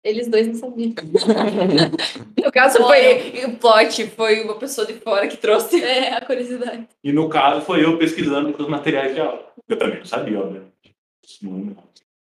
Eles 0.03 0.29
dois 0.29 0.47
não 0.47 0.55
sabiam. 0.55 0.95
No 2.43 2.51
caso, 2.51 2.79
foi 2.79 3.45
o 3.45 3.57
plot, 3.59 4.07
foi 4.09 4.43
uma 4.43 4.57
pessoa 4.59 4.87
de 4.87 4.95
fora 4.95 5.29
que 5.29 5.37
trouxe. 5.37 5.83
É, 5.85 6.15
a 6.15 6.21
curiosidade. 6.25 6.89
E 7.05 7.13
no 7.13 7.29
caso, 7.29 7.61
foi 7.61 7.85
eu 7.85 7.99
pesquisando 7.99 8.53
com 8.53 8.63
os 8.63 8.69
materiais 8.69 9.15
de 9.15 9.21
aula. 9.21 9.53
Eu 9.69 9.79
também 9.79 9.99
não 9.99 10.05
sabia, 10.07 10.41
obviamente. 10.41 10.73
Não- 11.43 11.77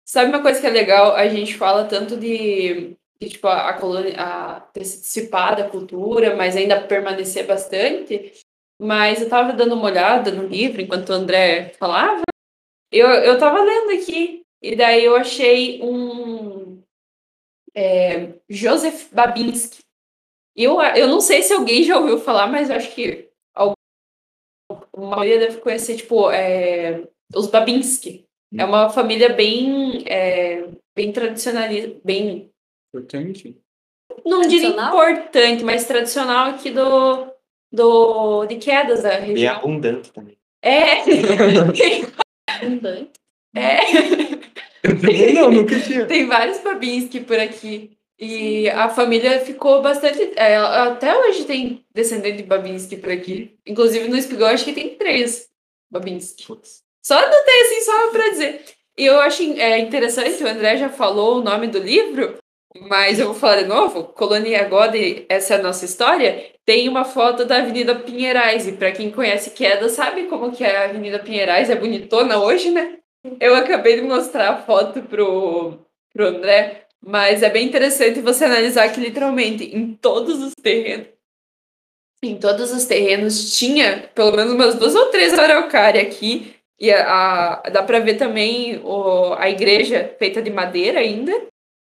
Sabe 0.05 0.29
uma 0.29 0.41
coisa 0.41 0.61
que 0.61 0.67
é 0.67 0.69
legal? 0.69 1.15
A 1.15 1.27
gente 1.27 1.55
fala 1.55 1.85
tanto 1.85 2.15
de, 2.15 2.95
de, 3.19 3.29
tipo, 3.29 3.47
a, 3.47 3.73
colônia 3.73 4.15
a 4.17 4.59
ter 4.59 4.85
se 4.85 5.01
dissipado 5.01 5.61
a 5.61 5.69
cultura, 5.69 6.35
mas 6.35 6.55
ainda 6.55 6.79
permanecer 6.79 7.45
bastante. 7.47 8.31
Mas 8.79 9.21
eu 9.21 9.27
tava 9.29 9.51
dando 9.53 9.73
uma 9.75 9.85
olhada 9.85 10.31
no 10.31 10.47
livro 10.47 10.81
enquanto 10.81 11.09
o 11.09 11.13
André 11.13 11.73
falava. 11.79 12.21
Eu, 12.91 13.07
eu 13.07 13.37
tava 13.39 13.63
lendo 13.63 13.99
aqui, 13.99 14.43
e 14.61 14.75
daí 14.75 15.03
eu 15.03 15.15
achei 15.15 15.81
um 15.81 16.42
é, 17.75 18.33
Joseph 18.49 19.11
Babinski. 19.11 19.81
Eu, 20.55 20.79
eu 20.81 21.07
não 21.07 21.19
sei 21.19 21.41
se 21.41 21.53
alguém 21.53 21.83
já 21.83 21.97
ouviu 21.97 22.19
falar, 22.19 22.47
mas 22.47 22.69
eu 22.69 22.75
acho 22.75 22.93
que 22.93 23.29
a 23.55 23.73
maioria 24.97 25.39
deve 25.39 25.57
conhecer, 25.61 25.97
tipo, 25.97 26.29
é, 26.31 27.07
os 27.35 27.47
Babinski. 27.47 28.25
É 28.55 28.63
uma 28.65 28.89
família 28.89 29.29
bem, 29.33 30.03
é, 30.07 30.67
bem 30.95 31.11
tradicionalista, 31.11 31.99
bem, 32.05 32.51
Importante. 32.93 33.59
não 34.23 34.41
diria 34.41 34.69
importante, 34.69 35.63
mas 35.63 35.87
tradicional 35.87 36.51
aqui 36.51 36.69
do, 36.69 37.33
do 37.71 38.45
de 38.45 38.57
quedas 38.57 39.01
da 39.01 39.17
Bem 39.19 39.29
região. 39.29 39.55
abundante 39.55 40.11
também. 40.13 40.37
É, 40.61 41.01
Abundante. 42.47 43.11
é. 43.55 44.32
Eu 44.83 44.99
também 44.99 45.33
não, 45.33 45.49
nunca 45.51 45.79
tinha. 45.79 46.05
Tem 46.05 46.27
vários 46.27 46.59
Babinski 46.59 47.21
por 47.21 47.39
aqui. 47.39 47.97
E 48.19 48.69
a 48.69 48.89
família 48.89 49.39
ficou 49.39 49.81
bastante. 49.81 50.31
é, 50.35 50.57
até 50.57 51.17
hoje 51.17 51.45
tem 51.45 51.83
descendente 51.93 52.37
de 52.37 52.43
Babinski 52.43 52.97
por 52.97 53.11
aqui. 53.11 53.57
Inclusive 53.65 54.07
no 54.07 54.17
Espigão, 54.17 54.47
acho 54.47 54.65
que 54.65 54.73
tem 54.73 54.95
três 54.95 55.47
Babinski. 55.91 56.45
Só 57.01 57.17
anotei 57.17 57.61
assim, 57.61 57.81
só 57.81 58.11
pra 58.11 58.29
dizer. 58.29 58.61
E 58.97 59.05
eu 59.05 59.19
acho 59.19 59.41
é, 59.59 59.79
interessante, 59.79 60.43
o 60.43 60.47
André 60.47 60.77
já 60.77 60.89
falou 60.89 61.39
o 61.39 61.43
nome 61.43 61.67
do 61.67 61.79
livro, 61.79 62.37
mas 62.81 63.19
eu 63.19 63.27
vou 63.27 63.35
falar 63.35 63.63
de 63.63 63.67
novo. 63.67 64.03
Colônia 64.03 64.63
God, 64.65 64.93
essa 65.27 65.55
é 65.55 65.59
a 65.59 65.63
nossa 65.63 65.83
história. 65.83 66.51
Tem 66.65 66.87
uma 66.87 67.03
foto 67.03 67.43
da 67.45 67.57
Avenida 67.57 67.95
Pinheirais. 67.95 68.67
E 68.67 68.73
pra 68.73 68.91
quem 68.91 69.11
conhece 69.11 69.51
Queda, 69.51 69.89
sabe 69.89 70.27
como 70.27 70.51
que 70.51 70.63
é 70.63 70.77
a 70.77 70.85
Avenida 70.85 71.19
Pinheirais? 71.19 71.69
É 71.69 71.75
bonitona 71.75 72.37
hoje, 72.37 72.69
né? 72.69 72.99
Eu 73.39 73.55
acabei 73.55 73.95
de 73.95 74.01
mostrar 74.01 74.49
a 74.49 74.61
foto 74.63 75.01
pro, 75.03 75.79
pro 76.13 76.27
André, 76.27 76.87
mas 77.01 77.41
é 77.43 77.49
bem 77.49 77.67
interessante 77.67 78.21
você 78.21 78.45
analisar 78.45 78.91
que 78.91 78.99
literalmente 78.99 79.63
em 79.63 79.95
todos 79.95 80.41
os 80.41 80.53
terrenos, 80.55 81.07
em 82.23 82.37
todos 82.39 82.71
os 82.71 82.85
terrenos 82.85 83.57
tinha 83.57 84.09
pelo 84.15 84.31
menos 84.35 84.53
umas 84.53 84.75
duas 84.75 84.95
ou 84.95 85.07
três 85.07 85.37
araucária 85.37 86.01
aqui. 86.01 86.55
E 86.79 86.91
a, 86.91 87.61
a- 87.63 87.69
dá 87.69 87.83
para 87.83 87.99
ver 87.99 88.15
também 88.17 88.77
o, 88.83 89.33
a 89.35 89.49
igreja 89.49 90.15
feita 90.17 90.41
de 90.41 90.49
madeira 90.49 90.99
ainda. 90.99 91.31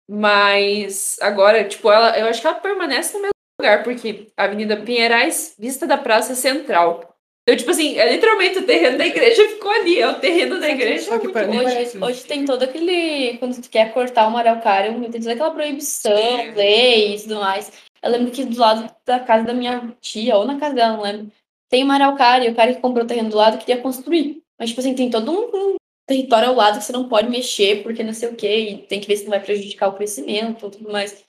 Mas 0.09 1.17
agora, 1.21 1.63
tipo, 1.65 1.91
ela, 1.91 2.17
eu 2.19 2.27
acho 2.27 2.41
que 2.41 2.47
ela 2.47 2.57
permanece 2.59 3.13
no 3.15 3.21
mesmo 3.23 3.31
lugar, 3.59 3.83
porque 3.83 4.27
a 4.37 4.45
Avenida 4.45 4.77
Pinheirais, 4.77 5.55
vista 5.59 5.87
da 5.87 5.97
Praça 5.97 6.35
Central. 6.35 7.10
Então, 7.43 7.57
tipo 7.57 7.71
assim, 7.71 7.97
é 7.97 8.11
literalmente 8.13 8.59
o 8.59 8.65
terreno 8.65 8.97
da 8.99 9.05
igreja 9.07 9.47
ficou 9.49 9.71
ali, 9.71 9.99
é 9.99 10.07
o 10.07 10.19
terreno 10.19 10.59
da 10.59 10.69
igreja. 10.69 11.05
Que 11.19 11.27
parece- 11.33 11.51
Hoje, 11.65 11.75
hoje 12.05 12.23
tem 12.25 12.45
todo 12.45 12.61
aquele. 12.63 13.37
Quando 13.39 13.59
tu 13.61 13.69
quer 13.69 13.91
cortar 13.93 14.27
uma 14.27 14.39
araucária, 14.39 14.91
tem 15.09 15.19
toda 15.21 15.31
aquela 15.33 15.51
proibição, 15.51 16.13
lei 16.55 17.15
e 17.15 17.19
tudo 17.21 17.35
mais. 17.35 17.71
Eu 18.03 18.11
lembro 18.11 18.31
que 18.31 18.45
do 18.45 18.59
lado 18.59 18.93
da 19.05 19.19
casa 19.19 19.43
da 19.45 19.53
minha 19.53 19.91
tia, 19.99 20.37
ou 20.37 20.45
na 20.45 20.59
casa 20.59 20.75
dela, 20.75 20.95
não 20.97 21.03
lembro, 21.03 21.31
tem 21.69 21.83
uma 21.83 21.95
araucária, 21.95 22.47
e 22.47 22.51
o 22.51 22.55
cara 22.55 22.73
que 22.75 22.81
comprou 22.81 23.05
o 23.05 23.07
terreno 23.07 23.29
do 23.29 23.37
lado 23.37 23.57
queria 23.57 23.81
construir. 23.81 24.41
Mas, 24.59 24.69
tipo 24.69 24.81
assim, 24.81 24.93
tem 24.93 25.09
todo 25.09 25.31
um, 25.31 25.71
um 25.73 25.75
território 26.07 26.49
ao 26.49 26.55
lado 26.55 26.77
que 26.77 26.83
você 26.85 26.91
não 26.91 27.09
pode 27.09 27.27
mexer, 27.29 27.81
porque 27.81 28.03
não 28.03 28.13
sei 28.13 28.29
o 28.29 28.35
quê, 28.35 28.57
e 28.57 28.77
tem 28.77 28.99
que 28.99 29.07
ver 29.07 29.15
se 29.17 29.23
não 29.23 29.31
vai 29.31 29.39
prejudicar 29.39 29.87
o 29.89 29.93
crescimento 29.93 30.67
e 30.67 30.71
tudo 30.71 30.91
mais. 30.91 31.23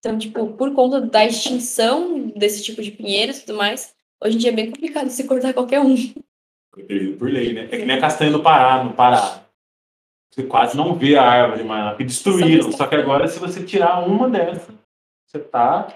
Então, 0.00 0.18
tipo, 0.18 0.46
por 0.54 0.74
conta 0.74 1.00
da 1.00 1.24
extinção 1.24 2.28
desse 2.36 2.62
tipo 2.62 2.82
de 2.82 2.90
pinheiros 2.90 3.38
e 3.38 3.46
tudo 3.46 3.56
mais, 3.56 3.93
hoje 4.22 4.36
em 4.36 4.38
dia 4.38 4.50
é 4.50 4.54
bem 4.54 4.70
complicado 4.70 5.08
se 5.10 5.24
cortar 5.24 5.52
qualquer 5.54 5.80
um. 5.80 5.94
Protegido 6.72 7.16
por 7.18 7.30
lei, 7.30 7.52
né? 7.52 7.64
É 7.70 7.78
que 7.78 7.84
nem 7.84 7.96
a 7.96 8.00
castanha 8.00 8.30
do 8.32 8.42
Pará, 8.42 8.82
no 8.82 8.92
Pará. 8.92 9.40
Você 10.32 10.42
quase 10.42 10.76
não 10.76 10.94
vê 10.96 11.16
a 11.16 11.22
árvore 11.22 11.62
mais 11.62 11.84
lá, 11.84 11.94
que 11.96 12.04
destruíram. 12.04 12.72
Só 12.72 12.86
que 12.88 12.96
agora, 12.96 13.28
se 13.28 13.38
você 13.38 13.62
tirar 13.64 14.00
uma 14.06 14.28
dessas, 14.28 14.74
você 15.26 15.38
tá 15.38 15.86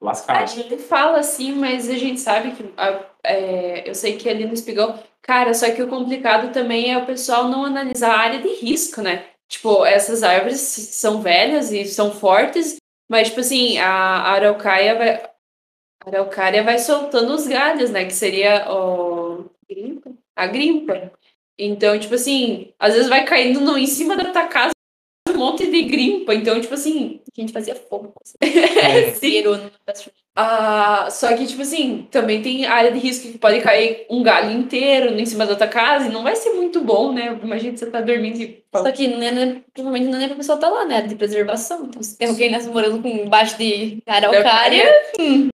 A 0.00 0.04
lascado. 0.04 0.46
gente 0.48 0.78
fala 0.78 1.18
assim, 1.18 1.52
mas 1.52 1.88
a 1.88 1.96
gente 1.98 2.20
sabe 2.20 2.52
que. 2.52 2.64
a- 2.76 3.00
é, 3.24 3.88
eu 3.90 3.94
sei 3.96 4.16
que 4.16 4.28
ali 4.28 4.46
no 4.46 4.54
Espigão. 4.54 4.96
Cara, 5.20 5.52
só 5.52 5.68
que 5.74 5.82
o 5.82 5.88
complicado 5.88 6.52
também 6.52 6.92
é 6.92 6.96
o 6.98 7.04
pessoal 7.06 7.48
não 7.48 7.64
analisar 7.64 8.14
a 8.14 8.18
área 8.20 8.40
de 8.40 8.48
risco, 8.64 9.02
né? 9.02 9.24
Tipo, 9.48 9.84
essas 9.84 10.22
árvores 10.22 10.60
são 10.60 11.20
velhas 11.20 11.72
e 11.72 11.84
são 11.86 12.12
fortes, 12.12 12.76
mas, 13.10 13.28
tipo 13.28 13.40
assim, 13.40 13.78
a 13.78 13.88
a 13.90 14.30
araucária 14.34 14.94
vai. 14.94 15.28
A 16.04 16.10
araucária 16.10 16.62
vai 16.62 16.78
soltando 16.78 17.34
os 17.34 17.46
galhos, 17.46 17.90
né? 17.90 18.04
Que 18.04 18.12
seria 18.14 18.70
o. 18.72 19.50
Grimpa? 19.68 20.12
A 20.36 20.46
grimpa. 20.46 21.12
Então, 21.58 21.98
tipo 21.98 22.14
assim, 22.14 22.72
às 22.78 22.94
vezes 22.94 23.08
vai 23.08 23.24
caindo 23.24 23.60
no, 23.60 23.76
em 23.76 23.86
cima 23.86 24.16
da 24.16 24.32
tua 24.32 24.46
casa 24.46 24.70
um 25.28 25.36
monte 25.36 25.70
de 25.70 25.82
grimpa. 25.84 26.34
Então, 26.34 26.60
tipo 26.60 26.74
assim, 26.74 27.20
A 27.36 27.40
gente 27.40 27.52
fazia 27.52 27.74
fogo. 27.74 28.14
É. 28.40 29.12
Ah, 30.40 31.08
só 31.10 31.36
que, 31.36 31.46
tipo 31.48 31.62
assim, 31.62 32.06
também 32.12 32.40
tem 32.40 32.64
área 32.64 32.92
de 32.92 32.98
risco 33.00 33.26
que 33.26 33.38
pode 33.38 33.60
cair 33.60 34.06
um 34.08 34.22
galho 34.22 34.52
inteiro 34.52 35.18
em 35.18 35.26
cima 35.26 35.44
da 35.44 35.56
tua 35.56 35.66
casa 35.66 36.06
e 36.06 36.12
não 36.12 36.22
vai 36.22 36.36
ser 36.36 36.50
muito 36.50 36.80
bom, 36.80 37.12
né? 37.12 37.36
Imagina 37.42 37.76
você 37.76 37.90
tá 37.90 38.00
dormindo 38.00 38.40
e. 38.40 38.62
Só 38.72 38.92
que 38.92 39.08
não 39.08 39.20
é, 39.20 39.32
nem- 39.32 39.64
provavelmente 39.74 40.08
não 40.08 40.16
é 40.16 40.18
nem 40.20 40.28
pra 40.28 40.36
pessoa 40.36 40.54
estar 40.54 40.68
lá, 40.68 40.84
né? 40.84 41.02
De 41.02 41.16
preservação. 41.16 41.86
Então, 41.86 42.00
se 42.00 42.16
tem 42.16 42.28
alguém 42.28 42.52
nessa 42.52 42.70
morando 42.70 43.02
com 43.02 43.08
embaixo 43.08 43.58
de 43.58 43.98
araucária, 44.06 44.84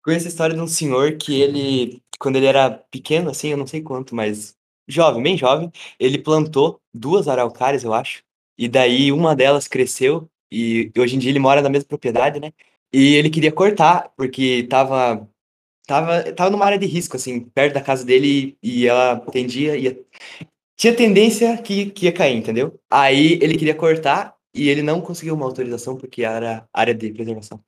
Conheço 0.04 0.26
a 0.26 0.30
história 0.30 0.56
de 0.56 0.62
um 0.62 0.68
senhor 0.68 1.16
que 1.18 1.40
ele, 1.40 2.02
quando 2.20 2.38
ele 2.38 2.48
era 2.48 2.72
pequeno, 2.90 3.30
assim, 3.30 3.50
eu 3.50 3.58
não 3.58 3.68
sei 3.68 3.84
quanto, 3.84 4.16
mas 4.16 4.56
jovem, 4.88 5.22
bem 5.22 5.38
jovem, 5.38 5.72
ele 6.00 6.18
plantou 6.18 6.82
duas 6.92 7.28
araucárias, 7.28 7.84
eu 7.84 7.94
acho. 7.94 8.24
E 8.58 8.68
daí 8.68 9.12
uma 9.12 9.36
delas 9.36 9.68
cresceu 9.68 10.28
e 10.52 10.92
hoje 10.98 11.16
em 11.16 11.20
dia 11.20 11.30
ele 11.32 11.40
mora 11.40 11.62
na 11.62 11.70
mesma 11.70 11.88
propriedade, 11.88 12.40
né? 12.40 12.52
E 12.94 13.16
ele 13.16 13.30
queria 13.30 13.52
cortar 13.52 14.12
porque 14.18 14.64
tava 14.70 15.28
tava 15.88 16.24
tava 16.34 16.50
numa 16.50 16.66
área 16.66 16.78
de 16.78 16.86
risco 16.86 17.16
assim, 17.16 17.42
perto 17.42 17.74
da 17.74 17.82
casa 17.82 18.06
dele 18.06 18.58
e 18.62 18.88
ela 18.88 19.20
tendia 19.20 19.76
ia 19.78 19.98
tinha 20.78 20.96
tendência 20.96 21.58
que, 21.62 21.92
que 21.92 22.06
ia 22.06 22.12
cair, 22.12 22.36
entendeu? 22.36 22.80
Aí 22.90 23.34
ele 23.42 23.56
queria 23.56 23.76
cortar 23.76 24.36
e 24.54 24.68
ele 24.68 24.82
não 24.82 25.00
conseguiu 25.00 25.36
uma 25.36 25.46
autorização 25.46 25.96
porque 25.96 26.24
era 26.24 26.68
área 26.74 26.94
de 26.94 27.12
preservação. 27.14 27.64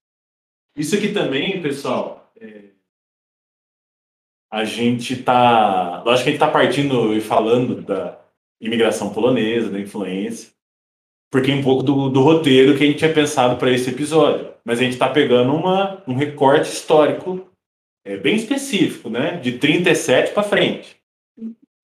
Isso 0.76 0.96
aqui 0.96 1.14
também, 1.14 1.62
pessoal, 1.62 2.32
é, 2.42 2.70
a 4.52 4.66
gente 4.66 5.16
tá. 5.24 6.04
Lógico 6.04 6.24
que 6.24 6.30
a 6.30 6.32
gente 6.32 6.40
tá 6.40 6.50
partindo 6.50 7.16
e 7.16 7.22
falando 7.22 7.82
da 7.82 8.20
imigração 8.60 9.14
polonesa, 9.14 9.70
da 9.70 9.80
influência, 9.80 10.52
porque 11.32 11.52
é 11.52 11.56
um 11.56 11.64
pouco 11.64 11.84
do, 11.84 12.10
do 12.10 12.22
roteiro 12.22 12.78
que 12.78 12.84
a 12.84 12.88
gente 12.88 13.00
tinha 13.00 13.14
pensado 13.14 13.58
para 13.58 13.72
esse 13.72 13.90
episódio. 13.90 14.53
Mas 14.66 14.80
a 14.80 14.84
gente 14.84 14.98
tá 14.98 15.10
pegando 15.10 15.54
uma, 15.54 16.02
um 16.08 16.14
recorte 16.16 16.70
histórico 16.72 17.48
é, 18.06 18.18
bem 18.18 18.36
específico, 18.36 19.10
né? 19.10 19.38
De 19.38 19.54
37 19.58 20.34
para 20.34 20.44
frente. 20.44 20.98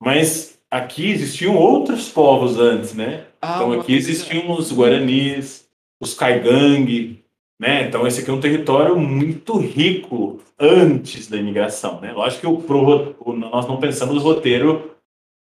Mas 0.02 0.60
aqui 0.72 1.10
existiam 1.10 1.56
outros 1.56 2.10
povos 2.10 2.58
antes, 2.58 2.94
né? 2.94 3.26
Ah, 3.42 3.56
Então 3.58 3.74
aqui 3.80 3.94
existiam 3.96 4.52
os 4.52 4.72
Guaranis, 4.72 5.68
os 6.02 6.14
Caigangue, 6.14 7.24
né? 7.60 7.84
Então 7.88 8.06
esse 8.08 8.22
aqui 8.22 8.30
é 8.30 8.34
um 8.34 8.40
território 8.40 8.98
muito 8.98 9.58
rico 9.58 10.40
antes 10.58 11.28
da 11.28 11.38
imigração, 11.38 12.00
né? 12.00 12.14
Lógico 12.14 12.42
que 12.42 12.48
o, 12.48 12.58
pro, 12.62 13.16
o- 13.20 13.34
nós 13.34 13.68
não 13.68 13.78
pensamos 13.80 14.18
o 14.18 14.20
roteiro 14.26 14.96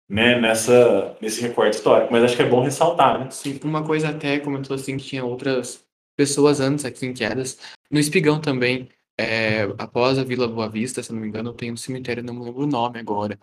né, 0.10 0.40
nessa, 0.42 1.16
nesse 1.22 1.40
recorte 1.42 1.78
histórico, 1.78 2.12
mas 2.12 2.24
acho 2.24 2.36
que 2.36 2.42
é 2.42 2.46
bom 2.50 2.62
ressaltar, 2.62 3.20
né? 3.20 3.28
Sim, 3.30 3.60
uma 3.64 3.84
coisa 3.84 4.10
até 4.10 4.40
comentou 4.40 4.76
assim 4.76 4.98
que 4.98 5.04
tinha 5.06 5.24
outras 5.24 5.86
pessoas 6.20 6.60
antes 6.60 6.84
aqui 6.84 7.06
em 7.06 7.14
Quedas. 7.14 7.58
No 7.90 7.98
Espigão 7.98 8.42
também, 8.42 8.90
é, 9.18 9.64
após 9.78 10.20
a 10.20 10.24
Vila 10.26 10.50
Boa 10.50 10.68
Vista, 10.68 11.02
se 11.02 11.14
não 11.14 11.22
me 11.22 11.30
engano, 11.30 11.54
tem 11.54 11.72
um 11.72 11.78
cemitério, 11.78 12.22
não 12.22 12.34
me 12.34 12.44
lembro 12.44 12.64
o 12.64 12.68
nome 12.68 13.00
agora. 13.00 13.40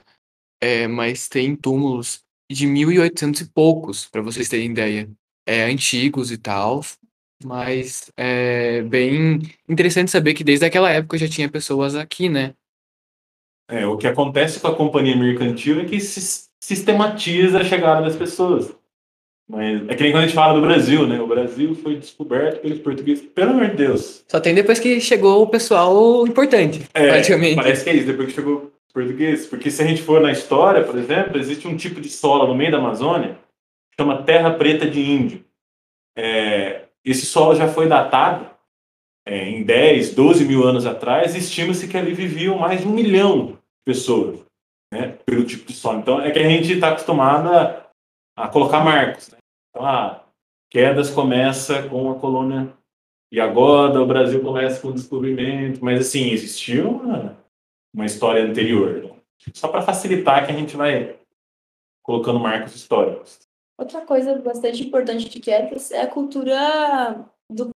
É, 0.60 0.86
mas 0.86 1.26
tem 1.26 1.56
túmulos 1.56 2.22
de 2.52 2.66
1800 2.66 3.40
e 3.40 3.50
poucos, 3.50 4.06
para 4.06 4.20
vocês 4.20 4.46
terem 4.46 4.72
ideia. 4.72 5.10
É, 5.46 5.64
antigos 5.64 6.30
e 6.30 6.36
tal, 6.36 6.82
mas 7.42 8.12
é 8.14 8.82
bem 8.82 9.40
interessante 9.66 10.10
saber 10.10 10.34
que 10.34 10.44
desde 10.44 10.66
aquela 10.66 10.90
época 10.90 11.16
já 11.16 11.28
tinha 11.28 11.50
pessoas 11.50 11.94
aqui, 11.94 12.28
né? 12.28 12.54
É, 13.68 13.86
o 13.86 13.96
que 13.96 14.06
acontece 14.06 14.60
com 14.60 14.66
a 14.68 14.76
companhia 14.76 15.16
mercantil 15.16 15.80
é 15.80 15.86
que 15.86 15.98
sis- 15.98 16.50
sistematiza 16.60 17.60
a 17.60 17.64
chegada 17.64 18.02
das 18.02 18.16
pessoas. 18.16 18.75
Mas 19.48 19.88
é 19.88 19.94
que 19.94 20.02
nem 20.02 20.12
quando 20.12 20.24
a 20.24 20.26
gente 20.26 20.34
fala 20.34 20.54
do 20.54 20.66
Brasil, 20.66 21.06
né? 21.06 21.20
O 21.20 21.26
Brasil 21.26 21.74
foi 21.76 21.96
descoberto 21.96 22.60
pelos 22.62 22.80
portugueses. 22.80 23.24
Pelo 23.26 23.52
amor 23.52 23.68
de 23.70 23.76
Deus. 23.76 24.24
Só 24.26 24.40
tem 24.40 24.54
depois 24.54 24.80
que 24.80 25.00
chegou 25.00 25.42
o 25.42 25.46
pessoal 25.46 26.26
importante, 26.26 26.82
É, 26.92 27.08
praticamente. 27.08 27.56
Parece 27.56 27.84
que 27.84 27.90
é 27.90 27.94
isso, 27.94 28.06
depois 28.06 28.28
que 28.28 28.34
chegou 28.34 28.54
o 28.54 28.92
português. 28.92 29.46
Porque 29.46 29.70
se 29.70 29.82
a 29.82 29.86
gente 29.86 30.02
for 30.02 30.20
na 30.20 30.32
história, 30.32 30.82
por 30.82 30.98
exemplo, 30.98 31.38
existe 31.38 31.68
um 31.68 31.76
tipo 31.76 32.00
de 32.00 32.08
solo 32.08 32.48
no 32.48 32.54
meio 32.54 32.72
da 32.72 32.78
Amazônia 32.78 33.38
chama 33.98 34.22
terra 34.22 34.52
preta 34.52 34.88
de 34.88 35.00
índio. 35.00 35.44
É, 36.16 36.82
esse 37.04 37.24
solo 37.24 37.54
já 37.54 37.66
foi 37.66 37.88
datado 37.88 38.50
é, 39.26 39.48
em 39.48 39.64
10, 39.64 40.14
12 40.14 40.44
mil 40.44 40.64
anos 40.64 40.86
atrás, 40.86 41.34
e 41.34 41.38
estima-se 41.38 41.88
que 41.88 41.96
ali 41.96 42.12
viviam 42.12 42.58
mais 42.58 42.82
de 42.82 42.86
um 42.86 42.92
milhão 42.92 43.46
de 43.46 43.58
pessoas, 43.84 44.40
né, 44.92 45.16
pelo 45.24 45.44
tipo 45.44 45.66
de 45.66 45.72
solo. 45.72 45.98
Então, 45.98 46.20
é 46.20 46.30
que 46.30 46.38
a 46.38 46.48
gente 46.48 46.72
está 46.72 46.90
acostumado 46.90 47.48
a, 47.48 47.85
a 48.36 48.48
colocar 48.48 48.84
marcos. 48.84 49.30
Né? 49.30 49.38
Então, 49.70 49.86
ah, 49.86 50.22
Quedas 50.70 51.10
começa 51.10 51.88
com 51.88 52.10
a 52.10 52.18
colônia 52.18 52.72
e 53.32 53.40
agora 53.40 54.00
o 54.00 54.06
Brasil 54.06 54.42
começa 54.42 54.80
com 54.80 54.88
o 54.88 54.92
descobrimento, 54.92 55.84
mas 55.84 56.00
assim, 56.00 56.30
existiu 56.30 56.90
uma, 56.90 57.36
uma 57.94 58.04
história 58.04 58.44
anterior. 58.44 59.02
né? 59.02 59.16
Só 59.54 59.68
para 59.68 59.82
facilitar 59.82 60.44
que 60.44 60.52
a 60.52 60.56
gente 60.56 60.76
vai 60.76 61.18
colocando 62.02 62.38
marcos 62.38 62.74
históricos. 62.74 63.40
Outra 63.78 64.02
coisa 64.02 64.38
bastante 64.38 64.86
importante 64.86 65.28
de 65.28 65.40
Quedas 65.40 65.90
é 65.90 66.02
a 66.02 66.06
cultura 66.06 67.28
do 67.50 67.70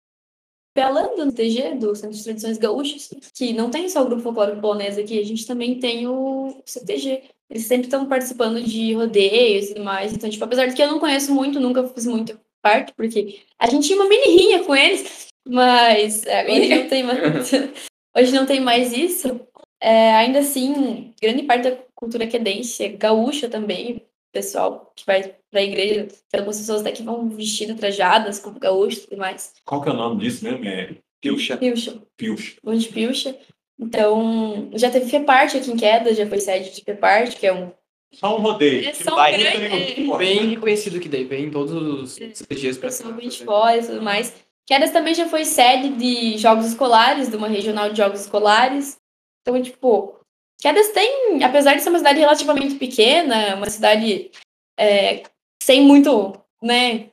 Pelando 0.72 1.24
no 1.24 1.32
TG, 1.32 1.74
do 1.74 1.94
Centro 1.96 2.16
de 2.16 2.24
Tradições 2.24 2.56
Gaúchas, 2.56 3.10
que 3.34 3.52
não 3.52 3.70
tem 3.70 3.88
só 3.88 4.02
o 4.02 4.06
grupo 4.06 4.22
folclórico 4.22 4.60
polonês 4.60 4.96
aqui, 4.96 5.18
a 5.18 5.24
gente 5.24 5.46
também 5.46 5.78
tem 5.80 6.06
o 6.06 6.62
CTG. 6.64 7.24
Eles 7.50 7.66
sempre 7.66 7.86
estão 7.86 8.06
participando 8.06 8.62
de 8.62 8.94
rodeios 8.94 9.66
e 9.66 9.74
tudo 9.74 9.84
mais. 9.84 10.12
Então, 10.12 10.30
tipo, 10.30 10.44
apesar 10.44 10.66
de 10.66 10.74
que 10.74 10.82
eu 10.82 10.88
não 10.88 11.00
conheço 11.00 11.34
muito, 11.34 11.58
nunca 11.58 11.86
fiz 11.88 12.06
muito 12.06 12.38
parte, 12.62 12.92
porque 12.94 13.40
a 13.58 13.66
gente 13.66 13.86
tinha 13.86 13.98
uma 13.98 14.08
mini 14.08 14.36
rinha 14.36 14.64
com 14.64 14.76
eles, 14.76 15.28
mas 15.48 16.24
é, 16.26 16.44
hoje 16.44 16.68
não 16.68 16.88
tem 16.88 17.02
mais, 17.02 17.52
hoje 18.16 18.32
não 18.32 18.46
tem 18.46 18.60
mais 18.60 18.92
isso. 18.92 19.40
É, 19.82 20.14
ainda 20.14 20.40
assim, 20.40 21.12
grande 21.20 21.42
parte 21.42 21.70
da 21.70 21.76
cultura 21.94 22.26
quedense 22.26 22.84
é 22.84 22.88
gaúcha 22.88 23.48
também, 23.48 24.02
pessoal 24.32 24.92
que 24.94 25.04
vai 25.04 25.34
pra 25.50 25.62
igreja, 25.62 26.06
tem 26.30 26.38
algumas 26.38 26.58
pessoas 26.58 26.82
até 26.82 26.92
que 26.92 27.02
vão 27.02 27.28
vestidas, 27.30 27.76
trajadas, 27.76 28.38
como 28.38 28.60
gaúchos 28.60 29.04
e 29.04 29.08
tudo 29.08 29.18
mais. 29.18 29.54
Qual 29.64 29.82
que 29.82 29.88
é 29.88 29.92
o 29.92 29.96
nome 29.96 30.20
disso 30.20 30.44
mesmo? 30.44 30.64
É 30.64 30.94
Pilcha. 31.20 31.56
Pilcha, 31.58 32.02
Pilcha. 32.16 32.56
de 32.78 32.88
pilcha. 32.88 33.38
Então, 33.80 34.68
já 34.74 34.90
teve 34.90 35.08
FEPART 35.10 35.54
aqui 35.56 35.70
em 35.70 35.76
Queda, 35.76 36.14
já 36.14 36.26
foi 36.26 36.38
sede 36.38 36.70
de 36.74 36.82
FEPART, 36.84 37.34
que 37.36 37.46
é 37.46 37.52
um 37.52 37.72
Só 38.12 38.36
um 38.36 38.40
rodeio. 38.42 38.88
É 38.88 38.92
só 38.92 39.12
um 39.12 39.16
vai, 39.16 39.38
grande- 39.38 40.02
um- 40.10 40.16
Bem 40.18 40.48
reconhecido 40.50 41.00
que 41.00 41.08
daí 41.08 41.24
vem 41.24 41.50
todos 41.50 41.72
os 41.72 42.18
os 42.18 42.56
dias 42.58 42.76
pra 42.76 42.88
pessoal 42.88 43.10
cá. 43.10 43.16
vem 43.16 43.28
de 43.28 43.44
fora 43.44 43.76
e 43.78 43.86
tudo 43.86 44.02
mais. 44.02 44.34
Quedas 44.66 44.90
também 44.90 45.14
já 45.14 45.26
foi 45.26 45.44
sede 45.44 45.88
de 45.90 46.36
jogos 46.38 46.66
escolares, 46.66 47.28
de 47.28 47.36
uma 47.36 47.48
regional 47.48 47.90
de 47.90 47.96
jogos 47.96 48.20
escolares. 48.20 48.98
Então, 49.42 49.60
tipo, 49.62 50.16
Quedas 50.60 50.88
tem, 50.90 51.42
apesar 51.42 51.74
de 51.74 51.82
ser 51.82 51.88
uma 51.88 51.98
cidade 51.98 52.20
relativamente 52.20 52.74
pequena, 52.74 53.56
uma 53.56 53.70
cidade 53.70 54.30
é, 54.78 55.22
sem 55.62 55.80
muito, 55.82 56.38
né, 56.62 57.06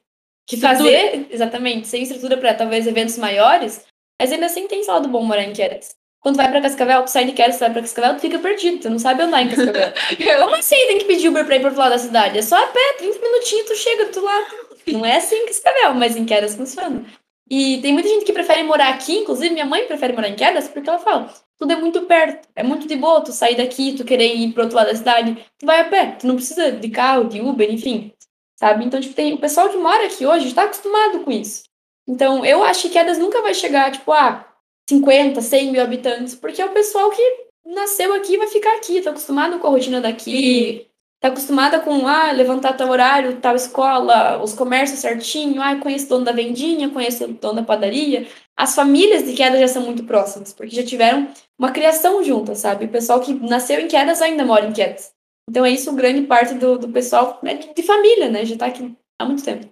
que 0.46 0.58
fazer, 0.58 1.28
exatamente, 1.32 1.88
sem 1.88 2.04
estrutura 2.04 2.38
para 2.38 2.54
talvez 2.54 2.86
eventos 2.88 3.18
maiores, 3.18 3.86
mas 4.22 4.32
ainda 4.32 4.46
assim 4.48 4.68
tem 4.68 4.84
saldo 4.84 5.08
bom 5.08 5.24
morar 5.24 5.44
em 5.44 5.54
Quedas. 5.54 5.96
Quando 6.20 6.36
vai 6.36 6.50
pra 6.50 6.62
Cascavel, 6.62 7.04
tu 7.04 7.12
sai 7.12 7.26
de 7.26 7.32
Quedas, 7.32 7.58
tu 7.58 7.60
vai 7.60 7.72
pra 7.72 7.82
Cascavel, 7.82 8.16
tu 8.16 8.22
fica 8.22 8.40
perdido, 8.40 8.80
tu 8.80 8.90
não 8.90 9.00
sabe 9.00 9.24
andar 9.24 9.42
em 9.44 9.50
Cascavel. 9.50 9.94
Como 10.40 10.56
assim 10.56 10.76
tem 10.88 10.98
que 10.98 11.06
pedir 11.06 11.30
Uber 11.30 11.46
pra 11.46 11.56
ir 11.56 11.60
pro 11.60 11.70
outro 11.70 11.82
lado 11.82 11.92
da 11.92 12.00
cidade? 12.00 12.38
É 12.38 12.42
só 12.42 12.62
a 12.62 12.68
pé, 12.68 12.94
30 12.98 13.20
minutinhos 13.20 13.68
tu 13.68 13.76
chega, 13.76 14.06
tu 14.08 14.22
lá. 14.22 14.48
Não 14.88 15.06
é 15.06 15.18
assim 15.18 15.36
em 15.36 15.46
Cascavel, 15.46 15.94
mas 15.94 16.16
em 16.16 16.26
Quedas 16.26 16.56
funciona. 16.56 17.06
E 17.50 17.80
tem 17.82 17.94
muita 17.94 18.10
gente 18.10 18.26
que 18.26 18.34
prefere 18.34 18.64
morar 18.64 18.90
aqui, 18.90 19.20
inclusive 19.20 19.54
minha 19.54 19.66
mãe 19.66 19.86
prefere 19.86 20.14
morar 20.14 20.28
em 20.28 20.36
Quedas, 20.36 20.68
porque 20.68 20.90
ela 20.90 21.00
fala, 21.00 21.34
tudo 21.58 21.72
é 21.72 21.76
muito 21.76 22.02
perto, 22.02 22.48
é 22.56 22.62
muito 22.62 22.88
de 22.88 22.96
boa, 22.96 23.22
tu 23.22 23.32
sair 23.32 23.56
daqui, 23.56 23.94
tu 23.94 24.04
querer 24.04 24.36
ir 24.36 24.52
pro 24.52 24.64
outro 24.64 24.76
lado 24.76 24.88
da 24.88 24.96
cidade, 24.96 25.38
tu 25.58 25.66
vai 25.66 25.80
a 25.80 25.86
pé, 25.86 26.18
tu 26.20 26.28
não 26.28 26.36
precisa 26.36 26.72
de 26.74 26.90
carro, 26.90 27.30
de 27.30 27.40
Uber, 27.40 27.72
enfim, 27.72 28.12
sabe? 28.60 28.84
Então, 28.84 29.00
tipo, 29.00 29.16
tem 29.16 29.34
o 29.34 29.38
pessoal 29.38 29.70
que 29.70 29.78
mora 29.78 30.06
aqui 30.08 30.26
hoje 30.26 30.48
está 30.48 30.64
acostumado 30.64 31.22
com 31.22 31.32
isso. 31.32 31.64
Então, 32.06 32.46
eu 32.46 32.64
acho 32.64 32.84
que 32.84 32.90
Quedas 32.90 33.18
nunca 33.18 33.42
vai 33.42 33.54
chegar, 33.54 33.92
tipo, 33.92 34.12
a 34.12 34.46
50, 34.90 35.42
100 35.42 35.72
mil 35.72 35.82
habitantes, 35.82 36.36
porque 36.36 36.62
é 36.62 36.66
o 36.66 36.74
pessoal 36.74 37.10
que 37.10 37.48
nasceu 37.66 38.14
aqui 38.14 38.38
vai 38.38 38.48
ficar 38.48 38.76
aqui, 38.78 39.02
tá 39.02 39.10
acostumado 39.10 39.60
com 39.60 39.68
a 39.68 39.72
rotina 39.72 40.00
daqui, 40.00 40.88
tá 41.20 41.28
acostumada 41.30 41.80
com, 41.80 42.08
ah, 42.08 42.32
levantar 42.32 42.74
tal 42.74 42.90
horário, 42.90 43.40
tal 43.42 43.56
escola, 43.56 44.42
os 44.42 44.54
comércios 44.54 45.00
certinho, 45.00 45.62
ah, 45.62 45.76
conheço 45.76 46.06
o 46.06 46.10
dono 46.10 46.26
da 46.26 46.32
vendinha, 46.32 46.90
conheço 46.90 47.26
o 47.26 47.34
dono 47.34 47.56
da 47.56 47.64
padaria. 47.64 48.28
As 48.56 48.76
famílias 48.76 49.26
de 49.26 49.34
Quedas 49.34 49.60
já 49.60 49.68
são 49.68 49.84
muito 49.84 50.04
próximas, 50.04 50.54
porque 50.54 50.76
já 50.76 50.84
tiveram 50.84 51.28
uma 51.60 51.72
criação 51.72 52.24
junta, 52.24 52.56
sabe? 52.56 52.86
O 52.86 52.90
pessoal 52.90 53.20
que 53.20 53.34
nasceu 53.34 53.80
em 53.80 53.88
Quedas 53.88 54.22
ainda 54.22 54.46
mora 54.46 54.68
em 54.68 54.74
Quedas. 54.74 55.12
Então 55.50 55.66
é 55.66 55.72
isso 55.72 55.94
grande 55.94 56.28
parte 56.28 56.54
do, 56.56 56.78
do 56.78 56.90
pessoal 56.90 57.40
né, 57.42 57.56
de, 57.56 57.74
de 57.74 57.84
família, 57.84 58.30
né? 58.30 58.46
Já 58.46 58.58
tá 58.58 58.66
aqui 58.68 58.96
há 59.20 59.26
muito 59.26 59.44
tempo. 59.44 59.68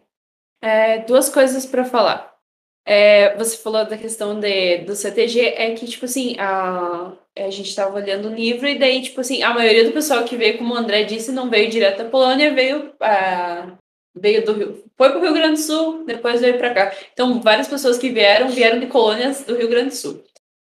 É, 0.61 0.99
duas 0.99 1.29
coisas 1.29 1.65
para 1.65 1.85
falar. 1.85 2.34
É, 2.85 3.35
você 3.35 3.57
falou 3.57 3.83
da 3.83 3.97
questão 3.97 4.39
de, 4.39 4.79
do 4.79 4.95
CTG, 4.95 5.39
é 5.55 5.73
que, 5.73 5.87
tipo 5.87 6.05
assim, 6.05 6.35
a, 6.39 7.13
a 7.35 7.49
gente 7.49 7.69
estava 7.69 7.95
olhando 7.95 8.29
o 8.29 8.33
livro 8.33 8.67
e 8.67 8.77
daí, 8.77 9.01
tipo 9.01 9.19
assim, 9.21 9.41
a 9.41 9.53
maioria 9.53 9.85
do 9.85 9.91
pessoal 9.91 10.23
que 10.23 10.37
veio, 10.37 10.57
como 10.59 10.73
o 10.73 10.77
André 10.77 11.03
disse, 11.03 11.31
não 11.31 11.49
veio 11.49 11.69
direto 11.69 12.03
da 12.03 12.09
Polônia, 12.09 12.53
veio, 12.53 12.93
ah, 13.01 13.75
veio 14.15 14.45
do 14.45 14.53
Rio. 14.53 14.83
Foi 14.95 15.09
pro 15.11 15.19
Rio 15.19 15.33
Grande 15.33 15.55
do 15.55 15.65
Sul, 15.65 16.05
depois 16.05 16.41
veio 16.41 16.57
para 16.59 16.73
cá. 16.73 16.93
Então, 17.11 17.41
várias 17.41 17.67
pessoas 17.67 17.97
que 17.97 18.09
vieram, 18.09 18.49
vieram 18.49 18.79
de 18.79 18.87
colônias 18.87 19.43
do 19.43 19.55
Rio 19.55 19.67
Grande 19.67 19.89
do 19.89 19.95
Sul. 19.95 20.23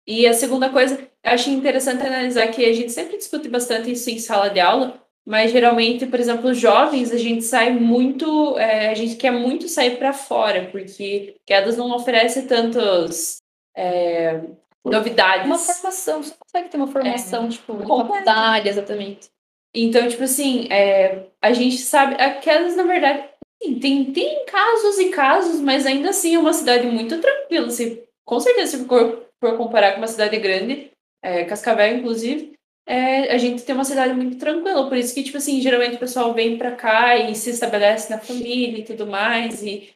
E 0.06 0.26
a 0.26 0.34
segunda 0.34 0.68
coisa, 0.68 0.98
acho 1.22 1.48
interessante 1.50 2.06
analisar 2.06 2.48
que 2.48 2.64
a 2.64 2.72
gente 2.74 2.92
sempre 2.92 3.16
discute 3.16 3.48
bastante 3.48 3.90
isso 3.90 4.10
em 4.10 4.18
sala 4.18 4.50
de 4.50 4.60
aula, 4.60 5.01
mas 5.24 5.52
geralmente, 5.52 6.04
por 6.06 6.18
exemplo, 6.18 6.50
os 6.50 6.58
jovens, 6.58 7.12
a 7.12 7.16
gente 7.16 7.44
sai 7.44 7.70
muito, 7.70 8.58
é, 8.58 8.88
a 8.88 8.94
gente 8.94 9.16
quer 9.16 9.30
muito 9.30 9.68
sair 9.68 9.96
para 9.96 10.12
fora, 10.12 10.68
porque 10.70 11.36
Quedas 11.46 11.76
não 11.76 11.94
oferece 11.94 12.42
tantos 12.42 13.36
é, 13.76 14.40
novidades. 14.84 15.46
Uma 15.46 15.58
formação, 15.58 16.22
você 16.22 16.34
consegue 16.38 16.68
ter 16.68 16.76
uma 16.76 16.88
formação, 16.88 17.48
tipo, 17.48 17.76
de 17.76 17.84
Completa. 17.84 18.24
faculdade, 18.24 18.68
exatamente. 18.68 19.30
Então, 19.74 20.08
tipo 20.08 20.24
assim, 20.24 20.66
é, 20.70 21.26
a 21.40 21.52
gente 21.52 21.78
sabe, 21.78 22.20
a 22.20 22.34
Quedas, 22.34 22.74
na 22.74 22.82
verdade, 22.82 23.24
sim, 23.62 23.78
tem, 23.78 24.12
tem 24.12 24.44
casos 24.44 24.98
e 24.98 25.10
casos, 25.10 25.60
mas 25.60 25.86
ainda 25.86 26.10
assim 26.10 26.34
é 26.34 26.38
uma 26.38 26.52
cidade 26.52 26.86
muito 26.86 27.20
tranquila. 27.20 27.70
Se, 27.70 28.02
com 28.24 28.40
certeza, 28.40 28.76
se 28.76 28.84
for, 28.86 29.24
for 29.40 29.56
comparar 29.56 29.92
com 29.92 29.98
uma 29.98 30.08
cidade 30.08 30.36
grande, 30.38 30.90
é, 31.22 31.44
Cascavel, 31.44 31.96
inclusive, 31.96 32.52
é, 32.86 33.32
a 33.34 33.38
gente 33.38 33.62
tem 33.64 33.74
uma 33.74 33.84
cidade 33.84 34.12
muito 34.14 34.38
tranquila. 34.38 34.88
Por 34.88 34.96
isso 34.96 35.14
que, 35.14 35.22
tipo 35.22 35.36
assim, 35.36 35.60
geralmente 35.60 35.96
o 35.96 36.00
pessoal 36.00 36.34
vem 36.34 36.58
pra 36.58 36.72
cá 36.74 37.16
e 37.16 37.34
se 37.34 37.50
estabelece 37.50 38.10
na 38.10 38.18
família 38.18 38.78
e 38.80 38.84
tudo 38.84 39.06
mais. 39.06 39.62
E. 39.62 39.94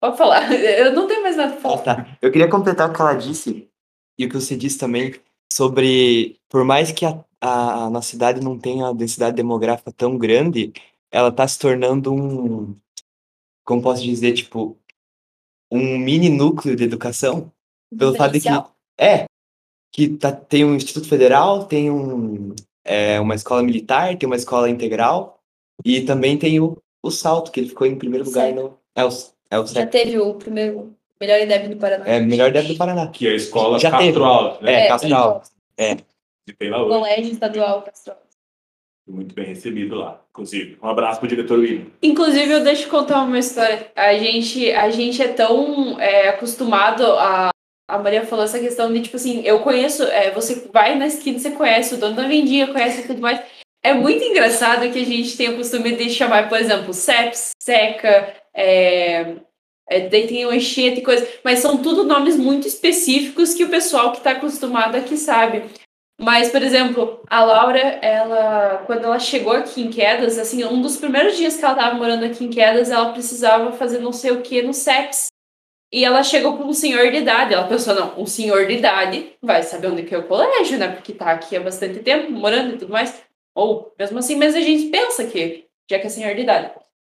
Pode 0.00 0.18
falar, 0.18 0.52
eu 0.52 0.92
não 0.92 1.06
tenho 1.06 1.22
mais 1.22 1.36
nada 1.36 1.56
pra 1.56 1.58
Ah, 1.58 1.78
falar. 1.78 1.82
tá. 1.82 2.18
Eu 2.20 2.30
queria 2.30 2.48
completar 2.50 2.90
o 2.90 2.92
que 2.92 3.00
ela 3.00 3.14
disse 3.14 3.68
e 4.18 4.26
o 4.26 4.28
que 4.28 4.34
você 4.34 4.56
disse 4.56 4.78
também 4.78 5.14
sobre, 5.52 6.38
por 6.48 6.64
mais 6.64 6.92
que 6.92 7.04
a, 7.06 7.24
a, 7.40 7.84
a 7.84 7.90
nossa 7.90 8.10
cidade 8.10 8.40
não 8.40 8.58
tenha 8.58 8.84
uma 8.86 8.94
densidade 8.94 9.36
demográfica 9.36 9.92
tão 9.92 10.18
grande, 10.18 10.72
ela 11.10 11.28
está 11.28 11.46
se 11.46 11.58
tornando 11.58 12.12
um, 12.12 12.76
como 13.64 13.82
posso 13.82 14.02
dizer, 14.02 14.32
tipo, 14.32 14.78
um 15.70 15.98
mini 15.98 16.28
núcleo 16.28 16.76
de 16.76 16.84
educação, 16.84 17.52
pelo 17.96 18.14
fato 18.14 18.32
de 18.32 18.40
que 18.40 18.48
é 18.98 19.24
que 19.94 20.08
tá, 20.08 20.32
tem 20.32 20.64
um 20.64 20.74
instituto 20.74 21.08
federal, 21.08 21.66
tem 21.66 21.88
um, 21.88 22.52
é, 22.84 23.20
uma 23.20 23.36
escola 23.36 23.62
militar, 23.62 24.16
tem 24.16 24.26
uma 24.26 24.34
escola 24.34 24.68
integral 24.68 25.38
e 25.84 26.00
também 26.00 26.36
tem 26.36 26.58
o, 26.58 26.76
o 27.00 27.12
salto 27.12 27.52
que 27.52 27.60
ele 27.60 27.68
ficou 27.68 27.86
em 27.86 27.96
primeiro 27.96 28.24
lugar 28.24 28.46
Certo. 28.46 28.56
no 28.60 28.78
é 28.96 29.04
o, 29.04 29.08
é 29.52 29.58
o 29.60 29.66
Já 29.66 29.86
teve 29.86 30.18
o 30.18 30.34
primeiro 30.34 30.92
melhor 31.20 31.40
IDEB 31.40 31.68
do 31.68 31.76
Paraná. 31.76 32.04
é 32.08 32.18
melhor 32.18 32.50
deve 32.50 32.72
do 32.72 32.76
Paraná. 32.76 33.06
Que 33.06 33.28
é 33.28 33.30
a 33.30 33.34
escola 33.36 33.78
Já 33.78 33.96
teve. 33.96 34.18
Castro 34.18 34.24
Alves, 34.24 34.60
né? 34.60 34.72
É, 34.72 34.84
É, 34.84 34.88
Castro 34.88 35.14
Alves. 35.14 35.50
Que 36.46 36.52
tem 36.52 36.70
lá 36.70 36.82
hoje. 36.82 36.98
Colégio 36.98 37.32
Estadual 37.32 37.82
Castro. 37.82 38.14
Muito 39.06 39.34
bem 39.34 39.44
recebido 39.44 39.96
lá, 39.96 40.20
inclusive. 40.30 40.76
Um 40.82 40.88
abraço 40.88 41.20
pro 41.20 41.28
diretor 41.28 41.58
William. 41.58 41.86
Inclusive, 42.02 42.50
eu 42.50 42.64
deixo 42.64 42.84
eu 42.84 42.90
contar 42.90 43.22
uma 43.22 43.38
história. 43.38 43.90
A 43.94 44.16
gente, 44.16 44.72
a 44.72 44.90
gente 44.90 45.22
é 45.22 45.28
tão 45.28 46.00
é, 46.00 46.30
acostumado 46.30 47.04
a. 47.04 47.50
A 47.88 47.98
Maria 47.98 48.24
falou 48.24 48.44
essa 48.44 48.58
questão 48.58 48.92
de, 48.92 49.02
tipo 49.02 49.16
assim, 49.16 49.42
eu 49.44 49.60
conheço, 49.60 50.02
é, 50.04 50.30
você 50.30 50.68
vai 50.72 50.94
na 50.94 51.06
esquina, 51.06 51.38
você 51.38 51.50
conhece 51.50 51.94
o 51.94 51.98
dono 51.98 52.16
da 52.16 52.26
vendinha, 52.26 52.72
conhece 52.72 53.06
tudo 53.06 53.20
mais. 53.20 53.40
É 53.82 53.92
muito 53.92 54.24
engraçado 54.24 54.90
que 54.90 54.98
a 54.98 55.04
gente 55.04 55.36
tem 55.36 55.50
o 55.50 55.56
costume 55.56 55.94
de 55.94 56.08
chamar, 56.08 56.48
por 56.48 56.58
exemplo, 56.58 56.94
Seps, 56.94 57.50
Seca, 57.60 58.34
é, 58.54 59.36
é, 59.86 60.08
daí 60.08 60.26
tem 60.26 60.46
o 60.46 60.54
enchente 60.54 61.00
e 61.00 61.04
coisa, 61.04 61.28
mas 61.44 61.58
são 61.58 61.82
tudo 61.82 62.04
nomes 62.04 62.36
muito 62.36 62.66
específicos 62.66 63.52
que 63.52 63.64
o 63.64 63.68
pessoal 63.68 64.12
que 64.12 64.18
está 64.18 64.30
acostumado 64.30 64.96
aqui 64.96 65.18
sabe. 65.18 65.64
Mas, 66.18 66.50
por 66.50 66.62
exemplo, 66.62 67.20
a 67.28 67.44
Laura, 67.44 67.78
ela, 67.78 68.82
quando 68.86 69.04
ela 69.04 69.18
chegou 69.18 69.52
aqui 69.52 69.82
em 69.82 69.90
Quedas, 69.90 70.38
assim, 70.38 70.64
um 70.64 70.80
dos 70.80 70.96
primeiros 70.96 71.36
dias 71.36 71.56
que 71.56 71.64
ela 71.64 71.74
estava 71.74 71.96
morando 71.96 72.24
aqui 72.24 72.44
em 72.44 72.50
Quedas, 72.50 72.90
ela 72.90 73.12
precisava 73.12 73.72
fazer 73.72 73.98
não 73.98 74.12
sei 74.12 74.30
o 74.30 74.40
que 74.40 74.62
no 74.62 74.72
SEPS. 74.72 75.26
E 75.94 76.04
ela 76.04 76.24
chegou 76.24 76.56
com 76.56 76.64
um 76.64 76.72
senhor 76.72 77.08
de 77.12 77.18
idade. 77.18 77.54
Ela 77.54 77.68
pensou, 77.68 77.94
não, 77.94 78.20
um 78.20 78.26
senhor 78.26 78.66
de 78.66 78.72
idade 78.72 79.30
vai 79.40 79.62
saber 79.62 79.86
onde 79.86 80.02
que 80.02 80.12
é 80.12 80.18
o 80.18 80.26
colégio, 80.26 80.76
né? 80.76 80.88
Porque 80.88 81.12
tá 81.12 81.30
aqui 81.30 81.56
há 81.56 81.60
bastante 81.60 82.00
tempo, 82.00 82.32
morando 82.32 82.74
e 82.74 82.78
tudo 82.78 82.90
mais. 82.90 83.22
Ou, 83.54 83.94
mesmo 83.96 84.18
assim, 84.18 84.34
mas 84.34 84.56
a 84.56 84.60
gente 84.60 84.90
pensa 84.90 85.24
que, 85.24 85.66
já 85.88 86.00
que 86.00 86.08
é 86.08 86.10
senhor 86.10 86.34
de 86.34 86.40
idade. 86.40 86.72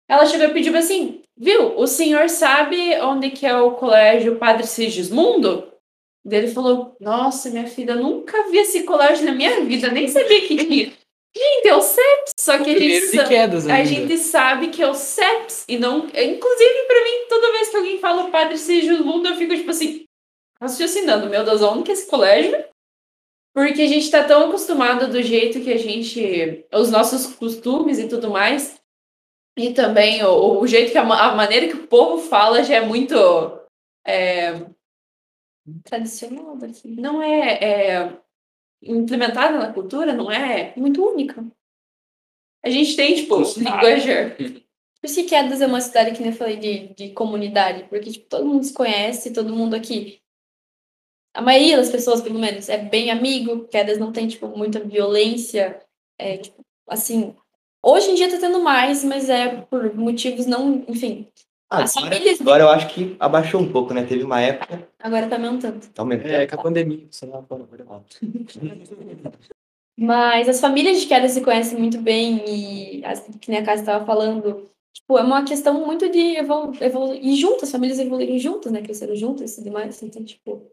Ela 0.08 0.28
chegou 0.28 0.46
e 0.46 0.54
pediu 0.54 0.78
assim, 0.78 1.24
viu, 1.36 1.76
o 1.76 1.88
senhor 1.88 2.30
sabe 2.30 3.02
onde 3.02 3.32
que 3.32 3.48
é 3.48 3.58
o 3.58 3.72
colégio 3.72 4.36
Padre 4.36 4.68
Sigismundo? 4.68 5.74
Ele 6.24 6.48
falou, 6.48 6.96
nossa, 7.02 7.50
minha 7.50 7.66
filha, 7.66 7.96
nunca 7.96 8.48
vi 8.52 8.60
esse 8.60 8.84
colégio 8.84 9.26
na 9.26 9.32
minha 9.32 9.60
vida, 9.66 9.90
nem 9.90 10.08
sabia 10.08 10.48
que 10.48 10.56
tinha. 10.56 10.94
Gente, 11.38 11.68
é 11.68 11.76
o 11.76 11.82
CEPS, 11.82 12.32
só 12.40 12.58
que 12.58 12.64
a 12.64 12.74
gente, 12.74 12.78
Primeiro 12.80 13.12
de 13.12 13.18
sa- 13.18 13.28
quedas 13.28 13.68
a 13.68 13.84
gente 13.84 14.18
sabe 14.18 14.70
que 14.70 14.82
é 14.82 14.90
o 14.90 14.94
CEPS, 14.94 15.66
e 15.68 15.78
não... 15.78 16.08
Inclusive, 16.08 16.84
pra 16.88 17.04
mim, 17.04 17.26
toda 17.30 17.52
vez 17.52 17.70
que 17.70 17.78
alguém 17.78 18.00
fala 18.00 18.24
o 18.24 18.32
Padre 18.32 18.58
eu 19.28 19.36
fico, 19.36 19.56
tipo 19.56 19.70
assim, 19.70 20.06
raciocinando, 20.60 21.30
meu 21.30 21.44
Deus, 21.44 21.62
onde 21.62 21.84
que 21.84 21.92
é 21.92 21.94
esse 21.94 22.10
colégio? 22.10 22.66
Porque 23.54 23.82
a 23.82 23.88
gente 23.88 24.10
tá 24.10 24.24
tão 24.24 24.48
acostumado 24.50 25.08
do 25.12 25.22
jeito 25.22 25.62
que 25.62 25.72
a 25.72 25.78
gente... 25.78 26.66
Os 26.74 26.90
nossos 26.90 27.36
costumes 27.36 28.00
e 28.00 28.08
tudo 28.08 28.30
mais, 28.32 28.80
e 29.58 29.74
também 29.74 30.24
o, 30.24 30.60
o 30.60 30.68
jeito 30.68 30.92
que 30.92 30.98
a, 30.98 31.02
a 31.04 31.36
maneira 31.36 31.68
que 31.68 31.76
o 31.76 31.88
povo 31.88 32.22
fala 32.28 32.64
já 32.64 32.76
é 32.76 32.82
muito... 32.82 33.16
é, 34.06 34.66
Tradicional 35.84 36.56
daqui. 36.56 36.90
não 37.00 37.22
é, 37.22 37.60
é 37.62 38.18
implementada 38.82 39.58
na 39.58 39.74
cultura, 39.74 40.14
não 40.14 40.32
é 40.32 40.74
muito 40.78 41.04
única. 41.04 41.46
A 42.64 42.70
gente 42.70 42.96
tem, 42.96 43.16
tipo, 43.16 43.38
linguajar. 43.58 44.36
Por 45.00 45.06
isso 45.08 45.22
que 45.22 45.30
Quedas 45.30 45.62
é 45.62 45.68
uma 45.68 45.80
cidade 45.80 46.12
que 46.12 46.22
nem 46.22 46.32
eu 46.32 46.38
falei 46.38 46.58
de, 46.58 46.94
de 46.94 47.12
comunidade, 47.12 47.86
porque 47.88 48.12
tipo, 48.12 48.28
todo 48.28 48.46
mundo 48.46 48.64
se 48.64 48.74
conhece, 48.74 49.32
todo 49.32 49.56
mundo 49.56 49.76
aqui. 49.76 50.20
A 51.34 51.42
maioria 51.42 51.78
das 51.78 51.92
pessoas, 51.92 52.22
pelo 52.22 52.40
menos, 52.40 52.68
é 52.68 52.78
bem 52.78 53.12
amigo. 53.12 53.68
Quedas 53.68 54.00
não 54.00 54.12
tem 54.12 54.28
tipo 54.28 54.48
muita 54.48 54.80
violência, 54.80 55.80
é 56.18 56.38
tipo 56.38 56.64
assim. 56.90 57.36
Hoje 57.84 58.10
em 58.10 58.16
dia 58.16 58.30
tá 58.30 58.40
tendo 58.40 58.60
mais, 58.60 59.04
mas 59.04 59.30
é 59.30 59.62
por 59.62 59.94
motivos 59.94 60.48
não, 60.48 60.84
enfim. 60.88 61.28
As 61.70 61.98
Agora, 61.98 62.16
famílias 62.16 62.42
agora 62.42 62.64
eu 62.64 62.70
acho 62.70 62.94
que 62.94 63.16
abaixou 63.20 63.60
um 63.60 63.70
pouco, 63.70 63.94
né? 63.94 64.06
Teve 64.06 64.24
uma 64.24 64.40
época. 64.40 64.88
agora 65.00 65.28
tá 65.28 65.36
aumentando. 65.36 65.86
Tá 65.94 66.02
aumentando. 66.02 66.32
É, 66.32 66.48
com 66.48 66.56
a 66.56 66.64
pandemia, 66.64 67.08
fora, 67.12 67.66
fora. 67.66 68.06
Mas 70.00 70.48
as 70.48 70.62
famílias 70.62 71.02
de 71.02 71.08
queda 71.08 71.28
se 71.28 71.42
conhecem 71.42 71.78
muito 71.78 72.00
bem 72.00 72.44
e, 72.48 73.04
as, 73.04 73.20
que 73.42 73.50
nem 73.50 73.60
a 73.60 73.66
Casa 73.66 73.82
estava 73.82 74.06
falando, 74.06 74.70
tipo, 74.94 75.18
é 75.18 75.24
uma 75.24 75.44
questão 75.44 75.86
muito 75.86 76.10
de 76.10 76.38
evolu 76.38 76.72
evoluir 76.80 77.36
juntas, 77.36 77.64
as 77.64 77.72
famílias 77.72 78.00
evoluírem 78.00 78.40
juntas, 78.40 78.72
né? 78.72 78.82
Cresceram 78.82 79.16
juntas 79.16 79.52
e 79.52 79.56
tudo 79.58 79.74
mais. 79.74 80.02
Então, 80.02 80.24
tipo, 80.24 80.72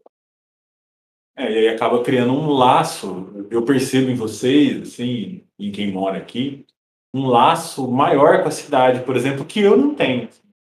É, 1.35 1.51
e 1.51 1.57
aí 1.57 1.67
acaba 1.67 2.01
criando 2.03 2.31
um 2.31 2.51
laço. 2.51 3.47
Eu 3.49 3.65
percebo 3.65 4.09
em 4.09 4.15
vocês, 4.15 4.81
assim, 4.81 5.43
em 5.59 5.71
quem 5.71 5.91
mora 5.91 6.19
aqui, 6.19 6.65
um 7.13 7.27
laço 7.27 7.91
maior 7.91 8.43
com 8.43 8.47
a 8.47 8.51
cidade, 8.51 9.03
por 9.03 9.17
exemplo, 9.17 9.43
que 9.43 9.59
eu 9.59 9.75
não 9.75 9.93
tenho. 9.93 10.29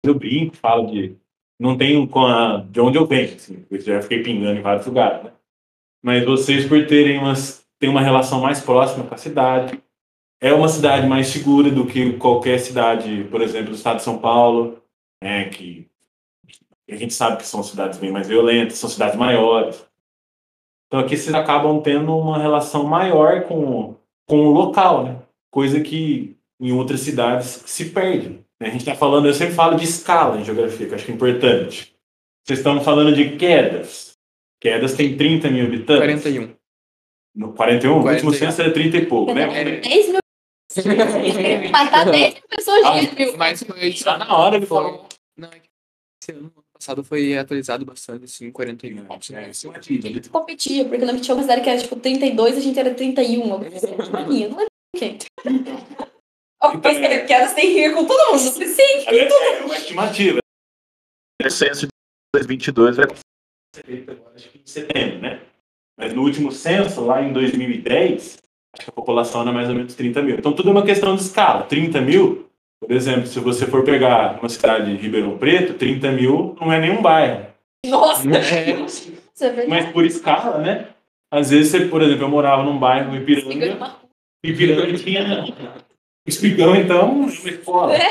Eu 0.04 0.16
brinco, 0.16 0.56
falo 0.56 0.88
de. 0.88 1.16
Não 1.60 1.78
tenho 1.78 2.08
com 2.08 2.26
a, 2.26 2.66
de 2.70 2.80
onde 2.80 2.98
eu 2.98 3.06
venho, 3.06 3.36
assim, 3.36 3.66
eu 3.70 3.82
já 3.82 4.02
fiquei 4.02 4.24
pingando 4.24 4.58
em 4.58 4.62
vários 4.62 4.86
lugares, 4.86 5.24
né? 5.26 5.32
Mas 6.02 6.24
vocês, 6.24 6.66
por 6.66 6.88
terem 6.88 7.18
umas, 7.18 7.68
têm 7.78 7.90
uma 7.90 8.02
relação 8.02 8.40
mais 8.40 8.62
próxima 8.62 9.06
com 9.06 9.14
a 9.14 9.18
cidade, 9.18 9.82
é 10.40 10.54
uma 10.54 10.70
cidade 10.70 11.06
mais 11.06 11.28
segura 11.28 11.70
do 11.70 11.86
que 11.86 12.14
qualquer 12.14 12.60
cidade, 12.60 13.26
por 13.26 13.42
exemplo, 13.42 13.72
do 13.72 13.76
estado 13.76 13.98
de 13.98 14.04
São 14.04 14.18
Paulo, 14.20 14.82
né, 15.22 15.50
que 15.50 15.86
a 16.90 16.96
gente 16.96 17.14
sabe 17.14 17.38
que 17.38 17.46
são 17.46 17.62
cidades 17.62 18.00
bem 18.00 18.12
mais 18.12 18.28
violentas, 18.28 18.78
são 18.78 18.90
cidades 18.90 19.18
maiores. 19.18 19.86
Então 20.88 21.00
aqui 21.00 21.16
vocês 21.16 21.36
acabam 21.36 21.82
tendo 21.82 22.18
uma 22.18 22.40
relação 22.40 22.84
maior 22.86 23.44
com, 23.44 23.96
com 24.28 24.48
o 24.48 24.52
local, 24.52 25.04
né? 25.04 25.22
Coisa 25.52 25.82
que 25.82 26.36
em 26.60 26.72
outras 26.72 27.02
cidades 27.02 27.64
se 27.66 27.90
perde. 27.92 28.44
Né? 28.60 28.68
A 28.68 28.72
gente 28.72 28.82
está 28.82 28.96
falando, 28.96 29.28
eu 29.28 29.34
sempre 29.34 29.54
falo 29.54 29.76
de 29.78 29.84
escala 29.86 30.40
em 30.40 30.46
geografia, 30.46 30.86
que 30.86 30.92
eu 30.92 30.96
acho 30.96 31.06
que 31.06 31.12
é 31.12 31.16
importante. 31.16 31.94
Vocês 32.46 32.60
estão 32.60 32.82
falando 32.82 33.14
de 33.14 33.38
quedas. 33.38 34.14
Quedas 34.62 34.94
tem 34.94 35.16
30 35.16 35.50
mil 35.50 35.66
habitantes. 35.66 36.24
41. 36.24 36.56
No 37.36 37.54
41, 37.54 37.92
o 37.92 37.96
último 37.98 38.32
41. 38.32 38.34
censo 38.34 38.62
era 38.62 38.74
30 38.74 38.98
e 38.98 39.06
pouco, 39.06 39.34
né? 39.34 39.44
É. 39.62 39.80
10 39.80 40.08
mil. 40.10 40.20
Matar 41.72 42.10
10 42.12 42.34
mil 42.34 42.44
pessoas, 42.50 42.86
Ah, 42.86 43.02
gente. 43.02 43.38
Mas 43.38 43.64
foi. 43.64 43.94
Tá 43.94 44.18
na 44.18 44.38
hora 44.38 44.60
de 44.60 44.66
falar. 44.66 45.06
Não, 45.38 45.48
é 45.48 45.60
que 45.60 45.70
esse 46.22 46.38
ano 46.38 46.52
passado 46.74 47.04
foi 47.04 47.38
atualizado 47.38 47.86
bastante, 47.86 48.26
assim, 48.26 48.52
41. 48.52 49.06
É, 49.36 49.50
isso 49.50 49.68
é 49.68 49.70
uma 49.70 49.80
dica. 49.80 50.30
competia, 50.30 50.86
porque 50.86 51.06
que 51.06 51.22
tinha 51.22 51.36
uma 51.36 51.44
cidade 51.44 51.62
que 51.62 51.70
era 51.70 51.82
tipo 51.82 51.96
32 51.96 52.56
e 52.56 52.58
a 52.58 52.62
gente 52.62 52.80
era 52.80 52.94
31. 52.94 53.54
Eu 53.54 53.60
pensei, 53.72 53.96
"Maninha, 54.12 54.50
não 54.50 54.62
é 54.62 54.66
quem? 54.98 55.18
Oh, 56.62 56.72
mas 56.84 56.98
que- 56.98 57.20
que 57.26 57.34
elas 57.34 57.54
têm 57.54 57.74
que 57.74 57.80
rir 57.88 57.94
com 57.94 58.06
todo 58.06 58.32
mundo. 58.32 58.40
Sim. 58.40 58.84
É 59.08 59.64
uma 59.64 59.76
estimativa. 59.76 60.40
O 61.44 61.50
censo 61.50 61.86
de 61.88 61.92
2022 62.34 62.98
vai 62.98 63.06
ser 63.08 63.84
feito 63.86 64.12
agora, 64.12 64.32
acho 64.36 64.50
que 64.50 64.58
em 64.58 64.62
setembro, 64.66 65.20
né? 65.20 65.42
Mas 65.98 66.14
no 66.14 66.22
último 66.24 66.52
censo, 66.52 67.06
lá 67.06 67.22
em 67.22 67.32
2010, 67.32 68.38
acho 68.76 68.84
que 68.84 68.90
a 68.90 68.94
população 68.94 69.42
era 69.42 69.52
mais 69.54 69.70
ou 69.70 69.76
menos 69.76 69.96
30 69.96 70.22
mil. 70.22 70.36
Então 70.38 70.52
tudo 70.54 70.70
é 70.70 70.72
uma 70.74 70.86
questão 70.86 71.16
de 71.16 71.22
escala. 71.22 71.64
30 71.64 72.02
mil, 72.02 72.50
por 72.82 72.92
exemplo, 72.92 73.26
se 73.28 73.40
você 73.40 73.66
for 73.66 73.84
pegar 73.86 74.38
uma 74.40 74.50
cidade 74.50 74.92
de 74.96 75.02
Ribeirão 75.02 75.38
Preto, 75.38 75.76
30 75.76 76.12
mil 76.12 76.58
não 76.60 76.72
é 76.74 76.80
nenhum 76.80 77.02
bairro. 77.02 77.48
Nossa, 77.86 78.28
É, 78.30 78.72
isso 78.82 79.12
é 79.42 79.48
verdade. 79.50 79.68
Mas 79.70 79.92
por 79.94 80.06
escala, 80.06 80.58
né? 80.58 80.88
Às 81.32 81.52
vezes, 81.52 81.72
você, 81.72 81.86
por 81.86 82.02
exemplo, 82.02 82.26
eu 82.26 82.30
morava 82.30 82.64
num 82.64 82.78
bairro 82.78 83.16
em 83.16 83.22
Ipiranga, 83.22 83.76
uma- 83.76 84.00
Ipiranga 84.44 84.98
tinha... 84.98 85.46
Espigão, 86.30 86.76
então, 86.76 87.00
é 87.00 87.04
uma 87.06 87.28
escola. 87.28 87.94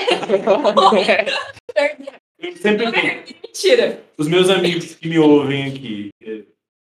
Eu 2.38 2.56
sempre 2.56 2.90
brinco. 2.90 3.34
Mentira. 3.44 4.00
Os 4.16 4.28
meus 4.28 4.48
amigos 4.48 4.94
que 4.94 5.08
me 5.08 5.18
ouvem 5.18 5.66
aqui, 5.66 6.10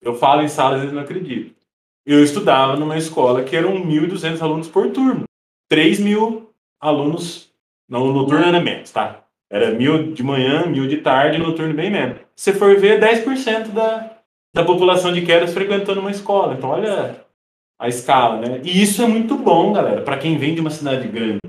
eu 0.02 0.14
falo 0.16 0.42
em 0.42 0.48
sala, 0.48 0.78
eles 0.80 0.92
não 0.92 1.02
acreditam. 1.02 1.56
Eu 2.06 2.24
estudava 2.24 2.76
numa 2.76 2.98
escola 2.98 3.44
que 3.44 3.56
eram 3.56 3.74
1.200 3.86 4.42
alunos 4.42 4.68
por 4.68 4.92
turno. 4.92 5.24
3 5.70 6.00
mil 6.00 6.52
alunos. 6.80 7.50
No 7.88 8.14
noturno 8.14 8.46
era 8.46 8.60
menos, 8.60 8.92
tá? 8.92 9.24
Era 9.50 9.72
mil 9.72 10.12
de 10.12 10.24
manhã, 10.24 10.66
mil 10.66 10.88
de 10.88 10.98
tarde, 10.98 11.38
noturno 11.38 11.74
bem 11.74 11.90
menos. 11.90 12.18
Se 12.36 12.52
você 12.52 12.60
for 12.60 12.78
ver, 12.78 13.00
10% 13.00 13.70
da, 13.70 14.20
da 14.54 14.64
população 14.64 15.14
de 15.14 15.22
quedas 15.22 15.54
frequentando 15.54 16.02
uma 16.02 16.12
escola. 16.12 16.56
Então, 16.56 16.70
olha 16.70 17.25
a 17.80 17.88
escala, 17.88 18.40
né? 18.40 18.62
E 18.64 18.82
isso 18.82 19.02
é 19.02 19.08
muito 19.08 19.38
bom, 19.38 19.74
galera, 19.74 20.02
para 20.02 20.18
quem 20.18 20.38
vem 20.38 20.56
de 20.56 20.62
uma 20.62 20.70
cidade 20.70 21.08
grande 21.08 21.40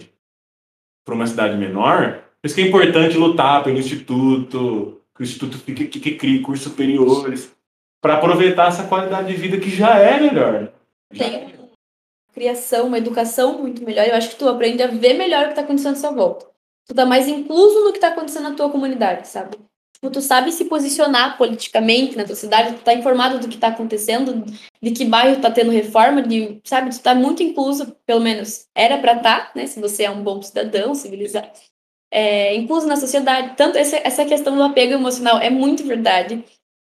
para 1.07 1.15
uma 1.15 1.27
cidade 1.27 1.57
menor. 1.57 2.25
Por 2.43 2.47
isso 2.47 2.55
que 2.55 2.63
é 2.63 2.67
importante 2.67 3.17
lutar 3.17 3.63
pelo 3.63 3.79
instituto, 3.79 5.01
que 5.15 5.23
o 5.23 5.25
instituto 5.25 5.57
fique 5.57 5.87
que, 5.87 6.01
que 6.01 6.17
crie 6.17 6.43
cursos 6.43 6.65
superiores, 6.65 7.55
para 8.03 8.15
aproveitar 8.15 8.69
essa 8.69 8.87
qualidade 8.87 9.29
de 9.29 9.41
vida 9.41 9.59
que 9.59 9.71
já 9.71 9.97
é 9.99 10.21
melhor. 10.21 10.73
Tem 11.17 11.45
uma 11.45 11.69
criação, 12.35 12.89
uma 12.89 12.99
educação 12.99 13.59
muito 13.59 13.85
melhor. 13.85 14.07
Eu 14.07 14.17
acho 14.17 14.31
que 14.31 14.37
tu 14.37 14.49
aprende 14.49 14.83
a 14.83 14.89
ver 14.89 15.15
melhor 15.15 15.47
o 15.47 15.49
que 15.51 15.55
tá 15.55 15.63
acontecendo 15.63 15.95
à 15.95 15.99
sua 15.99 16.11
volta. 16.11 16.47
Tu 16.87 16.95
tá 16.95 17.07
mais 17.07 17.29
incluso 17.29 17.85
no 17.85 17.93
que 17.93 18.01
tá 18.01 18.09
acontecendo 18.09 18.51
na 18.51 18.55
tua 18.55 18.71
comunidade, 18.71 19.29
sabe? 19.29 19.57
Tipo, 19.97 20.11
tu 20.11 20.21
sabe 20.21 20.53
se 20.53 20.67
posicionar 20.67 21.39
politicamente 21.39 22.17
na 22.17 22.25
tua 22.25 22.37
cidade, 22.37 22.75
tu 22.77 22.83
tá 22.83 22.93
informado 22.93 23.39
do 23.39 23.49
que 23.49 23.57
tá 23.57 23.69
acontecendo, 23.69 24.45
de 24.83 24.91
que 24.91 25.07
bairro 25.07 25.41
tá 25.41 25.51
tendo 25.51 25.71
reforma, 25.71 26.21
de, 26.23 26.61
sabe? 26.65 26.91
Tu 26.91 27.01
tá 27.01 27.15
muito 27.15 27.43
incluso, 27.43 27.97
pelo 28.05 28.21
menos 28.21 28.69
era 28.75 28.99
pra 28.99 29.19
tá, 29.19 29.51
né? 29.55 29.67
Se 29.67 29.81
você 29.81 30.05
é 30.05 30.11
um 30.11 30.23
bom 30.23 30.43
cidadão, 30.43 30.95
civilizado. 30.95 31.49
É, 32.11 32.55
incluso 32.55 32.87
na 32.87 32.97
sociedade. 32.97 33.57
Tanto 33.57 33.79
essa, 33.79 33.97
essa 33.97 34.25
questão 34.27 34.55
do 34.57 34.63
apego 34.63 34.93
emocional 34.93 35.39
é 35.39 35.51
muito 35.51 35.85
verdade. 35.85 36.45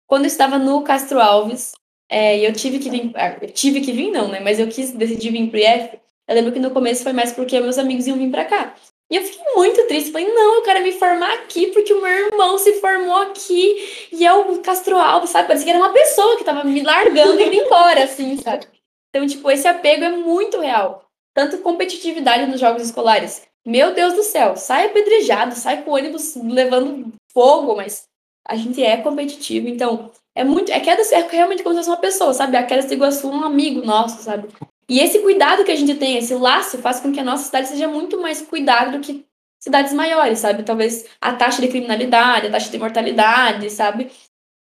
Quando 0.07 0.23
eu 0.23 0.27
estava 0.27 0.59
no 0.59 0.83
Castro 0.83 1.19
Alves, 1.19 1.73
é, 2.09 2.39
eu 2.39 2.53
tive 2.53 2.79
que 2.79 2.89
vir. 2.89 3.11
ah, 3.15 3.37
Eu 3.41 3.51
tive 3.51 3.81
que 3.81 3.91
vir, 3.91 4.11
não, 4.11 4.27
né? 4.29 4.39
Mas 4.39 4.59
eu 4.59 4.67
quis 4.67 4.91
decidir 4.91 5.31
vir 5.31 5.49
pro 5.49 5.59
IF. 5.59 5.99
Eu 6.27 6.35
lembro 6.35 6.51
que 6.51 6.59
no 6.59 6.71
começo 6.71 7.03
foi 7.03 7.13
mais 7.13 7.31
porque 7.33 7.59
meus 7.59 7.77
amigos 7.77 8.07
iam 8.07 8.17
vir 8.17 8.29
pra 8.31 8.45
cá. 8.45 8.75
E 9.11 9.17
eu 9.17 9.23
fiquei 9.23 9.43
muito 9.55 9.85
triste. 9.87 10.11
Falei, 10.11 10.33
não, 10.33 10.55
eu 10.55 10.61
quero 10.61 10.81
me 10.81 10.93
formar 10.93 11.33
aqui 11.33 11.67
porque 11.67 11.93
o 11.93 12.01
meu 12.01 12.09
irmão 12.09 12.57
se 12.57 12.79
formou 12.79 13.17
aqui 13.17 14.07
e 14.09 14.25
é 14.25 14.33
o 14.33 14.59
Castro 14.59 14.97
Alves, 14.97 15.31
sabe? 15.31 15.49
Parecia 15.49 15.65
que 15.65 15.69
era 15.71 15.79
uma 15.79 15.91
pessoa 15.91 16.37
que 16.37 16.45
tava 16.45 16.63
me 16.63 16.81
largando 16.81 17.41
e 17.41 17.45
indo 17.45 17.55
embora, 17.55 18.05
assim, 18.05 18.37
sabe? 18.37 18.65
Então, 19.09 19.27
tipo, 19.27 19.51
esse 19.51 19.67
apego 19.67 20.05
é 20.05 20.09
muito 20.09 20.61
real. 20.61 21.05
Tanto 21.33 21.57
competitividade 21.57 22.49
nos 22.49 22.61
jogos 22.61 22.83
escolares. 22.83 23.41
Meu 23.65 23.93
Deus 23.93 24.13
do 24.13 24.23
céu, 24.23 24.55
sai 24.55 24.85
apedrejado, 24.85 25.55
sai 25.55 25.83
com 25.83 25.91
o 25.91 25.95
ônibus 25.95 26.35
levando 26.35 27.11
fogo, 27.33 27.75
mas 27.75 28.07
a 28.47 28.55
gente 28.55 28.81
é 28.81 28.97
competitivo, 28.97 29.67
então 29.67 30.09
é 30.33 30.43
muito. 30.43 30.71
É 30.71 30.79
queda 30.79 31.01
é 31.13 31.27
realmente 31.29 31.63
como 31.63 31.75
se 31.75 31.81
fosse 31.81 31.89
uma 31.89 31.97
pessoa, 31.97 32.33
sabe? 32.33 32.55
A 32.55 32.65
queda 32.65 32.87
de 32.87 32.93
Iguaçu 32.93 33.27
é 33.27 33.31
um 33.31 33.43
amigo 33.43 33.85
nosso, 33.85 34.23
sabe? 34.23 34.47
E 34.91 34.99
esse 34.99 35.19
cuidado 35.19 35.63
que 35.63 35.71
a 35.71 35.75
gente 35.75 35.95
tem, 35.95 36.17
esse 36.17 36.35
laço, 36.35 36.77
faz 36.79 36.99
com 36.99 37.13
que 37.13 37.19
a 37.21 37.23
nossa 37.23 37.45
cidade 37.45 37.69
seja 37.69 37.87
muito 37.87 38.19
mais 38.19 38.41
cuidada 38.41 38.91
do 38.91 38.99
que 38.99 39.25
cidades 39.57 39.93
maiores, 39.93 40.39
sabe? 40.39 40.63
Talvez 40.63 41.05
a 41.21 41.31
taxa 41.31 41.61
de 41.61 41.69
criminalidade, 41.69 42.47
a 42.47 42.51
taxa 42.51 42.69
de 42.69 42.77
mortalidade, 42.77 43.69
sabe? 43.69 44.11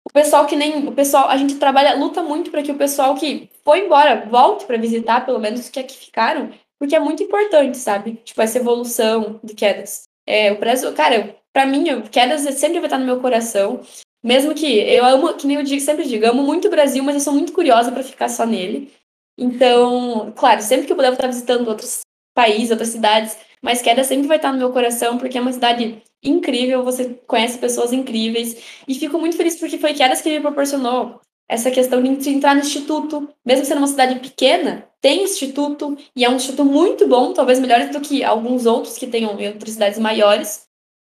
O 0.09 0.13
pessoal 0.13 0.47
que 0.47 0.55
nem. 0.55 0.87
O 0.87 0.93
pessoal, 0.93 1.29
a 1.29 1.37
gente 1.37 1.57
trabalha, 1.57 1.97
luta 1.97 2.23
muito 2.23 2.49
para 2.53 2.63
que 2.63 2.71
o 2.71 2.79
pessoal 2.79 3.17
que 3.17 3.51
foi 3.65 3.87
embora 3.87 4.25
volte 4.31 4.67
para 4.67 4.79
visitar, 4.79 5.27
pelo 5.27 5.41
menos 5.41 5.59
os 5.63 5.69
que 5.69 5.81
aqui 5.81 5.97
ficaram, 5.97 6.53
porque 6.79 6.95
é 6.95 7.01
muito 7.01 7.25
importante, 7.25 7.77
sabe? 7.77 8.21
Tipo, 8.25 8.41
essa 8.41 8.59
evolução 8.59 9.41
de 9.43 9.53
quedas. 9.53 10.05
É, 10.25 10.53
o 10.53 10.59
preço, 10.59 10.93
cara, 10.93 11.35
pra 11.53 11.67
mim, 11.67 12.03
quedas 12.03 12.43
sempre 12.55 12.79
vai 12.79 12.87
estar 12.87 12.99
no 12.99 13.05
meu 13.05 13.21
coração. 13.21 13.81
Mesmo 14.23 14.55
que 14.55 14.79
eu 14.79 15.05
amo, 15.05 15.35
que 15.35 15.47
nem 15.49 15.57
eu 15.57 15.65
digo, 15.65 15.81
sempre 15.81 16.07
digo, 16.07 16.25
amo 16.25 16.45
muito 16.45 16.69
o 16.69 16.71
Brasil, 16.71 17.03
mas 17.03 17.17
eu 17.17 17.21
sou 17.21 17.33
muito 17.33 17.53
curiosa 17.53 17.91
para 17.91 18.05
ficar 18.05 18.29
só 18.29 18.47
nele. 18.47 18.93
Então, 19.39 20.33
claro, 20.37 20.61
sempre 20.63 20.87
que 20.87 20.93
eu 20.93 20.97
puder, 20.97 21.09
eu 21.09 21.13
vou 21.13 21.17
estar 21.17 21.29
visitando 21.29 21.69
outros 21.69 22.01
países, 22.35 22.71
outras 22.71 22.91
cidades, 22.91 23.37
mas 23.63 23.83
Queda 23.83 24.05
sempre 24.05 24.27
vai 24.29 24.37
estar 24.37 24.53
no 24.53 24.59
meu 24.59 24.73
coração, 24.73 25.19
porque 25.19 25.39
é 25.39 25.41
uma 25.41 25.53
cidade 25.53 26.03
incrível, 26.23 26.85
você 26.85 27.15
conhece 27.27 27.59
pessoas 27.59 27.93
incríveis, 27.93 28.81
e 28.87 28.95
fico 28.95 29.19
muito 29.19 29.37
feliz 29.37 29.59
porque 29.59 29.79
foi 29.79 29.95
Quedas 29.95 30.21
que 30.21 30.31
me 30.31 30.41
proporcionou 30.41 31.21
essa 31.49 31.71
questão 31.71 32.01
de 32.01 32.31
entrar 32.31 32.55
no 32.55 32.61
instituto, 32.61 33.29
mesmo 33.45 33.65
sendo 33.65 33.79
uma 33.79 33.87
cidade 33.89 34.21
pequena, 34.21 34.87
tem 35.01 35.25
instituto, 35.25 35.97
e 36.15 36.25
é 36.25 36.31
um 36.31 36.37
instituto 36.37 36.65
muito 36.65 37.09
bom, 37.09 37.33
talvez 37.33 37.59
melhor 37.59 37.89
do 37.89 38.01
que 38.01 38.23
alguns 38.23 38.67
outros 38.67 38.97
que 38.97 39.07
tenham 39.07 39.39
em 39.41 39.49
outras 39.49 39.73
cidades 39.73 39.99
maiores, 39.99 40.69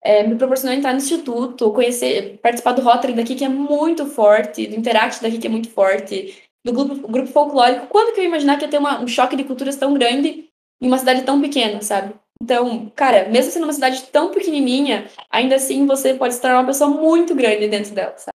é, 0.05 0.23
me 0.23 0.37
proporcionou 0.37 0.77
entrar 0.77 0.93
no 0.93 0.99
instituto, 0.99 1.73
conhecer, 1.73 2.39
participar 2.43 2.73
do 2.73 2.83
Rotary 2.83 3.15
daqui, 3.15 3.35
que 3.35 3.45
é 3.45 3.49
muito 3.49 4.07
forte, 4.07 4.67
do 4.67 4.77
Interact 4.77 5.23
daqui, 5.23 5.39
que 5.39 5.47
é 5.47 5.51
muito 5.51 5.71
forte, 5.71 6.35
do 6.67 6.73
grupo, 6.73 7.09
grupo 7.09 7.29
folclórico. 7.29 7.87
Quando 7.87 8.13
que 8.13 8.21
eu 8.21 8.25
ia 8.25 8.29
imaginar 8.29 8.59
que 8.59 8.65
ia 8.65 8.71
ter 8.71 8.79
uma, 8.79 9.01
um 9.01 9.07
choque 9.07 9.37
de 9.37 9.45
culturas 9.45 9.77
tão 9.77 9.95
grande 9.95 10.51
em 10.83 10.87
uma 10.87 10.99
cidade 10.99 11.23
tão 11.23 11.41
pequena, 11.41 11.81
sabe? 11.81 12.15
Então, 12.43 12.93
cara, 12.95 13.29
mesmo 13.29 13.51
sendo 13.53 13.65
uma 13.65 13.73
cidade 13.73 14.03
tão 14.13 14.31
pequenininha, 14.31 15.09
ainda 15.31 15.57
assim 15.57 15.87
você 15.87 16.13
pode 16.13 16.35
se 16.35 16.41
tornar 16.41 16.59
uma 16.59 16.67
pessoa 16.67 16.91
muito 16.91 17.35
grande 17.35 17.69
dentro 17.69 17.95
dela, 17.95 18.15
sabe? 18.19 18.35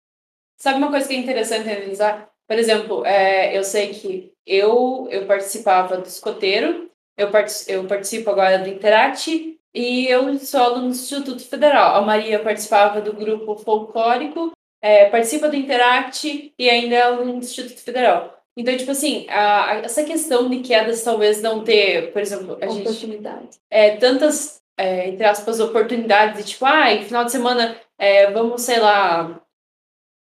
Sabe 0.59 0.77
uma 0.77 0.89
coisa 0.89 1.07
que 1.07 1.13
é 1.13 1.17
interessante 1.17 1.69
analisar? 1.69 2.29
Por 2.47 2.57
exemplo, 2.57 3.05
é, 3.05 3.55
eu 3.57 3.63
sei 3.63 3.93
que 3.93 4.31
eu, 4.45 5.07
eu 5.11 5.25
participava 5.25 5.97
do 5.97 6.07
escoteiro, 6.07 6.89
eu, 7.17 7.29
partic- 7.29 7.69
eu 7.69 7.85
participo 7.85 8.29
agora 8.29 8.59
do 8.59 8.69
Interact 8.69 9.57
e 9.73 10.07
eu 10.07 10.37
sou 10.39 10.59
aluno 10.61 10.87
do 10.87 10.89
Instituto 10.89 11.43
Federal. 11.47 11.95
A 11.95 12.01
Maria 12.01 12.39
participava 12.39 13.01
do 13.01 13.13
grupo 13.13 13.55
folclórico, 13.57 14.51
é, 14.81 15.05
participa 15.09 15.47
do 15.49 15.55
Interact 15.55 16.53
e 16.57 16.69
ainda 16.69 16.95
é 16.95 17.01
aluno 17.01 17.33
do 17.33 17.39
Instituto 17.39 17.79
Federal. 17.79 18.37
Então, 18.57 18.75
tipo 18.75 18.91
assim, 18.91 19.25
a, 19.29 19.71
a- 19.71 19.75
essa 19.77 20.03
questão 20.03 20.49
de 20.49 20.59
quedas 20.59 21.03
talvez 21.03 21.41
não 21.41 21.63
ter, 21.63 22.11
por 22.11 22.21
exemplo, 22.21 22.57
a 22.61 22.67
gente 22.67 22.81
Oportunidade. 22.81 23.47
é, 23.69 23.95
tantas, 23.97 24.61
é, 24.77 25.07
entre 25.09 25.23
aspas, 25.25 25.59
oportunidades, 25.59 26.43
de 26.43 26.51
tipo, 26.51 26.65
ai, 26.65 27.03
final 27.05 27.23
de 27.23 27.31
semana, 27.31 27.77
é, 27.97 28.29
vamos, 28.31 28.61
sei 28.61 28.79
lá. 28.79 29.41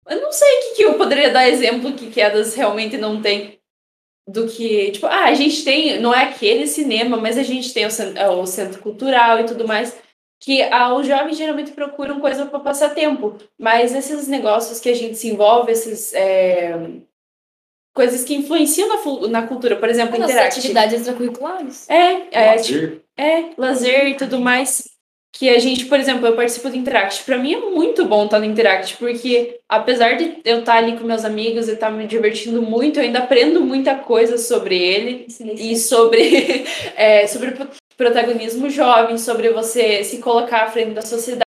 Eu 0.09 0.20
não 0.20 0.32
sei 0.32 0.49
o 0.49 0.61
que, 0.61 0.74
que 0.76 0.82
eu 0.82 0.99
poderia 0.99 1.30
dar 1.30 1.49
exemplo 1.49 1.93
que 1.95 2.11
quedas 2.11 2.55
realmente 2.55 2.97
não 2.99 3.22
tem. 3.22 3.59
Do 4.28 4.47
que, 4.47 4.93
tipo, 4.93 5.07
ah, 5.07 5.24
a 5.24 5.34
gente 5.34 5.64
tem, 5.64 5.99
não 5.99 6.14
é 6.14 6.24
aquele 6.24 6.66
cinema, 6.68 7.16
mas 7.16 7.36
a 7.36 7.43
gente 7.43 7.72
tem 7.74 7.86
o, 7.86 7.88
o 8.40 8.47
centro 8.47 8.80
cultural 8.80 9.40
e 9.40 9.45
tudo 9.47 9.66
mais. 9.66 9.97
Que 10.43 10.61
ah, 10.62 10.93
os 10.93 11.07
jovens 11.07 11.36
geralmente 11.36 11.70
procuram 11.70 12.18
coisa 12.18 12.47
para 12.47 12.59
passar 12.59 12.90
tempo. 12.90 13.36
Mas 13.57 13.95
esses 13.95 14.26
negócios 14.26 14.80
que 14.80 14.88
a 14.88 14.95
gente 14.95 15.16
se 15.16 15.28
envolve, 15.28 15.70
esses. 15.70 16.12
é, 16.12 16.76
coisas 17.95 18.24
que 18.24 18.34
influenciam 18.34 18.88
na, 18.88 19.28
na 19.28 19.47
cultura, 19.47 19.76
por 19.76 19.88
exemplo, 19.88 20.18
Nossas 20.18 20.34
Interact. 20.34 20.59
atividades 20.59 20.95
extracurriculares. 20.97 21.88
É, 21.88 22.26
é, 22.32 22.57
tipo, 22.57 22.80
Lazer. 22.80 23.01
é, 23.16 23.45
lazer 23.57 24.07
e 24.09 24.16
tudo 24.16 24.40
mais. 24.40 24.90
Que 25.34 25.49
a 25.49 25.59
gente, 25.59 25.86
por 25.86 25.99
exemplo, 25.99 26.26
eu 26.26 26.36
participo 26.36 26.68
do 26.68 26.76
Interact. 26.76 27.24
Pra 27.24 27.38
mim 27.38 27.55
é 27.55 27.59
muito 27.59 28.05
bom 28.05 28.26
estar 28.26 28.38
no 28.38 28.45
Interact, 28.45 28.99
porque 28.99 29.61
apesar 29.66 30.14
de 30.16 30.40
eu 30.45 30.61
estar 30.61 30.74
ali 30.74 30.99
com 30.99 31.05
meus 31.05 31.24
amigos 31.24 31.68
e 31.68 31.72
estar 31.72 31.90
me 31.90 32.07
divertindo 32.07 32.61
muito, 32.61 32.99
eu 32.99 33.05
ainda 33.05 33.20
aprendo 33.20 33.62
muita 33.62 33.95
coisa 33.95 34.36
sobre 34.36 34.76
ele 34.76 35.26
e 35.57 35.74
sobre, 35.76 36.64
é, 36.97 37.26
sobre 37.26 37.53
protagonismo 38.03 38.68
jovem, 38.68 39.16
sobre 39.16 39.50
você 39.50 40.03
se 40.03 40.18
colocar 40.18 40.64
à 40.64 40.70
frente 40.70 40.92
da 40.92 41.03
sociedade. 41.03 41.42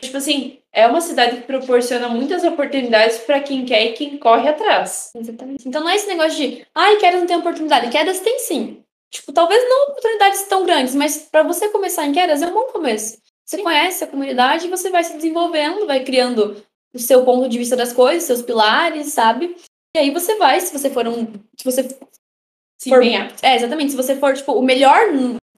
Tipo 0.00 0.16
assim, 0.16 0.58
é 0.72 0.86
uma 0.86 1.00
cidade 1.00 1.36
que 1.36 1.46
proporciona 1.46 2.08
muitas 2.08 2.44
oportunidades 2.44 3.18
para 3.18 3.40
quem 3.40 3.64
quer 3.64 3.84
e 3.84 3.92
quem 3.92 4.18
corre 4.18 4.48
atrás. 4.48 5.10
Exatamente. 5.14 5.68
Então 5.68 5.82
não 5.82 5.90
é 5.90 5.96
esse 5.96 6.06
negócio 6.06 6.36
de, 6.36 6.66
ai, 6.74 6.96
quedas 6.96 7.20
não 7.20 7.26
tem 7.26 7.36
oportunidade. 7.36 7.90
Quedas 7.90 8.20
tem 8.20 8.38
sim. 8.40 8.82
Tipo, 9.10 9.32
talvez 9.32 9.62
não 9.68 9.88
oportunidades 9.90 10.42
tão 10.44 10.64
grandes, 10.64 10.94
mas 10.94 11.28
para 11.30 11.42
você 11.42 11.68
começar 11.70 12.06
em 12.06 12.12
quedas 12.12 12.42
é 12.42 12.46
um 12.46 12.54
bom 12.54 12.64
começo. 12.64 13.18
Você 13.44 13.62
conhece 13.62 14.04
a 14.04 14.06
comunidade 14.06 14.66
e 14.66 14.70
você 14.70 14.90
vai 14.90 15.02
se 15.02 15.14
desenvolvendo, 15.16 15.86
vai 15.86 16.04
criando 16.04 16.62
o 16.92 16.98
seu 16.98 17.24
ponto 17.24 17.48
de 17.48 17.58
vista 17.58 17.74
das 17.74 17.92
coisas, 17.92 18.24
seus 18.24 18.42
pilares, 18.42 19.12
sabe? 19.12 19.56
E 19.96 19.98
aí 19.98 20.10
você 20.10 20.36
vai, 20.36 20.60
se 20.60 20.76
você 20.76 20.90
for 20.90 21.08
um. 21.08 21.24
Se 21.56 21.64
você 21.64 21.88
Se 22.78 22.88
for, 22.88 23.02
empenhar. 23.02 23.32
é, 23.42 23.56
exatamente. 23.56 23.90
Se 23.90 23.96
você 23.96 24.16
for, 24.16 24.34
tipo, 24.34 24.52
o 24.52 24.62
melhor, 24.62 25.00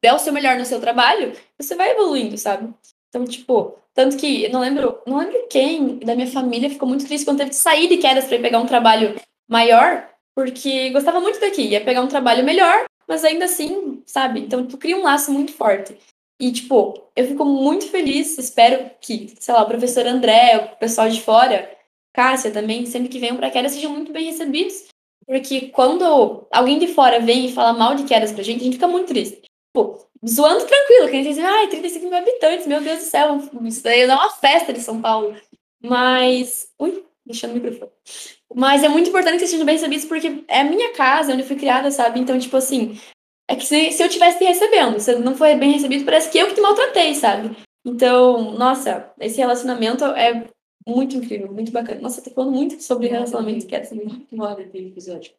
der 0.02 0.14
o 0.14 0.18
seu 0.18 0.32
melhor 0.32 0.56
no 0.56 0.64
seu 0.64 0.80
trabalho, 0.80 1.32
você 1.58 1.74
vai 1.74 1.90
evoluindo, 1.90 2.36
sabe? 2.38 2.72
Então, 3.08 3.24
tipo, 3.24 3.76
tanto 3.94 4.16
que 4.16 4.44
eu 4.44 4.50
não 4.50 4.60
lembro, 4.60 4.98
não 5.06 5.18
lembro 5.18 5.46
quem 5.50 5.98
da 5.98 6.14
minha 6.14 6.26
família 6.26 6.70
ficou 6.70 6.88
muito 6.88 7.06
triste 7.06 7.24
quando 7.24 7.38
teve 7.38 7.50
que 7.50 7.56
sair 7.56 7.88
de 7.88 7.98
quedas 7.98 8.24
para 8.24 8.38
pegar 8.38 8.58
um 8.58 8.66
trabalho 8.66 9.20
maior, 9.48 10.08
porque 10.34 10.90
gostava 10.90 11.20
muito 11.20 11.40
daqui, 11.40 11.62
ia 11.62 11.80
pegar 11.80 12.00
um 12.00 12.08
trabalho 12.08 12.44
melhor, 12.44 12.84
mas 13.06 13.24
ainda 13.24 13.44
assim, 13.44 14.02
sabe? 14.06 14.40
Então, 14.40 14.66
tu 14.66 14.78
cria 14.78 14.96
um 14.96 15.02
laço 15.02 15.32
muito 15.32 15.52
forte. 15.52 15.96
E, 16.40 16.50
tipo, 16.52 17.10
eu 17.14 17.26
fico 17.26 17.44
muito 17.44 17.86
feliz, 17.88 18.38
espero 18.38 18.90
que, 19.00 19.34
sei 19.38 19.52
lá, 19.52 19.62
o 19.62 19.66
professor 19.66 20.06
André, 20.06 20.56
o 20.56 20.78
pessoal 20.78 21.08
de 21.08 21.20
fora, 21.20 21.70
Cássia 22.12 22.50
também, 22.50 22.86
sempre 22.86 23.08
que 23.08 23.18
venham 23.18 23.36
para 23.36 23.50
quedas, 23.50 23.72
sejam 23.72 23.92
muito 23.92 24.12
bem 24.12 24.26
recebidos. 24.26 24.89
Porque 25.30 25.68
quando 25.68 26.44
alguém 26.50 26.80
de 26.80 26.88
fora 26.88 27.20
vem 27.20 27.46
e 27.46 27.52
fala 27.52 27.72
mal 27.72 27.94
de 27.94 28.02
quedas 28.02 28.32
pra 28.32 28.42
gente, 28.42 28.62
a 28.62 28.64
gente 28.64 28.74
fica 28.74 28.88
muito 28.88 29.06
triste. 29.06 29.40
Tipo, 29.68 30.04
zoando 30.28 30.66
tranquilo, 30.66 31.08
que 31.08 31.16
a 31.16 31.22
gente 31.22 31.28
diz, 31.28 31.38
ai, 31.38 31.68
35 31.68 32.04
mil 32.04 32.18
habitantes, 32.18 32.66
meu 32.66 32.80
Deus 32.80 32.98
do 32.98 33.04
céu, 33.04 33.40
isso 33.62 33.80
daí 33.84 34.00
é 34.00 34.12
uma 34.12 34.30
festa 34.30 34.72
de 34.72 34.80
São 34.80 35.00
Paulo. 35.00 35.36
Mas. 35.80 36.72
Ui, 36.80 37.04
deixando 37.24 37.52
o 37.52 37.54
microfone. 37.54 37.92
Mas 38.52 38.82
é 38.82 38.88
muito 38.88 39.08
importante 39.08 39.34
que 39.34 39.38
vocês 39.38 39.52
sejam 39.52 39.64
bem 39.64 39.76
recebidos, 39.76 40.04
porque 40.04 40.42
é 40.48 40.62
a 40.62 40.64
minha 40.64 40.92
casa, 40.94 41.32
onde 41.32 41.42
eu 41.42 41.46
fui 41.46 41.54
criada, 41.54 41.92
sabe? 41.92 42.18
Então, 42.18 42.36
tipo 42.36 42.56
assim, 42.56 42.98
é 43.48 43.54
que 43.54 43.64
se, 43.64 43.92
se 43.92 44.02
eu 44.02 44.08
tivesse 44.08 44.38
te 44.38 44.44
recebendo, 44.44 44.98
se 44.98 45.14
não 45.14 45.36
foi 45.36 45.54
bem 45.54 45.70
recebido, 45.70 46.04
parece 46.04 46.28
que 46.28 46.38
eu 46.38 46.48
que 46.48 46.54
te 46.54 46.60
maltratei, 46.60 47.14
sabe? 47.14 47.56
Então, 47.86 48.50
nossa, 48.54 49.12
esse 49.20 49.38
relacionamento 49.38 50.04
é 50.06 50.48
muito 50.86 51.16
incrível, 51.16 51.52
muito 51.52 51.72
bacana. 51.72 52.00
Nossa, 52.00 52.20
eu 52.20 52.24
tô 52.24 52.30
falando 52.30 52.52
muito 52.52 52.82
sobre 52.82 53.08
relacionamento, 53.08 53.66
que 53.66 53.74
é 53.74 53.80
assim, 53.80 54.26
Uma 54.30 54.50
hora 54.50 54.64
de 54.64 54.78
episódio. 54.78 55.32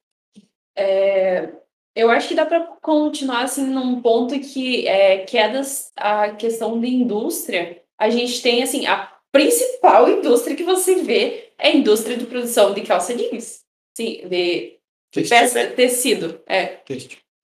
É, 0.75 1.51
eu 1.95 2.09
acho 2.09 2.29
que 2.29 2.35
dá 2.35 2.45
para 2.45 2.61
continuar 2.81 3.43
assim 3.43 3.65
num 3.65 4.01
ponto 4.01 4.39
que 4.39 4.87
é, 4.87 5.19
quedas 5.19 5.91
a 5.95 6.31
questão 6.31 6.79
de 6.79 6.87
indústria. 6.87 7.81
A 7.97 8.09
gente 8.09 8.41
tem 8.41 8.63
assim 8.63 8.85
a 8.85 9.11
principal 9.31 10.09
indústria 10.09 10.55
que 10.55 10.63
você 10.63 10.95
vê 11.03 11.51
é 11.57 11.69
a 11.69 11.75
indústria 11.75 12.17
de 12.17 12.25
produção 12.25 12.73
de 12.73 12.81
calça 12.81 13.15
jeans, 13.15 13.63
sim, 13.95 14.27
de 14.27 14.79
peça, 15.27 15.67
tecido, 15.67 16.41
é. 16.47 16.77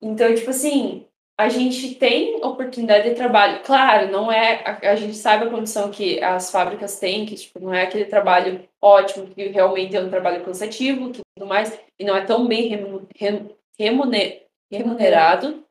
Então, 0.00 0.34
tipo 0.34 0.50
assim, 0.50 1.06
a 1.38 1.48
gente 1.48 1.94
tem 1.94 2.44
oportunidade 2.44 3.08
de 3.08 3.14
trabalho. 3.14 3.62
Claro, 3.62 4.10
não 4.10 4.30
é. 4.30 4.60
A, 4.64 4.90
a 4.90 4.96
gente 4.96 5.16
sabe 5.16 5.46
a 5.46 5.50
condição 5.50 5.88
que 5.88 6.20
as 6.20 6.50
fábricas 6.50 6.98
têm, 6.98 7.24
que 7.24 7.36
tipo, 7.36 7.60
não 7.60 7.72
é 7.72 7.82
aquele 7.82 8.06
trabalho 8.06 8.68
ótimo, 8.82 9.28
que 9.28 9.46
realmente 9.46 9.96
é 9.96 10.00
um 10.00 10.10
trabalho 10.10 10.44
cansativo, 10.44 11.12
que 11.12 11.20
tudo 11.36 11.48
mais, 11.48 11.78
e 11.96 12.04
não 12.04 12.16
é 12.16 12.24
tão 12.24 12.44
bem 12.48 12.66
remu- 12.66 13.06
rem- 13.16 13.50
remune- 13.78 14.42
remunerado. 14.68 15.64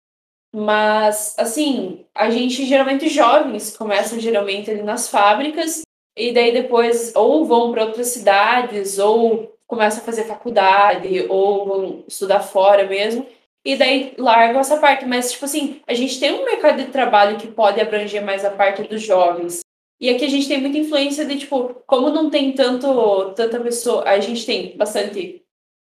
Mas, 0.55 1.35
assim, 1.37 2.05
a 2.15 2.29
gente 2.29 2.65
geralmente 2.65 3.09
jovens 3.09 3.75
começam 3.75 4.17
geralmente 4.17 4.71
ali 4.71 4.81
nas 4.81 5.09
fábricas 5.09 5.81
e 6.15 6.31
daí 6.31 6.53
depois 6.53 7.13
ou 7.13 7.43
vão 7.45 7.73
para 7.73 7.83
outras 7.83 8.07
cidades 8.07 8.97
ou 8.97 9.53
começam 9.67 10.01
a 10.01 10.05
fazer 10.05 10.23
faculdade 10.23 11.25
ou 11.27 11.65
vão 11.65 12.03
estudar 12.07 12.39
fora 12.39 12.87
mesmo 12.87 13.27
e 13.67 13.75
daí 13.75 14.13
largam 14.17 14.61
essa 14.61 14.77
parte. 14.77 15.05
Mas, 15.05 15.33
tipo 15.33 15.43
assim, 15.43 15.81
a 15.85 15.93
gente 15.93 16.17
tem 16.17 16.31
um 16.31 16.45
mercado 16.45 16.77
de 16.77 16.89
trabalho 16.89 17.37
que 17.37 17.47
pode 17.47 17.81
abranger 17.81 18.23
mais 18.23 18.45
a 18.45 18.49
parte 18.49 18.83
dos 18.83 19.01
jovens. 19.01 19.59
E 19.99 20.09
aqui 20.09 20.23
a 20.23 20.29
gente 20.29 20.47
tem 20.47 20.61
muita 20.61 20.77
influência 20.77 21.25
de, 21.25 21.37
tipo, 21.37 21.73
como 21.85 22.09
não 22.09 22.29
tem 22.29 22.53
tanto, 22.53 23.33
tanta 23.33 23.59
pessoa, 23.59 24.03
a 24.03 24.21
gente 24.21 24.45
tem 24.45 24.77
bastante 24.77 25.43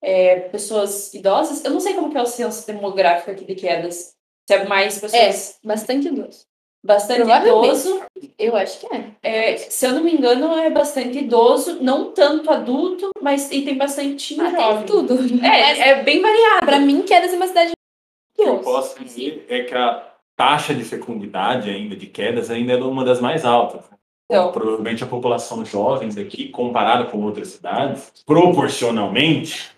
é, 0.04 0.42
pessoas 0.50 1.14
idosas. 1.14 1.64
Eu 1.64 1.72
não 1.72 1.80
sei 1.80 1.94
como 1.94 2.12
que 2.12 2.18
é 2.18 2.22
o 2.22 2.26
censo 2.26 2.68
demográfico 2.68 3.32
aqui 3.32 3.46
de 3.46 3.56
quedas. 3.56 4.18
Se 4.46 4.54
é 4.54 4.66
mais 4.66 5.00
pessoas, 5.00 5.58
bastante 5.64 6.10
idoso. 6.10 6.46
Bastante 6.84 7.22
idoso. 7.22 8.02
Eu 8.38 8.56
acho 8.56 8.80
que 8.80 8.88
é. 8.94 9.12
É, 9.22 9.58
se 9.58 9.86
eu 9.86 9.94
não 9.94 10.04
me 10.04 10.14
engano, 10.14 10.54
é 10.58 10.70
bastante 10.70 11.20
idoso, 11.20 11.82
não 11.82 12.12
tanto 12.12 12.52
adulto, 12.52 13.12
mas 13.22 13.52
e 13.52 13.62
tem 13.64 13.78
bastante 13.78 14.40
Ah, 14.40 14.50
tem 14.52 14.60
jovem. 14.60 14.86
tudo. 14.86 15.46
É, 15.46 15.90
é 15.90 16.04
bem 16.04 16.22
variado. 16.22 16.66
Pra 16.66 16.80
mim, 16.80 17.02
Quedas 17.04 17.34
é 17.34 17.36
uma 17.36 17.48
cidade. 17.48 17.72
O 17.72 18.44
que 18.44 18.50
eu 18.50 18.60
posso 18.60 19.02
dizer 19.04 19.46
é 19.50 19.64
que 19.64 19.76
a 19.76 20.12
taxa 20.36 20.74
de 20.74 20.84
fecundidade 20.84 21.70
ainda 21.70 21.96
de 21.96 22.08
quedas 22.08 22.50
ainda 22.50 22.74
é 22.74 22.78
uma 22.78 23.06
das 23.06 23.22
mais 23.22 23.46
altas. 23.46 23.84
Então. 24.26 24.52
Provavelmente 24.52 25.04
a 25.04 25.08
população 25.08 25.64
jovem 25.66 26.10
daqui, 26.10 26.48
comparada 26.48 27.04
com 27.06 27.22
outras 27.22 27.50
cidades, 27.50 28.12
proporcionalmente, 28.26 29.70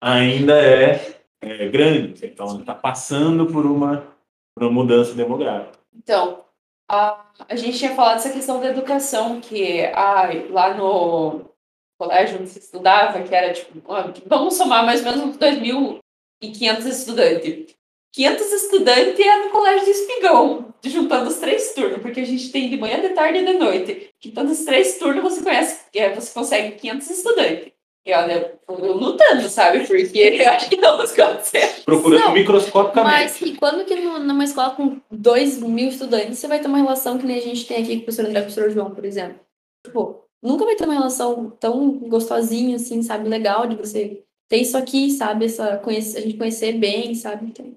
ainda 0.00 0.60
é, 0.60 1.16
é 1.40 1.66
grande. 1.68 2.26
Então, 2.26 2.60
está 2.60 2.74
passando 2.74 3.46
por 3.46 3.64
uma, 3.64 4.06
por 4.54 4.64
uma 4.64 4.70
mudança 4.72 5.14
demográfica. 5.14 5.75
Então, 5.96 6.44
a, 6.88 7.26
a 7.48 7.56
gente 7.56 7.78
tinha 7.78 7.94
falado 7.94 8.16
dessa 8.16 8.30
questão 8.30 8.60
da 8.60 8.68
educação, 8.68 9.40
que 9.40 9.80
ai, 9.94 10.48
lá 10.48 10.74
no 10.74 11.50
colégio 11.98 12.38
onde 12.38 12.50
se 12.50 12.58
estudava, 12.58 13.22
que 13.22 13.34
era 13.34 13.52
tipo, 13.52 13.82
ó, 13.86 14.12
vamos 14.26 14.54
somar 14.54 14.84
mais 14.84 15.04
ou 15.04 15.12
menos 15.12 15.26
uns 15.30 15.38
2.500 15.38 16.86
estudantes. 16.86 17.76
500 18.12 18.52
estudantes 18.52 19.20
é 19.20 19.44
no 19.44 19.50
colégio 19.50 19.84
de 19.84 19.90
Espigão, 19.90 20.74
juntando 20.82 21.28
os 21.28 21.36
três 21.36 21.74
turnos, 21.74 22.00
porque 22.00 22.20
a 22.20 22.24
gente 22.24 22.50
tem 22.50 22.70
de 22.70 22.76
manhã, 22.78 23.00
de 23.00 23.10
tarde 23.10 23.40
e 23.40 23.44
de 23.44 23.52
noite. 23.54 24.10
Juntando 24.18 24.52
os 24.52 24.64
três 24.64 24.98
turnos, 24.98 25.22
você 25.22 25.42
conhece, 25.42 25.84
é, 25.94 26.14
você 26.14 26.32
consegue 26.32 26.76
500 26.76 27.10
estudantes. 27.10 27.75
E 28.06 28.12
olha, 28.12 28.56
lutando, 28.68 29.48
sabe? 29.48 29.84
Porque 29.84 30.16
eu 30.40 30.48
acho 30.50 30.70
que 30.70 30.76
não 30.76 31.00
aconteceu. 31.00 31.60
Procurando 31.84 32.20
Não, 32.20 32.32
microscopicamente. 32.32 33.12
Mas 33.12 33.42
e 33.42 33.56
quando 33.56 33.84
que 33.84 33.96
numa 33.96 34.44
escola 34.44 34.70
com 34.76 35.00
2 35.10 35.60
mil 35.62 35.88
estudantes 35.88 36.38
você 36.38 36.46
vai 36.46 36.60
ter 36.60 36.68
uma 36.68 36.78
relação 36.78 37.18
que 37.18 37.26
nem 37.26 37.38
a 37.38 37.42
gente 37.42 37.66
tem 37.66 37.82
aqui 37.82 37.96
com 37.96 38.02
o 38.02 38.04
professor 38.04 38.26
André 38.26 38.38
e 38.38 38.42
o 38.42 38.44
professor 38.44 38.70
João, 38.70 38.94
por 38.94 39.04
exemplo? 39.04 39.40
Tipo, 39.84 40.22
nunca 40.40 40.64
vai 40.64 40.76
ter 40.76 40.84
uma 40.84 40.94
relação 40.94 41.50
tão 41.58 41.98
gostosinha, 41.98 42.76
assim, 42.76 43.02
sabe? 43.02 43.28
Legal 43.28 43.66
de 43.66 43.74
você 43.74 44.22
ter 44.48 44.58
isso 44.58 44.78
aqui, 44.78 45.10
sabe? 45.10 45.46
Essa, 45.46 45.76
conhece, 45.78 46.16
a 46.16 46.20
gente 46.20 46.38
conhecer 46.38 46.74
bem, 46.74 47.12
sabe? 47.12 47.46
Então, 47.46 47.74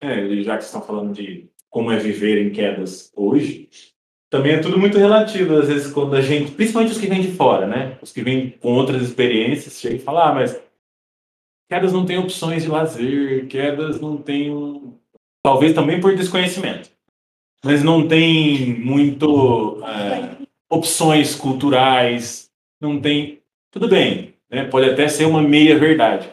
É, 0.00 0.20
e 0.26 0.44
já 0.44 0.56
que 0.56 0.62
estão 0.62 0.80
falando 0.80 1.12
de 1.12 1.50
como 1.68 1.90
é 1.90 1.96
viver 1.98 2.40
em 2.40 2.52
quedas 2.52 3.12
hoje, 3.16 3.68
também 4.30 4.52
é 4.52 4.58
tudo 4.58 4.78
muito 4.78 4.96
relativo. 4.96 5.58
Às 5.58 5.68
vezes, 5.68 5.92
quando 5.92 6.14
a 6.14 6.20
gente, 6.20 6.52
principalmente 6.52 6.92
os 6.92 6.98
que 6.98 7.08
vêm 7.08 7.20
de 7.20 7.32
fora, 7.32 7.66
né? 7.66 7.98
Os 8.00 8.12
que 8.12 8.22
vêm 8.22 8.50
com 8.50 8.72
outras 8.72 9.02
experiências, 9.02 9.80
chegam 9.80 9.98
e 9.98 10.00
falam, 10.00 10.22
ah, 10.22 10.34
mas 10.34 10.62
quedas 11.68 11.92
não 11.92 12.06
têm 12.06 12.18
opções 12.18 12.62
de 12.62 12.68
lazer, 12.68 13.48
quedas 13.48 14.00
não 14.00 14.16
têm. 14.16 14.50
um-" 14.50 14.94
Talvez 15.42 15.74
também 15.74 16.00
por 16.00 16.14
desconhecimento, 16.14 16.90
mas 17.64 17.82
não 17.82 18.06
tem 18.06 18.78
muito 18.78 19.82
é, 19.84 20.36
opções 20.70 21.34
culturais, 21.34 22.50
não 22.80 23.00
tem. 23.00 23.40
Tudo 23.72 23.88
bem, 23.88 24.34
Né? 24.50 24.64
Pode 24.64 24.90
até 24.90 25.06
ser 25.06 25.26
uma 25.26 25.40
meia 25.40 25.78
verdade. 25.78 26.28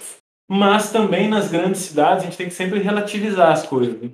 Mas 0.49 0.91
também 0.91 1.27
nas 1.27 1.51
grandes 1.51 1.81
cidades 1.81 2.23
a 2.23 2.25
gente 2.25 2.37
tem 2.37 2.47
que 2.47 2.53
sempre 2.53 2.79
relativizar 2.79 3.51
as 3.51 3.65
coisas. 3.65 4.01
Né? 4.01 4.09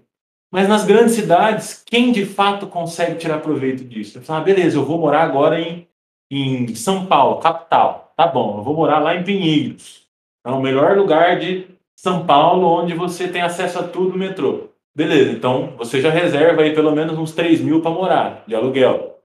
Mas 0.54 0.70
nas 0.70 0.86
grandes 0.86 1.16
cidades, 1.16 1.84
quem 1.84 2.12
de 2.12 2.28
fato 2.28 2.68
consegue 2.68 3.18
tirar 3.18 3.40
proveito 3.40 3.84
disso? 3.84 4.22
Fala, 4.22 4.40
ah, 4.40 4.44
beleza, 4.44 4.78
eu 4.78 4.86
vou 4.86 5.00
morar 5.00 5.24
agora 5.24 5.60
em, 5.60 5.88
em 6.30 6.76
São 6.76 7.08
Paulo, 7.08 7.40
capital. 7.40 8.14
Tá 8.16 8.28
bom, 8.28 8.60
eu 8.60 8.64
vou 8.64 8.76
morar 8.76 9.00
lá 9.00 9.16
em 9.16 9.24
Pinheiros. 9.24 10.08
É 10.46 10.52
o 10.52 10.62
melhor 10.62 10.96
lugar 10.96 11.40
de 11.40 11.68
São 11.98 12.28
Paulo, 12.28 12.68
onde 12.68 12.94
você 12.94 13.28
tem 13.28 13.42
acesso 13.42 13.80
a 13.80 13.88
tudo 13.88 14.12
no 14.12 14.18
metrô. 14.20 14.70
Beleza, 14.96 15.32
então 15.32 15.76
você 15.76 16.00
já 16.00 16.12
reserva 16.12 16.62
aí 16.62 16.76
pelo 16.76 16.92
menos 16.92 17.18
uns 17.18 17.32
3 17.32 17.60
mil 17.60 17.82
para 17.82 17.90
morar 17.90 18.44
de 18.46 18.54
aluguel. 18.54 19.24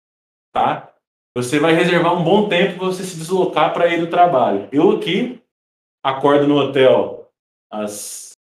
Tá? 0.53 0.91
Você 1.37 1.57
vai 1.57 1.73
reservar 1.73 2.13
um 2.13 2.23
bom 2.25 2.49
tempo 2.49 2.79
para 2.79 2.87
você 2.87 3.01
se 3.05 3.15
deslocar 3.15 3.71
para 3.71 3.87
ir 3.87 4.01
do 4.01 4.07
trabalho. 4.07 4.67
Eu 4.73 4.91
aqui 4.91 5.41
acordo 6.03 6.45
no 6.45 6.57
hotel 6.57 7.29
às 7.71 8.33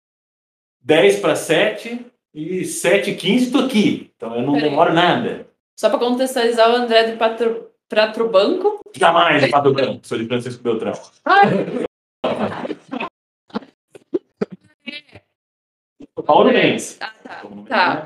10 0.81 1.21
para 1.21 1.37
7 1.37 2.11
e 2.33 2.65
7 2.65 3.11
e 3.11 3.15
15 3.15 3.45
estou 3.45 3.65
aqui. 3.65 4.11
Então 4.15 4.35
eu 4.35 4.41
não 4.41 4.53
Peraí. 4.53 4.69
demoro 4.69 4.93
nada. 4.93 5.47
Só 5.79 5.89
para 5.89 5.99
contextualizar 5.99 6.71
o 6.71 6.75
André 6.75 7.11
de 7.11 7.17
Patro, 7.17 7.71
Pratrobanco. 7.89 8.79
Jamais 8.95 9.43
de 9.43 9.49
Pato 9.49 9.73
Branco. 9.73 10.05
Sou 10.05 10.17
de 10.17 10.25
Francisco 10.25 10.63
Beltrão. 10.63 10.93
Paulo 16.25 16.51
Mendes. 16.51 16.97
Ah, 17.01 17.13
tá. 17.21 17.43
Tá. 17.67 18.05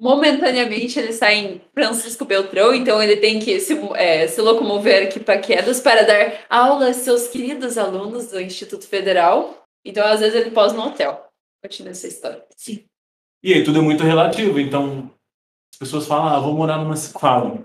Momentaneamente 0.00 0.98
ele 0.98 1.08
está 1.08 1.32
em 1.32 1.60
Francisco 1.74 2.24
Beltrão, 2.24 2.74
então 2.74 3.02
ele 3.02 3.16
tem 3.16 3.38
que 3.38 3.58
se, 3.60 3.78
é, 3.94 4.26
se 4.26 4.40
locomover 4.40 5.06
aqui 5.06 5.20
para 5.20 5.38
Quedas 5.38 5.80
para 5.80 6.02
dar 6.02 6.44
aula 6.48 6.86
aos 6.86 6.96
seus 6.96 7.28
queridos 7.28 7.76
alunos 7.76 8.28
do 8.30 8.40
Instituto 8.40 8.86
Federal. 8.86 9.62
Então, 9.84 10.06
às 10.06 10.20
vezes, 10.20 10.34
ele 10.34 10.50
pós 10.50 10.72
no 10.72 10.82
hotel. 10.82 11.26
Continua 11.62 11.92
essa 11.92 12.06
história. 12.06 12.44
Sim. 12.56 12.84
E 13.42 13.54
aí 13.54 13.64
tudo 13.64 13.78
é 13.78 13.82
muito 13.82 14.04
relativo. 14.04 14.60
Então 14.60 15.10
as 15.72 15.78
pessoas 15.78 16.06
falam, 16.06 16.28
ah, 16.28 16.40
vou 16.40 16.54
morar 16.54 16.78
numa 16.78 16.96
falam, 16.96 17.62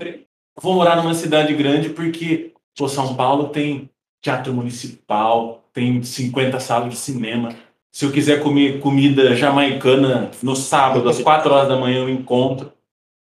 vou 0.62 0.74
morar 0.74 0.96
numa 0.96 1.14
cidade 1.14 1.54
grande 1.54 1.90
porque 1.90 2.54
pô, 2.78 2.88
São 2.88 3.16
Paulo 3.16 3.50
tem 3.50 3.90
teatro 4.22 4.54
municipal, 4.54 5.64
tem 5.74 6.02
50 6.02 6.60
salas 6.60 6.90
de 6.90 6.96
cinema. 6.96 7.56
Se 7.92 8.06
eu 8.06 8.12
quiser 8.12 8.42
comer 8.42 8.80
comida 8.80 9.36
jamaicana 9.36 10.32
no 10.42 10.56
sábado, 10.56 11.08
às 11.08 11.22
4 11.22 11.54
horas 11.54 11.70
da 11.70 11.78
manhã, 11.78 12.00
eu 12.00 12.10
encontro. 12.10 12.74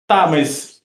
Tá, 0.08 0.26
mas 0.28 0.82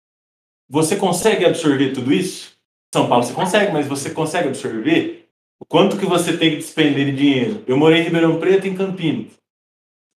você 0.69 0.97
consegue 0.97 1.45
absorver 1.45 1.93
tudo 1.93 2.13
isso? 2.13 2.57
São 2.93 3.09
Paulo 3.09 3.25
você 3.25 3.33
consegue, 3.33 3.73
mas 3.73 3.87
você 3.87 4.11
consegue 4.11 4.49
absorver 4.49 5.29
o 5.61 5.65
quanto 5.65 5.99
que 5.99 6.07
você 6.07 6.37
tem 6.37 6.51
que 6.51 6.57
despender 6.57 7.07
de 7.07 7.13
dinheiro? 7.13 7.63
Eu 7.67 7.77
morei 7.77 8.01
em 8.01 8.05
Ribeirão 8.05 8.41
Preto 8.41 8.67
em 8.67 8.75
Campinas. 8.75 9.40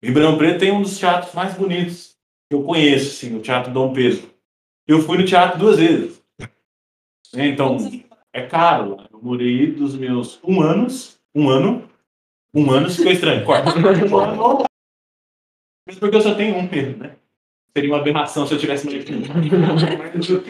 Ribeirão 0.05 0.37
Preto 0.37 0.59
tem 0.59 0.71
um 0.71 0.83
dos 0.83 0.99
teatros 0.99 1.33
mais 1.33 1.55
bonitos 1.55 2.15
que 2.51 2.55
eu 2.55 2.63
conheço, 2.63 3.11
assim, 3.11 3.35
o 3.35 3.41
Teatro 3.41 3.73
Dom 3.73 3.93
Pedro. 3.95 4.31
Eu 4.87 5.01
fui 5.01 5.17
no 5.17 5.25
teatro 5.25 5.59
duas 5.59 5.79
vezes. 5.79 6.23
Né, 7.33 7.49
Então, 7.49 7.79
é 8.31 8.43
caro. 8.47 8.99
Eu 9.11 9.19
morei 9.23 9.73
dos 9.73 9.97
meus 9.97 10.39
um 10.45 10.61
anos, 10.61 11.19
um 11.35 11.49
ano, 11.49 11.89
um 12.55 12.71
ano 12.71 12.91
ficou 12.91 13.11
estranho. 13.11 13.45
Corta. 13.47 13.71
Mesmo 15.87 16.01
porque 16.01 16.17
eu 16.17 16.21
só 16.21 16.35
tenho 16.35 16.57
um 16.57 16.69
mesmo, 16.69 16.99
né? 16.99 17.17
Seria 17.75 17.91
uma 17.91 17.99
aberração 17.99 18.47
se 18.47 18.53
eu 18.53 18.59
tivesse 18.59 18.87
mais 18.87 19.03
que 19.05 19.13
um. 19.13 19.23
Eu. 19.23 20.45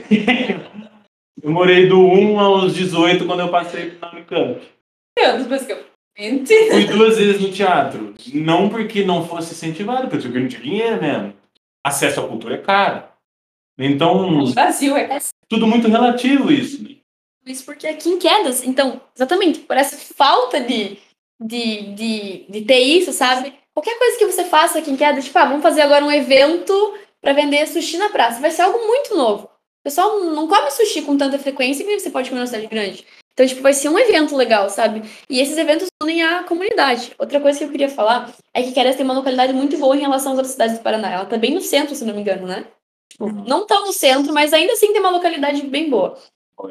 Eu 1.43 1.51
morei 1.51 1.87
do 1.89 1.99
1 1.99 2.41
aos 2.41 2.75
18 2.75 3.27
quando 3.27 3.41
eu 3.41 3.51
passei 3.51 3.99
na 3.99 4.13
Unicamp. 4.13 4.63
Anos, 5.19 5.47
basicamente. 5.47 5.94
Fui 6.71 6.85
duas 6.87 7.19
vezes 7.19 7.41
no 7.41 7.51
teatro. 7.53 8.15
Não 8.33 8.69
porque 8.69 9.05
não 9.05 9.27
fosse 9.27 9.53
incentivado, 9.55 10.09
porque 10.09 10.27
eu 10.27 10.31
não 10.41 10.49
tinha 10.49 10.63
dinheiro 10.63 11.01
mesmo. 11.01 11.35
Acesso 11.85 12.21
à 12.21 12.29
cultura 12.29 12.55
é 12.55 12.59
caro. 12.59 13.05
Então, 13.79 14.39
O 14.39 14.53
Brasil 14.55 14.97
é 14.97 15.19
tudo 15.49 15.67
muito 15.67 15.89
relativo 15.89 16.51
isso. 16.53 16.83
né? 16.83 16.97
Isso 17.47 17.65
porque 17.65 17.87
aqui 17.87 18.09
em 18.09 18.19
quedas, 18.19 18.65
então, 18.65 19.01
exatamente, 19.15 19.59
por 19.61 19.77
essa 19.77 19.97
falta 20.15 20.61
de, 20.61 20.97
de, 21.39 21.93
de, 21.95 22.47
de 22.49 22.61
ter 22.63 22.79
isso, 22.79 23.13
sabe? 23.13 23.53
Qualquer 23.75 23.99
coisa 23.99 24.17
que 24.17 24.25
você 24.27 24.45
faça 24.45 24.79
aqui 24.79 24.91
em 24.91 24.97
quedas, 24.97 25.25
tipo, 25.25 25.39
ah, 25.39 25.45
vamos 25.47 25.63
fazer 25.63 25.83
agora 25.83 26.05
um 26.05 26.13
evento 26.13 26.73
para 27.21 27.33
vender 27.33 27.67
sushi 27.67 27.99
na 27.99 28.09
praça. 28.09 28.41
Vai 28.41 28.51
ser 28.51 28.63
algo 28.63 28.79
muito 28.87 29.15
novo. 29.17 29.45
O 29.45 29.85
pessoal 29.85 30.21
não 30.25 30.49
come 30.49 30.71
sushi 30.71 31.03
com 31.03 31.19
tanta 31.19 31.39
frequência 31.39 31.85
que 31.85 31.99
você 31.99 32.09
pode 32.09 32.31
comer 32.31 32.41
numa 32.41 32.47
cidade 32.47 32.67
grande. 32.69 33.05
Então, 33.35 33.47
tipo, 33.47 33.63
vai 33.63 33.73
ser 33.73 33.89
um 33.89 33.99
evento 33.99 34.37
legal, 34.37 34.71
sabe? 34.71 35.03
E 35.29 35.41
esses 35.41 35.59
eventos 35.59 35.89
unem 36.01 36.23
a 36.23 36.45
comunidade. 36.45 37.13
Outra 37.19 37.41
coisa 37.41 37.59
que 37.59 37.65
eu 37.65 37.71
queria 37.71 37.89
falar 37.89 38.33
é 38.55 38.63
que 38.63 38.71
Quedas 38.71 38.95
tem 38.95 39.05
uma 39.05 39.15
localidade 39.15 39.53
muito 39.53 39.77
boa 39.77 39.97
em 39.97 40.01
relação 40.01 40.33
às 40.33 40.39
outras 40.39 40.53
cidades 40.53 40.79
do 40.79 40.83
Paraná. 40.83 41.11
Ela 41.11 41.27
tá 41.27 41.37
bem 41.37 41.53
no 41.53 41.61
centro, 41.61 41.97
se 41.97 42.05
não 42.05 42.15
me 42.15 42.21
engano, 42.21 42.47
né? 42.47 42.65
Tipo, 43.11 43.31
não 43.31 43.67
tão 43.67 43.87
no 43.87 43.93
centro, 43.93 44.33
mas 44.33 44.53
ainda 44.53 44.73
assim 44.73 44.93
tem 44.93 45.01
uma 45.01 45.11
localidade 45.11 45.63
bem 45.63 45.91
boa. 45.91 46.17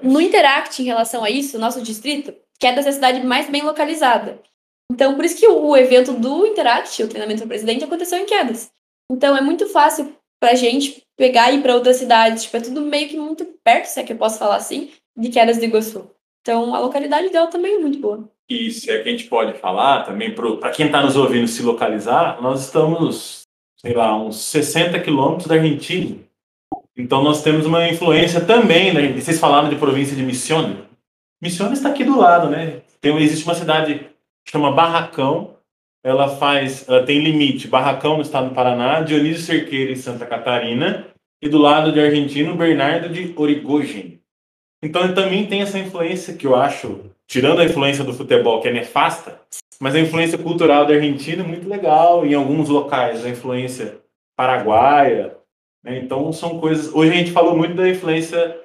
No 0.01 0.21
Interact, 0.21 0.81
em 0.81 0.85
relação 0.85 1.21
a 1.21 1.29
isso, 1.29 1.59
nosso 1.59 1.81
distrito, 1.81 2.33
Quedas 2.57 2.85
é 2.85 2.89
a 2.89 2.93
cidade 2.93 3.25
mais 3.25 3.49
bem 3.49 3.61
localizada. 3.61 4.41
Então, 4.89 5.15
por 5.15 5.25
isso 5.25 5.35
que 5.35 5.47
o, 5.47 5.67
o 5.67 5.75
evento 5.75 6.13
do 6.13 6.47
Interact, 6.47 7.03
o 7.03 7.09
treinamento 7.09 7.41
do 7.43 7.47
presidente, 7.47 7.83
aconteceu 7.83 8.19
em 8.19 8.25
Quedas. 8.25 8.71
Então, 9.11 9.35
é 9.35 9.41
muito 9.41 9.67
fácil 9.67 10.15
pra 10.39 10.55
gente 10.55 11.03
pegar 11.17 11.51
e 11.51 11.57
ir 11.57 11.61
pra 11.61 11.75
outras 11.75 11.97
cidades. 11.97 12.43
Tipo, 12.43 12.57
é 12.57 12.61
tudo 12.61 12.81
meio 12.81 13.09
que 13.09 13.17
muito 13.17 13.45
perto, 13.63 13.87
se 13.87 13.99
é 13.99 14.03
que 14.03 14.13
eu 14.13 14.17
posso 14.17 14.39
falar 14.39 14.55
assim, 14.55 14.91
de 15.17 15.29
Quedas 15.29 15.57
do 15.57 15.65
Iguaçu. 15.65 16.09
Então, 16.43 16.75
a 16.75 16.79
localidade 16.79 17.29
dela 17.29 17.47
também 17.47 17.75
é 17.75 17.79
muito 17.79 17.99
boa. 17.99 18.29
E 18.49 18.69
se 18.69 18.91
é 18.91 19.01
que 19.01 19.07
a 19.07 19.11
gente 19.13 19.27
pode 19.27 19.57
falar 19.59 20.03
também, 20.03 20.35
para 20.35 20.71
quem 20.71 20.87
está 20.87 21.01
nos 21.01 21.15
ouvindo 21.15 21.47
se 21.47 21.63
localizar, 21.63 22.41
nós 22.41 22.65
estamos, 22.65 23.43
sei 23.79 23.93
lá, 23.93 24.21
uns 24.21 24.35
60 24.43 24.99
quilômetros 24.99 25.47
da 25.47 25.55
Argentina. 25.55 26.17
Então 26.97 27.23
nós 27.23 27.41
temos 27.41 27.65
uma 27.65 27.87
influência 27.87 28.41
também, 28.41 28.93
né? 28.93 29.13
Vocês 29.13 29.39
falaram 29.39 29.69
de 29.69 29.77
província 29.77 30.17
de 30.17 30.21
Misiones. 30.21 30.79
Misiones 31.41 31.79
está 31.79 31.89
aqui 31.89 32.03
do 32.03 32.19
lado, 32.19 32.49
né? 32.49 32.81
Tem, 32.99 33.17
existe 33.17 33.45
uma 33.45 33.55
cidade 33.55 34.09
que 34.45 34.51
chama 34.51 34.73
Barracão. 34.73 35.55
Ela 36.03 36.27
faz, 36.27 36.87
ela 36.89 37.05
tem 37.05 37.23
limite 37.23 37.69
Barracão 37.69 38.17
no 38.17 38.21
estado 38.21 38.49
do 38.49 38.55
Paraná, 38.55 38.99
Dionísio 38.99 39.41
Cerqueira 39.41 39.93
em 39.93 39.95
Santa 39.95 40.25
Catarina 40.25 41.07
e 41.41 41.47
do 41.47 41.57
lado 41.57 41.93
de 41.93 42.01
Argentino, 42.01 42.55
Bernardo 42.55 43.07
de 43.07 43.33
Origoyen. 43.37 44.12
Então 44.83 45.13
também 45.13 45.45
tem 45.47 45.61
essa 45.61 45.79
influência 45.79 46.33
que 46.33 46.45
eu 46.45 46.55
acho, 46.55 46.99
tirando 47.27 47.61
a 47.61 47.65
influência 47.65 48.03
do 48.03 48.13
futebol, 48.13 48.61
que 48.61 48.67
é 48.67 48.71
nefasta, 48.73 49.39
mas 49.79 49.95
a 49.95 49.99
influência 49.99 50.37
cultural 50.37 50.85
da 50.85 50.93
Argentina 50.93 51.41
é 51.43 51.47
muito 51.47 51.67
legal. 51.69 52.25
Em 52.25 52.33
alguns 52.33 52.67
locais, 52.69 53.25
a 53.25 53.29
influência 53.29 53.97
paraguaia. 54.37 55.35
Né? 55.83 55.99
Então 55.99 56.31
são 56.33 56.59
coisas. 56.59 56.93
Hoje 56.93 57.11
a 57.11 57.15
gente 57.15 57.31
falou 57.31 57.55
muito 57.57 57.75
da 57.75 57.87
influência 57.89 58.59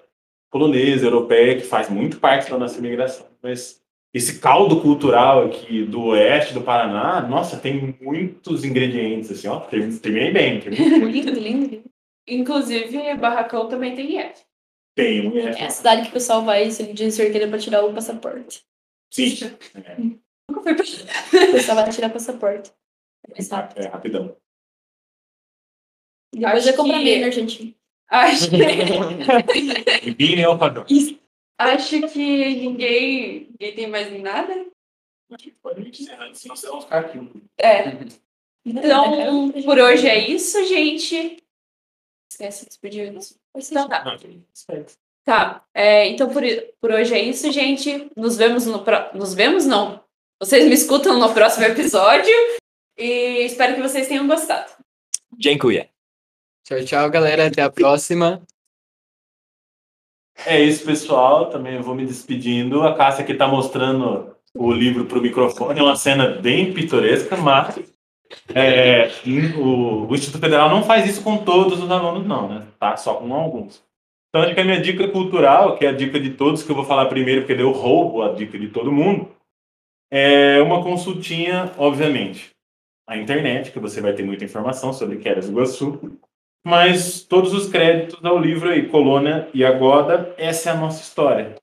polonesa, 0.50 1.06
europeia, 1.06 1.56
que 1.56 1.62
faz 1.62 1.88
muito 1.88 2.18
parte 2.18 2.50
da 2.50 2.58
nossa 2.58 2.78
imigração. 2.78 3.26
Mas 3.42 3.80
esse 4.14 4.38
caldo 4.40 4.80
cultural 4.80 5.44
aqui 5.44 5.84
do 5.84 6.02
oeste 6.06 6.54
do 6.54 6.62
Paraná, 6.62 7.20
nossa, 7.20 7.56
tem 7.58 7.94
muitos 8.00 8.64
ingredientes, 8.64 9.30
assim, 9.30 9.46
ó. 9.48 9.60
term- 9.60 9.96
Terminei 9.98 10.30
bem, 10.32 10.60
terminei 10.60 10.90
bem. 11.00 11.10
Lindo, 11.10 11.30
lindo. 11.40 11.82
Inclusive, 12.26 13.14
Barracão 13.16 13.68
também 13.68 13.94
tem 13.94 14.18
IF. 14.20 14.47
Tem 14.98 15.28
um 15.28 15.38
É 15.38 15.64
a 15.64 15.70
cidade 15.70 16.02
que 16.02 16.08
o 16.08 16.12
pessoal 16.12 16.44
vai 16.44 16.68
se 16.72 16.92
de 16.92 17.12
cerqueira 17.12 17.46
pra 17.48 17.56
tirar 17.58 17.84
o 17.84 17.94
passaporte. 17.94 18.64
Sim. 19.14 19.36
É, 19.76 19.96
Nunca 20.50 20.62
fui 20.62 20.74
pra... 20.74 20.84
O 20.84 21.52
pessoal 21.52 21.76
vai 21.76 21.90
tirar 21.92 22.10
passaporte. 22.10 22.72
É 23.24 23.30
mais 23.32 23.48
rápido. 23.48 23.78
é, 23.80 23.86
rapidão. 23.86 24.36
Depois 26.34 26.54
Acho 26.56 26.64
vai 26.66 26.76
comprar 26.76 26.98
que- 26.98 27.04
meio 27.04 27.20
na 27.20 27.26
Argentina. 27.26 27.74
Acho, 28.10 28.44
E 30.18 30.40
é 30.40 30.48
o 30.48 30.58
padrão. 30.58 30.84
acho 31.60 32.08
que 32.08 32.54
ninguém, 32.56 33.48
ninguém 33.50 33.74
tem 33.76 33.86
mais 33.86 34.20
nada. 34.20 34.66
Pode 35.62 35.80
me 35.80 35.90
dizer 35.90 36.16
senão 36.34 36.56
você 36.56 36.68
vai 36.70 36.80
ficar 36.80 36.98
aqui. 37.00 37.18
É. 37.60 37.82
Então, 38.64 39.52
por 39.62 39.78
hoje 39.78 40.08
é 40.08 40.28
isso, 40.28 40.64
gente. 40.66 41.36
Esquece 42.32 42.62
de 42.64 42.68
despedir. 42.68 43.12
Então 43.58 43.88
tá. 43.88 44.16
Tá. 45.24 45.64
É, 45.74 46.08
então 46.08 46.28
por, 46.30 46.42
por 46.80 46.90
hoje 46.90 47.14
é 47.14 47.22
isso, 47.22 47.50
gente. 47.52 48.10
Nos 48.16 48.36
vemos 48.36 48.66
no 48.66 48.82
pro... 48.82 49.10
Nos 49.14 49.34
vemos, 49.34 49.66
não. 49.66 50.00
Vocês 50.40 50.64
me 50.64 50.74
escutam 50.74 51.18
no 51.18 51.34
próximo 51.34 51.66
episódio. 51.66 52.34
E 52.96 53.44
espero 53.44 53.74
que 53.74 53.82
vocês 53.82 54.08
tenham 54.08 54.26
gostado. 54.26 54.70
Dziękuję. 55.38 55.88
Tchau, 56.64 56.84
tchau, 56.84 57.10
galera. 57.10 57.46
Até 57.46 57.62
a 57.62 57.70
próxima. 57.70 58.42
É 60.46 60.60
isso, 60.62 60.84
pessoal. 60.84 61.50
Também 61.50 61.80
vou 61.80 61.94
me 61.94 62.06
despedindo. 62.06 62.82
A 62.82 62.94
Cássia 62.96 63.22
aqui 63.22 63.32
está 63.32 63.46
mostrando 63.46 64.34
o 64.54 64.72
livro 64.72 65.06
para 65.06 65.18
o 65.18 65.22
microfone. 65.22 65.78
É 65.78 65.82
uma 65.82 65.96
cena 65.96 66.40
bem 66.40 66.72
pitoresca, 66.72 67.36
mas 67.36 67.78
é, 68.54 69.10
o, 69.56 70.06
o 70.06 70.14
Instituto 70.14 70.40
Federal 70.40 70.70
não 70.70 70.82
faz 70.82 71.08
isso 71.08 71.22
com 71.22 71.38
todos 71.38 71.82
os 71.82 71.90
alunos, 71.90 72.26
não, 72.26 72.48
né? 72.48 72.66
Tá? 72.78 72.96
Só 72.96 73.14
com 73.14 73.32
alguns. 73.32 73.82
Então, 74.28 74.42
acho 74.42 74.54
que 74.54 74.60
a 74.60 74.64
minha 74.64 74.80
dica 74.80 75.08
cultural, 75.08 75.76
que 75.76 75.86
é 75.86 75.88
a 75.88 75.92
dica 75.92 76.20
de 76.20 76.30
todos, 76.30 76.62
que 76.62 76.70
eu 76.70 76.76
vou 76.76 76.84
falar 76.84 77.06
primeiro, 77.06 77.44
porque 77.44 77.60
eu 77.60 77.72
roubo 77.72 78.22
a 78.22 78.32
dica 78.32 78.58
de 78.58 78.68
todo 78.68 78.92
mundo, 78.92 79.30
é 80.10 80.60
uma 80.60 80.82
consultinha, 80.82 81.72
obviamente, 81.78 82.50
a 83.06 83.16
internet, 83.16 83.72
que 83.72 83.78
você 83.78 84.00
vai 84.00 84.12
ter 84.12 84.22
muita 84.22 84.44
informação 84.44 84.92
sobre 84.92 85.16
Quedas 85.16 85.46
do 85.46 85.52
Iguaçu, 85.52 86.18
mas 86.66 87.22
todos 87.22 87.54
os 87.54 87.68
créditos 87.68 88.22
ao 88.22 88.38
livro 88.38 88.68
aí, 88.68 88.88
Colônia 88.88 89.48
e 89.54 89.64
Agoda, 89.64 90.34
essa 90.36 90.68
é 90.68 90.72
a 90.72 90.76
nossa 90.76 91.00
história. 91.00 91.54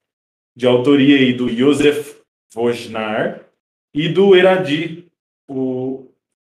De 0.55 0.65
autoria 0.65 1.17
aí 1.17 1.33
do 1.33 1.47
Josef 1.49 2.19
Wojnar 2.55 3.45
e 3.93 4.09
do 4.09 4.35
Eradi, 4.35 5.07
o 5.47 6.07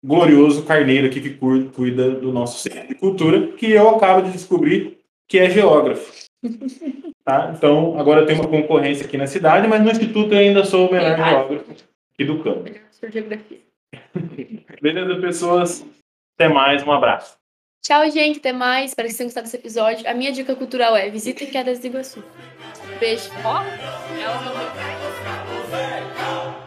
glorioso 0.04 0.64
carneiro 0.64 1.06
aqui 1.06 1.20
que 1.20 1.30
cuida 1.30 2.10
do 2.10 2.32
nosso 2.32 2.58
centro 2.58 2.88
de 2.88 2.94
cultura, 2.94 3.52
que 3.52 3.72
eu 3.72 3.90
acabo 3.90 4.22
de 4.22 4.32
descobrir 4.32 4.98
que 5.28 5.38
é 5.38 5.50
geógrafo. 5.50 6.26
Tá? 7.26 7.52
Então, 7.56 7.98
agora 7.98 8.24
tenho 8.24 8.38
uma 8.38 8.48
concorrência 8.48 9.04
aqui 9.04 9.18
na 9.18 9.26
cidade, 9.26 9.66
mas 9.66 9.82
no 9.82 9.90
Instituto 9.90 10.32
eu 10.32 10.38
ainda 10.38 10.64
sou 10.64 10.88
o 10.88 10.92
melhor 10.92 11.16
geógrafo 11.16 11.72
aqui 12.14 12.24
do 12.24 12.40
campo. 12.40 12.62
Beleza, 14.80 15.20
pessoas? 15.20 15.84
Até 16.38 16.48
mais, 16.48 16.84
um 16.84 16.92
abraço. 16.92 17.36
Tchau, 17.82 18.10
gente. 18.10 18.38
Até 18.38 18.52
mais. 18.52 18.90
Espero 18.90 19.08
que 19.08 19.14
vocês 19.14 19.18
tenham 19.18 19.28
gostado 19.28 19.44
desse 19.44 19.56
episódio. 19.56 20.08
A 20.08 20.14
minha 20.14 20.32
dica 20.32 20.54
cultural 20.54 20.96
é 20.96 21.10
visitem 21.10 21.48
Quedas 21.48 21.78
do 21.78 21.86
Iguaçu. 21.86 22.22
Beijo. 22.98 23.30
Ó, 23.44 23.62
oh, 26.62 26.65